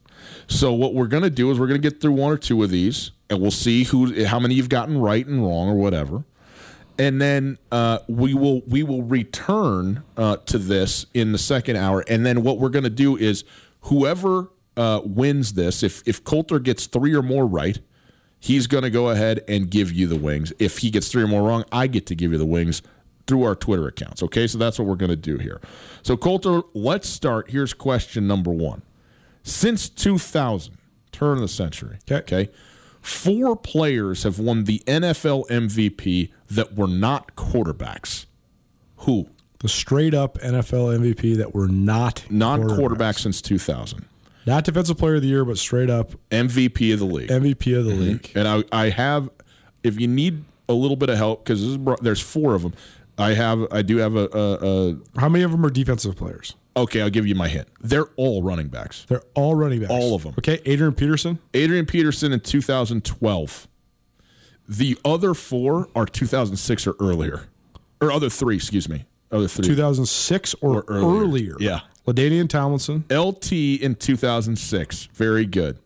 So, 0.48 0.74
what 0.74 0.94
we're 0.94 1.08
going 1.08 1.24
to 1.24 1.30
do 1.30 1.52
is 1.52 1.60
we're 1.60 1.68
going 1.68 1.82
to 1.82 1.90
get 1.90 2.02
through 2.02 2.14
one 2.14 2.32
or 2.32 2.38
two 2.38 2.62
of 2.64 2.70
these, 2.70 3.12
and 3.30 3.42
we'll 3.42 3.52
see 3.52 3.84
who, 3.86 4.26
how 4.26 4.40
many 4.40 4.56
you've 4.56 4.70
gotten 4.70 4.98
right 4.98 5.26
and 5.26 5.42
wrong 5.44 5.70
or 5.70 5.76
whatever 5.76 6.24
and 7.00 7.22
then 7.22 7.60
uh, 7.72 8.00
we 8.08 8.34
will 8.34 8.62
we 8.62 8.82
will 8.82 9.04
return 9.04 10.04
uh, 10.18 10.36
to 10.38 10.58
this 10.58 11.06
in 11.14 11.32
the 11.32 11.38
second 11.38 11.76
hour, 11.76 12.04
and 12.08 12.26
then 12.26 12.42
what 12.42 12.58
we're 12.58 12.70
going 12.70 12.84
to 12.84 12.90
do 12.90 13.16
is 13.16 13.44
whoever 13.82 14.50
uh, 14.76 15.02
wins 15.06 15.54
this, 15.54 15.84
if 15.84 16.02
if 16.08 16.24
Colter 16.24 16.58
gets 16.58 16.88
three 16.88 17.14
or 17.14 17.22
more 17.22 17.46
right, 17.46 17.78
he's 18.40 18.68
going 18.68 18.84
to 18.84 18.90
go 18.90 19.10
ahead 19.10 19.44
and 19.48 19.70
give 19.70 19.92
you 19.92 20.08
the 20.08 20.16
wings. 20.16 20.54
If 20.60 20.80
he 20.80 20.90
gets 20.90 21.10
three 21.10 21.24
or 21.24 21.28
more 21.28 21.48
wrong, 21.48 21.66
I 21.72 21.88
get 21.88 22.06
to 22.08 22.16
give 22.16 22.32
you 22.32 22.38
the 22.38 22.46
wings. 22.46 22.82
through 23.26 23.44
our 23.44 23.56
Twitter 23.56 23.86
accounts. 23.88 24.24
Okay, 24.24 24.48
so 24.48 24.58
that's 24.58 24.80
what 24.80 24.88
we're 24.88 24.96
going 24.96 25.10
to 25.10 25.18
do 25.18 25.38
here. 25.38 25.60
So 26.02 26.16
Colter, 26.16 26.62
let's 26.74 27.10
start. 27.10 27.50
Here's 27.50 27.74
question 27.74 28.26
number 28.26 28.52
one. 28.52 28.84
Since 29.44 29.90
2000, 29.90 30.78
turn 31.12 31.34
of 31.34 31.42
the 31.42 31.50
century. 31.50 31.98
Okay. 32.10 32.46
okay 32.46 32.52
four 33.08 33.56
players 33.56 34.24
have 34.24 34.38
won 34.38 34.66
the 34.66 34.84
NFL 34.86 35.48
MVP 35.48 36.30
that 36.50 36.76
were 36.76 36.88
not 36.88 37.36
quarterbacks. 37.36 38.26
Who? 38.98 39.30
The 39.60 39.70
straight 39.70 40.14
up 40.14 40.38
NFL 40.40 41.00
MVP 41.00 41.38
that 41.38 41.56
were 41.56 41.68
not 41.68 42.26
non 42.30 42.62
quarterbacks 42.64 43.20
since 43.20 43.42
2000. 43.42 44.06
Not 44.48 44.64
defensive 44.64 44.98
player 44.98 45.16
of 45.16 45.22
the 45.22 45.28
year, 45.28 45.44
but 45.44 45.58
straight 45.58 45.90
up 45.90 46.12
MVP 46.32 46.94
of 46.94 47.00
the 47.00 47.06
league. 47.06 47.30
MVP 47.30 47.78
of 47.78 47.86
the 47.86 47.92
mm-hmm. 47.92 48.02
league. 48.02 48.32
And 48.34 48.48
I, 48.48 48.64
I 48.72 48.90
have, 48.90 49.30
if 49.84 50.00
you 50.00 50.08
need 50.08 50.46
a 50.70 50.74
little 50.74 50.96
bit 50.96 51.10
of 51.10 51.18
help, 51.18 51.44
because 51.44 51.78
there's 52.02 52.22
four 52.22 52.56
of 52.56 52.62
them. 52.62 52.74
I 53.18 53.34
have, 53.34 53.68
I 53.72 53.82
do 53.82 53.98
have 53.98 54.16
a, 54.16 54.30
a, 54.32 54.92
a. 54.92 54.98
How 55.20 55.28
many 55.28 55.44
of 55.44 55.52
them 55.52 55.66
are 55.66 55.70
defensive 55.70 56.16
players? 56.16 56.56
Okay, 56.78 57.02
I'll 57.02 57.10
give 57.10 57.28
you 57.28 57.36
my 57.36 57.50
hint. 57.50 57.68
They're 57.82 58.08
all 58.16 58.42
running 58.42 58.68
backs. 58.68 59.06
They're 59.10 59.24
all 59.34 59.56
running 59.56 59.82
backs. 59.82 59.92
All 59.92 60.16
of 60.16 60.24
them. 60.24 60.36
Okay, 60.38 60.62
Adrian 60.66 60.94
Peterson. 60.94 61.40
Adrian 61.54 61.86
Peterson 61.86 62.32
in 62.32 62.40
2012. 62.40 63.68
The 64.70 64.98
other 65.04 65.34
four 65.34 65.90
are 65.96 66.06
2006 66.06 66.88
or 66.88 66.96
earlier, 67.00 67.48
or 68.00 68.12
other 68.12 68.30
three. 68.30 68.56
Excuse 68.56 68.88
me, 68.88 69.06
other 69.32 69.48
three. 69.48 69.66
2006 69.66 70.56
or, 70.62 70.82
or 70.82 70.84
earlier. 70.88 71.22
earlier. 71.22 71.56
Yeah. 71.60 71.80
LaDainian 72.08 72.48
Tomlinson. 72.50 73.06
LT 73.12 73.52
in 73.52 73.96
2006. 73.96 75.10
Very 75.14 75.46
good. 75.46 75.78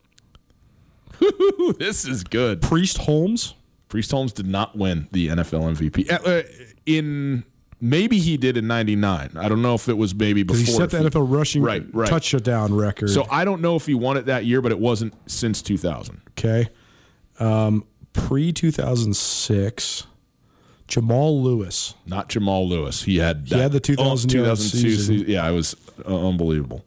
this 1.78 2.06
is 2.06 2.24
good. 2.24 2.62
Priest 2.62 3.00
Holmes. 3.00 3.56
Priest 3.90 4.12
Holmes 4.12 4.32
did 4.32 4.48
not 4.48 4.78
win 4.78 5.08
the 5.12 5.30
NFL 5.30 5.76
MVP. 5.76 6.10
Uh, 6.12 6.44
in 6.86 7.44
Maybe 7.84 8.20
he 8.20 8.38
did 8.38 8.58
in 8.58 8.68
'99. 8.68 9.32
I 9.36 9.50
don't 9.50 9.64
know 9.64 9.74
if 9.74 9.90
it 9.90 9.98
was 9.98 10.14
maybe 10.14 10.44
before. 10.44 10.60
He 10.60 10.72
set 10.72 10.92
the 10.92 11.00
NFL 11.00 11.26
rushing 11.28 11.64
right, 11.64 11.84
right. 11.94 12.08
touchdown 12.08 12.76
record. 12.76 13.10
So 13.10 13.26
I 13.32 13.44
don't 13.44 13.60
know 13.60 13.76
if 13.76 13.88
he 13.88 13.96
won 13.96 14.18
it 14.18 14.28
that 14.28 14.46
year, 14.46 14.62
but 14.62 14.72
it 14.72 14.78
wasn't 14.78 15.16
since 15.26 15.64
2000. 15.64 16.22
Okay. 16.38 16.70
Um, 17.40 17.86
Pre 18.14 18.52
2006, 18.52 20.06
Jamal 20.92 21.42
Lewis. 21.42 21.96
Not 22.06 22.28
Jamal 22.28 22.68
Lewis. 22.68 23.04
He 23.04 23.18
had 23.18 23.48
he 23.48 23.58
had 23.58 23.72
the 23.72 23.80
2000 23.80 24.30
2002 24.30 24.78
season. 24.78 25.26
Yeah, 25.26 25.50
it 25.50 25.54
was 25.54 25.74
uh, 26.06 26.28
unbelievable. 26.28 26.84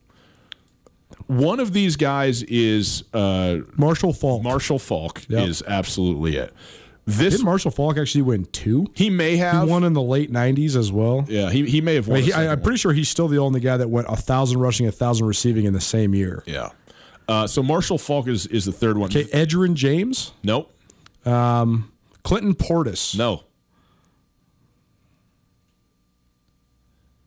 One 1.26 1.59
of 1.59 1.72
these 1.72 1.96
guys 1.96 2.42
is 2.42 3.05
uh, 3.14 3.61
Marshall 3.76 4.12
Faulk. 4.12 4.42
Marshall 4.42 4.78
Faulk 4.78 5.22
yep. 5.28 5.48
is 5.48 5.62
absolutely 5.66 6.36
it. 6.36 6.52
This 7.07 7.36
did 7.36 7.44
Marshall 7.44 7.70
Faulk 7.70 7.96
actually 7.96 8.22
win 8.22 8.44
two? 8.46 8.86
He 8.94 9.09
may 9.09 9.38
have. 9.38 9.64
He 9.64 9.70
won 9.70 9.84
in 9.84 9.94
the 9.94 10.02
late 10.02 10.30
'90s 10.30 10.76
as 10.76 10.92
well. 10.92 11.24
Yeah, 11.26 11.50
he, 11.50 11.64
he 11.64 11.80
may 11.80 11.94
have 11.94 12.07
won. 12.07 12.22
I 12.32 12.44
am 12.44 12.61
pretty 12.61 12.76
sure 12.76 12.92
he's 12.92 13.09
still 13.09 13.28
the 13.28 13.38
only 13.38 13.61
guy 13.61 13.78
that 13.78 13.88
went 13.88 14.07
a 14.11 14.16
thousand 14.16 14.59
rushing, 14.61 14.86
a 14.86 14.92
thousand 14.92 15.26
receiving 15.26 15.64
in 15.64 15.72
the 15.72 15.80
same 15.80 16.14
year. 16.14 16.42
Yeah. 16.44 16.70
Uh, 17.26 17.46
so 17.46 17.62
Marshall 17.62 17.96
Faulk 17.96 18.28
is, 18.28 18.46
is 18.48 18.66
the 18.66 18.72
third 18.72 18.98
one. 18.98 19.09
Okay, 19.09 19.24
Edgerrin 19.24 19.74
James. 19.74 20.32
Nope. 20.42 20.70
Um, 21.24 21.90
Clinton 22.22 22.55
Portis. 22.55 23.16
No. 23.16 23.44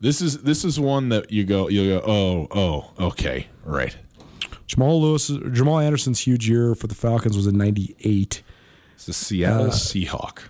This 0.00 0.22
is 0.22 0.42
this 0.42 0.64
is 0.64 0.78
one 0.78 1.08
that 1.08 1.32
you 1.32 1.44
go 1.44 1.68
you 1.68 1.98
go 1.98 2.04
oh 2.06 2.48
oh 2.50 3.06
okay 3.06 3.48
right. 3.64 3.96
Jamal 4.66 5.00
Lewis 5.00 5.28
Jamal 5.52 5.78
Anderson's 5.78 6.20
huge 6.20 6.48
year 6.48 6.74
for 6.74 6.86
the 6.86 6.94
Falcons 6.94 7.36
was 7.36 7.46
in 7.46 7.56
'98. 7.56 8.42
It's 8.94 9.06
the 9.06 9.12
Seattle 9.12 9.66
uh, 9.66 9.70
Seahawk. 9.70 10.40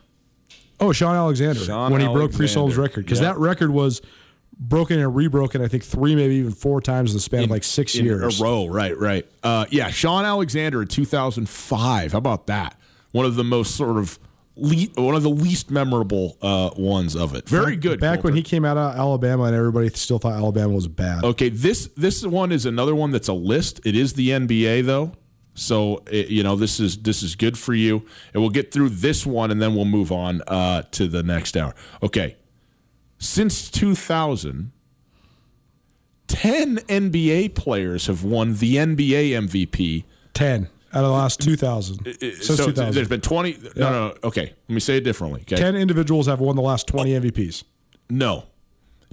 Oh, 0.80 0.92
Shaun 0.92 1.16
Alexander 1.16 1.60
Shaun 1.60 1.92
when 1.92 2.00
he 2.00 2.08
broke 2.08 2.32
Priest 2.32 2.54
Holmes' 2.54 2.76
record 2.76 3.04
because 3.04 3.20
yep. 3.20 3.34
that 3.34 3.40
record 3.40 3.70
was 3.70 4.02
broken 4.58 4.98
and 4.98 5.14
rebroken. 5.14 5.62
I 5.62 5.68
think 5.68 5.84
three, 5.84 6.14
maybe 6.14 6.34
even 6.36 6.52
four 6.52 6.80
times 6.80 7.12
in 7.12 7.16
the 7.16 7.20
span 7.20 7.40
in, 7.40 7.44
of 7.44 7.50
like 7.50 7.64
six 7.64 7.94
in 7.94 8.04
years. 8.04 8.40
a 8.40 8.44
row. 8.44 8.66
Right, 8.66 8.96
right. 8.96 9.26
Uh, 9.42 9.66
yeah, 9.70 9.88
Shaun 9.90 10.24
Alexander 10.24 10.82
in 10.82 10.88
2005. 10.88 12.12
How 12.12 12.18
about 12.18 12.46
that? 12.48 12.78
One 13.12 13.24
of 13.24 13.36
the 13.36 13.44
most 13.44 13.76
sort 13.76 13.96
of 13.96 14.18
le- 14.58 15.02
one 15.02 15.14
of 15.14 15.22
the 15.22 15.30
least 15.30 15.70
memorable 15.70 16.36
uh, 16.42 16.70
ones 16.76 17.16
of 17.16 17.34
it. 17.34 17.48
Very 17.48 17.76
good. 17.76 18.00
Back 18.00 18.24
when 18.24 18.34
he 18.34 18.42
came 18.42 18.64
out 18.64 18.76
of 18.76 18.96
Alabama 18.96 19.44
and 19.44 19.54
everybody 19.54 19.88
still 19.90 20.18
thought 20.18 20.34
Alabama 20.34 20.72
was 20.72 20.88
bad. 20.88 21.24
Okay, 21.24 21.48
this 21.48 21.88
this 21.96 22.24
one 22.24 22.52
is 22.52 22.66
another 22.66 22.94
one 22.94 23.10
that's 23.10 23.28
a 23.28 23.32
list. 23.32 23.80
It 23.84 23.96
is 23.96 24.14
the 24.14 24.30
NBA 24.30 24.84
though. 24.84 25.12
So 25.54 26.02
it, 26.10 26.28
you 26.28 26.42
know 26.42 26.56
this 26.56 26.78
is 26.78 26.98
this 26.98 27.22
is 27.22 27.34
good 27.34 27.58
for 27.58 27.74
you, 27.74 28.04
and 28.32 28.42
we'll 28.42 28.50
get 28.50 28.72
through 28.72 28.90
this 28.90 29.26
one, 29.26 29.50
and 29.50 29.60
then 29.60 29.74
we'll 29.74 29.84
move 29.84 30.12
on 30.12 30.42
uh, 30.46 30.82
to 30.92 31.08
the 31.08 31.22
next 31.22 31.56
hour. 31.56 31.74
Okay, 32.02 32.36
since 33.18 33.70
2000, 33.70 34.70
10 36.28 36.76
NBA 36.78 37.54
players 37.54 38.06
have 38.06 38.22
won 38.22 38.54
the 38.54 38.76
NBA 38.76 39.30
MVP. 39.30 40.04
10 40.34 40.68
out 40.92 41.04
of 41.04 41.10
the 41.10 41.16
last 41.16 41.40
2000. 41.40 42.04
Since 42.04 42.46
so 42.46 42.66
2000. 42.66 42.94
there's 42.94 43.08
been 43.08 43.20
20. 43.20 43.52
No, 43.52 43.58
yeah. 43.58 43.70
no, 43.76 43.90
no. 43.90 44.14
Okay, 44.24 44.54
let 44.68 44.74
me 44.74 44.80
say 44.80 44.96
it 44.96 45.04
differently. 45.04 45.42
Okay? 45.42 45.56
10 45.56 45.76
individuals 45.76 46.26
have 46.26 46.40
won 46.40 46.56
the 46.56 46.62
last 46.62 46.86
20 46.86 47.14
oh, 47.14 47.20
MVPs. 47.20 47.64
No. 48.10 48.44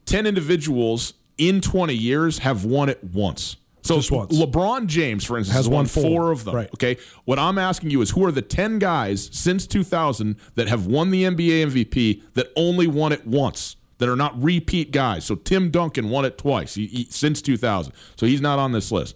10 0.06 0.26
individuals 0.26 1.14
in 1.38 1.62
20 1.62 1.94
years 1.94 2.40
have 2.40 2.64
won 2.64 2.90
it 2.90 3.04
once. 3.04 3.58
So 3.86 4.00
LeBron 4.00 4.88
James, 4.88 5.24
for 5.26 5.38
instance, 5.38 5.56
has 5.56 5.70
won 5.70 5.86
four. 5.86 6.04
four 6.04 6.32
of 6.32 6.44
them. 6.44 6.56
Right. 6.56 6.70
Okay. 6.74 6.98
What 7.26 7.38
I'm 7.38 7.60
asking 7.60 7.92
you 7.92 8.02
is 8.02 8.12
who 8.12 8.26
are 8.26 8.32
the 8.32 8.42
10 8.42 8.80
guys 8.80 9.30
since 9.32 9.68
2000 9.68 10.38
that 10.56 10.68
have 10.68 10.88
won 10.88 11.12
the 11.12 11.24
NBA 11.24 11.68
MVP 11.68 12.24
that 12.34 12.48
only 12.56 12.88
won 12.88 13.12
it 13.12 13.28
once? 13.28 13.76
That 14.00 14.10
are 14.10 14.16
not 14.16 14.42
repeat 14.42 14.92
guys. 14.92 15.24
So 15.24 15.36
Tim 15.36 15.70
Duncan 15.70 16.10
won 16.10 16.26
it 16.26 16.38
twice 16.38 16.76
he, 16.76 16.88
he, 16.88 17.08
since 17.10 17.42
2000. 17.42 17.94
So 18.18 18.26
he's 18.26 18.42
not 18.42 18.60
on 18.60 18.72
this 18.72 18.92
list. 18.92 19.16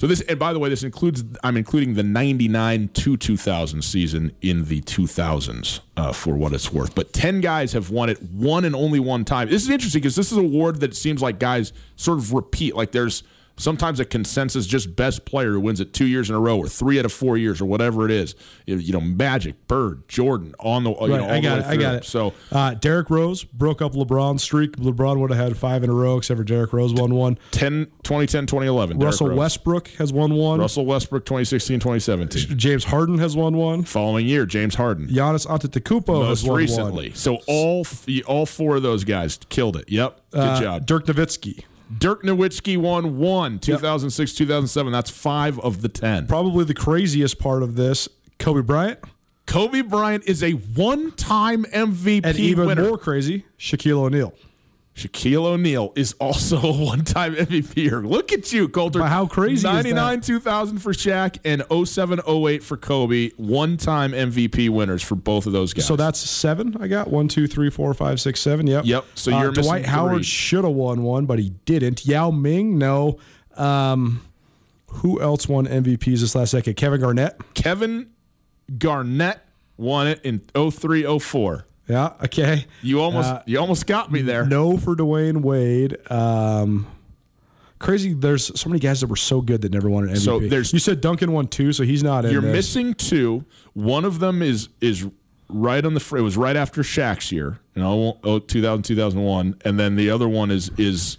So 0.00 0.06
this, 0.06 0.22
and 0.22 0.38
by 0.38 0.54
the 0.54 0.58
way, 0.58 0.70
this 0.70 0.82
includes 0.82 1.22
I'm 1.44 1.58
including 1.58 1.92
the 1.92 2.02
'99 2.02 2.88
to 2.88 3.18
2000 3.18 3.82
season 3.82 4.32
in 4.40 4.64
the 4.64 4.80
2000s 4.80 5.80
uh, 5.98 6.12
for 6.12 6.34
what 6.36 6.54
it's 6.54 6.72
worth. 6.72 6.94
But 6.94 7.12
ten 7.12 7.42
guys 7.42 7.74
have 7.74 7.90
won 7.90 8.08
it 8.08 8.22
one 8.22 8.64
and 8.64 8.74
only 8.74 8.98
one 8.98 9.26
time. 9.26 9.50
This 9.50 9.62
is 9.62 9.68
interesting 9.68 10.00
because 10.00 10.16
this 10.16 10.32
is 10.32 10.38
a 10.38 10.40
award 10.40 10.80
that 10.80 10.96
seems 10.96 11.20
like 11.20 11.38
guys 11.38 11.74
sort 11.96 12.16
of 12.16 12.32
repeat. 12.32 12.74
Like 12.74 12.92
there's 12.92 13.24
sometimes 13.60 14.00
a 14.00 14.04
consensus 14.04 14.66
just 14.66 14.96
best 14.96 15.24
player 15.24 15.52
who 15.52 15.60
wins 15.60 15.80
it 15.80 15.92
two 15.92 16.06
years 16.06 16.30
in 16.30 16.36
a 16.36 16.40
row 16.40 16.58
or 16.58 16.68
three 16.68 16.98
out 16.98 17.04
of 17.04 17.12
four 17.12 17.36
years 17.36 17.60
or 17.60 17.66
whatever 17.66 18.04
it 18.04 18.10
is. 18.10 18.34
You 18.66 18.92
know, 18.92 19.00
Magic, 19.00 19.66
Bird, 19.68 20.08
Jordan 20.08 20.54
on 20.58 20.84
the. 20.84 20.90
Right, 20.90 21.08
know, 21.08 21.28
I 21.28 21.40
got 21.40 21.58
it. 21.58 21.64
I 21.66 21.76
got 21.76 21.94
it. 21.96 22.04
So 22.04 22.34
uh, 22.50 22.74
Derrick 22.74 23.10
Rose 23.10 23.44
broke 23.44 23.82
up 23.82 23.92
LeBron's 23.92 24.42
streak. 24.42 24.76
LeBron 24.76 25.18
would 25.18 25.30
have 25.30 25.38
had 25.38 25.56
five 25.56 25.84
in 25.84 25.90
a 25.90 25.94
row, 25.94 26.18
except 26.18 26.38
for 26.38 26.44
Derrick 26.44 26.72
Rose 26.72 26.94
won 26.94 27.14
one. 27.14 27.38
10, 27.52 27.86
2010, 28.02 28.46
2011. 28.46 28.98
Russell 28.98 29.34
Westbrook 29.34 29.88
has 29.98 30.12
won 30.12 30.34
one. 30.34 30.60
Russell 30.60 30.86
Westbrook 30.86 31.24
2016, 31.24 31.80
2017. 31.80 32.58
James 32.58 32.84
Harden 32.84 33.18
has 33.18 33.36
won 33.36 33.56
one. 33.56 33.84
Following 33.84 34.26
year, 34.26 34.46
James 34.46 34.74
Harden. 34.74 35.08
Giannis 35.08 35.46
Antetokounmpo 35.46 36.06
Most 36.06 36.46
recently. 36.46 37.08
One. 37.08 37.16
So 37.16 37.38
all 37.46 37.86
all 38.26 38.46
four 38.46 38.76
of 38.76 38.82
those 38.82 39.04
guys 39.04 39.38
killed 39.48 39.76
it. 39.76 39.90
Yep. 39.90 40.20
Good 40.30 40.40
uh, 40.40 40.60
job. 40.60 40.86
Dirk 40.86 41.06
Nowitzki. 41.06 41.64
Dirk 41.98 42.22
Nowitzki 42.22 42.76
won 42.76 43.18
one, 43.18 43.58
2006, 43.58 44.34
2007. 44.34 44.92
That's 44.92 45.10
five 45.10 45.58
of 45.60 45.82
the 45.82 45.88
10. 45.88 46.26
Probably 46.26 46.64
the 46.64 46.74
craziest 46.74 47.38
part 47.38 47.62
of 47.62 47.76
this 47.76 48.08
Kobe 48.38 48.62
Bryant. 48.62 49.00
Kobe 49.46 49.80
Bryant 49.82 50.24
is 50.26 50.42
a 50.44 50.52
one 50.52 51.10
time 51.12 51.64
MVP 51.64 52.24
and 52.24 52.38
even 52.38 52.66
winner. 52.66 52.84
more 52.84 52.98
crazy, 52.98 53.44
Shaquille 53.58 53.98
O'Neal. 53.98 54.32
Shaquille 55.00 55.44
O'Neal 55.44 55.92
is 55.96 56.12
also 56.20 56.58
a 56.60 56.72
one-time 56.72 57.34
MVP. 57.34 57.90
Look 58.08 58.32
at 58.32 58.52
you, 58.52 58.68
Colter. 58.68 58.98
But 58.98 59.08
how 59.08 59.26
crazy 59.26 59.66
99 59.66 60.20
2000 60.20 60.78
for 60.78 60.92
Shaq 60.92 61.38
and 61.44 61.64
07 61.86 62.20
08 62.26 62.62
for 62.62 62.76
Kobe. 62.76 63.30
One-time 63.36 64.12
MVP 64.12 64.68
winners 64.68 65.02
for 65.02 65.14
both 65.14 65.46
of 65.46 65.52
those 65.52 65.72
guys. 65.72 65.86
So 65.86 65.96
that's 65.96 66.18
seven 66.18 66.76
I 66.80 66.88
got. 66.88 67.08
One, 67.08 67.28
two, 67.28 67.46
three, 67.46 67.70
four, 67.70 67.94
five, 67.94 68.20
six, 68.20 68.40
seven. 68.40 68.66
Yep. 68.66 68.84
Yep. 68.84 69.04
So 69.14 69.30
you're 69.30 69.48
uh, 69.48 69.52
Dwight 69.52 69.86
Howard 69.86 70.26
should 70.26 70.64
have 70.64 70.74
won 70.74 71.02
one, 71.02 71.26
but 71.26 71.38
he 71.38 71.50
didn't. 71.64 72.04
Yao 72.04 72.30
Ming, 72.30 72.76
no. 72.76 73.18
Um, 73.56 74.20
who 74.86 75.20
else 75.20 75.48
won 75.48 75.66
MVPs 75.66 76.20
this 76.20 76.34
last 76.34 76.52
decade? 76.52 76.76
Kevin 76.76 77.00
Garnett. 77.00 77.40
Kevin 77.54 78.10
Garnett 78.76 79.40
won 79.76 80.08
it 80.08 80.20
in 80.24 80.40
03 80.70 81.18
04. 81.18 81.66
Yeah. 81.90 82.12
Okay. 82.24 82.66
You 82.82 83.00
almost 83.00 83.28
uh, 83.28 83.42
you 83.46 83.58
almost 83.58 83.86
got 83.86 84.12
me 84.12 84.22
there. 84.22 84.44
No 84.46 84.76
for 84.76 84.94
Dwyane 84.94 85.42
Wade. 85.42 85.96
Um, 86.10 86.86
crazy. 87.80 88.12
There's 88.12 88.58
so 88.58 88.68
many 88.70 88.78
guys 88.78 89.00
that 89.00 89.08
were 89.08 89.16
so 89.16 89.40
good 89.40 89.62
that 89.62 89.72
never 89.72 89.90
won 89.90 90.08
an 90.08 90.14
MVP. 90.14 90.18
So 90.20 90.38
there's 90.38 90.72
you 90.72 90.78
said 90.78 91.00
Duncan 91.00 91.32
won 91.32 91.48
two, 91.48 91.72
so 91.72 91.82
he's 91.82 92.04
not 92.04 92.24
in. 92.24 92.30
You're 92.30 92.42
missing 92.42 92.94
two. 92.94 93.44
One 93.72 94.04
of 94.04 94.20
them 94.20 94.40
is 94.40 94.68
is 94.80 95.04
right 95.48 95.84
on 95.84 95.94
the. 95.94 96.00
Fr 96.00 96.18
it 96.18 96.22
was 96.22 96.36
right 96.36 96.56
after 96.56 96.82
Shaq's 96.82 97.32
year, 97.32 97.58
you 97.74 97.82
know, 97.82 98.18
2000 98.46 98.84
2001, 98.84 99.56
and 99.64 99.80
then 99.80 99.96
the 99.96 100.10
other 100.10 100.28
one 100.28 100.52
is 100.52 100.70
is 100.78 101.18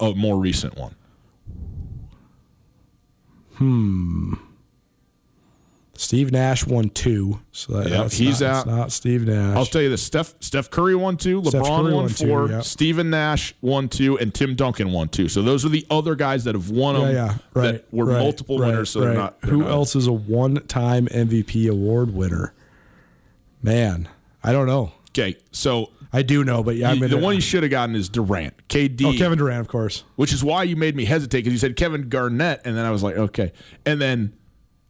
a 0.00 0.14
more 0.14 0.38
recent 0.38 0.78
one. 0.78 0.94
Hmm. 3.56 4.34
Steve 5.98 6.30
Nash 6.30 6.66
won 6.66 6.90
two, 6.90 7.40
so 7.52 7.74
that, 7.74 7.90
yep, 7.90 8.12
he's 8.12 8.40
not, 8.40 8.50
out. 8.50 8.66
Not 8.66 8.92
Steve 8.92 9.26
Nash. 9.26 9.56
I'll 9.56 9.66
tell 9.66 9.82
you 9.82 9.88
this: 9.88 10.02
Steph 10.02 10.34
Steph 10.40 10.70
Curry 10.70 10.94
won 10.94 11.16
two, 11.16 11.40
LeBron 11.40 11.62
won, 11.62 11.94
won 11.94 12.08
two, 12.08 12.26
four, 12.26 12.48
yep. 12.48 12.64
Stephen 12.64 13.10
Nash 13.10 13.54
won 13.60 13.88
two, 13.88 14.18
and 14.18 14.34
Tim 14.34 14.54
Duncan 14.54 14.92
won 14.92 15.08
two. 15.08 15.28
So 15.28 15.42
those 15.42 15.64
are 15.64 15.68
the 15.68 15.86
other 15.90 16.14
guys 16.14 16.44
that 16.44 16.54
have 16.54 16.70
won 16.70 16.94
them. 16.94 17.04
Yeah, 17.04 17.12
yeah. 17.12 17.38
right. 17.54 17.72
That 17.72 17.92
were 17.92 18.04
right, 18.06 18.18
multiple 18.18 18.58
right, 18.58 18.68
winners. 18.68 18.90
So 18.90 19.00
they're 19.00 19.14
not. 19.14 19.40
They're 19.40 19.50
Who 19.50 19.60
not. 19.60 19.70
else 19.70 19.96
is 19.96 20.06
a 20.06 20.12
one-time 20.12 21.06
MVP 21.06 21.70
award 21.70 22.12
winner? 22.12 22.52
Man, 23.62 24.08
I 24.44 24.52
don't 24.52 24.66
know. 24.66 24.92
Okay, 25.10 25.36
so 25.50 25.90
I 26.12 26.22
do 26.22 26.44
know, 26.44 26.62
but 26.62 26.76
yeah, 26.76 26.90
I 26.90 26.98
the 26.98 27.16
one 27.16 27.34
you 27.34 27.38
uh, 27.38 27.42
should 27.42 27.62
have 27.62 27.70
gotten 27.70 27.94
is 27.94 28.08
Durant, 28.08 28.68
KD. 28.68 29.02
Oh, 29.04 29.16
Kevin 29.16 29.38
Durant, 29.38 29.60
of 29.60 29.68
course. 29.68 30.04
Which 30.16 30.32
is 30.32 30.44
why 30.44 30.64
you 30.64 30.76
made 30.76 30.94
me 30.94 31.06
hesitate 31.06 31.38
because 31.38 31.52
you 31.52 31.58
said 31.58 31.76
Kevin 31.76 32.08
Garnett, 32.08 32.60
and 32.64 32.76
then 32.76 32.84
I 32.84 32.90
was 32.90 33.02
like, 33.02 33.16
okay, 33.16 33.52
and 33.86 34.00
then 34.00 34.34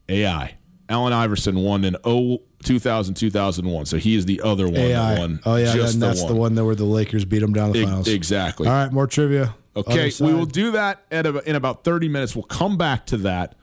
AI. 0.09 0.57
Allen 0.89 1.13
Iverson 1.13 1.57
won 1.57 1.85
in 1.85 1.97
0, 2.07 2.39
2000, 2.65 3.15
2001. 3.15 3.87
So 3.87 3.97
he 3.97 4.15
is 4.15 4.27
the 4.27 4.41
other 4.43 4.67
one 4.67 4.77
AI. 4.77 5.15
that 5.15 5.21
won. 5.21 5.41
Oh, 5.45 5.57
yeah, 5.57 5.75
just 5.75 5.95
and 5.95 6.03
the 6.03 6.07
that's 6.07 6.23
one. 6.23 6.33
the 6.35 6.39
one 6.41 6.55
that 6.55 6.65
where 6.65 6.75
the 6.75 6.85
Lakers 6.85 7.25
beat 7.25 7.41
them 7.41 7.53
down 7.53 7.73
the 7.73 7.85
finals. 7.85 8.09
E- 8.09 8.15
exactly. 8.15 8.69
All 8.69 8.75
right, 8.75 8.93
more 8.93 9.07
trivia. 9.07 9.55
Okay, 9.75 10.11
we 10.21 10.33
will 10.33 10.47
do 10.47 10.71
that 10.73 11.03
at 11.11 11.27
a, 11.27 11.49
in 11.49 11.55
about 11.55 11.85
30 11.85 12.09
minutes. 12.09 12.35
We'll 12.35 12.45
come 12.45 12.79
back 12.79 13.07
to 13.07 13.19
that. 13.19 13.57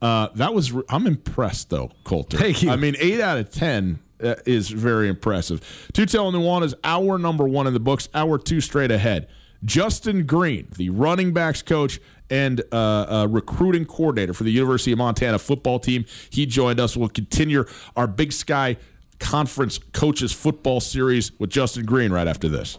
Uh, 0.00 0.28
that 0.34 0.54
was 0.54 0.72
I'm 0.88 1.06
impressed 1.06 1.70
though, 1.70 1.90
Colter. 2.04 2.36
Thank 2.36 2.62
you. 2.62 2.70
I 2.70 2.76
mean, 2.76 2.94
eight 3.00 3.20
out 3.20 3.36
of 3.36 3.50
ten 3.50 3.98
uh, 4.22 4.36
is 4.46 4.70
very 4.70 5.08
impressive. 5.08 5.88
Two 5.92 6.06
telling 6.06 6.34
Nuanez 6.34 6.74
our 6.84 7.18
number 7.18 7.48
one 7.48 7.66
in 7.66 7.74
the 7.74 7.80
books. 7.80 8.08
Hour 8.14 8.38
two 8.38 8.60
straight 8.60 8.92
ahead. 8.92 9.28
Justin 9.64 10.24
Green, 10.24 10.68
the 10.76 10.90
running 10.90 11.32
backs 11.32 11.62
coach 11.62 12.00
and 12.30 12.62
uh, 12.72 12.76
uh, 12.76 13.26
recruiting 13.30 13.84
coordinator 13.84 14.32
for 14.32 14.44
the 14.44 14.50
University 14.52 14.92
of 14.92 14.98
Montana 14.98 15.38
football 15.38 15.78
team. 15.78 16.04
He 16.30 16.46
joined 16.46 16.80
us. 16.80 16.96
We'll 16.96 17.08
continue 17.08 17.64
our 17.96 18.06
Big 18.06 18.32
Sky 18.32 18.76
Conference 19.18 19.78
Coaches 19.92 20.32
Football 20.32 20.80
Series 20.80 21.32
with 21.38 21.50
Justin 21.50 21.84
Green 21.84 22.12
right 22.12 22.28
after 22.28 22.48
this. 22.48 22.78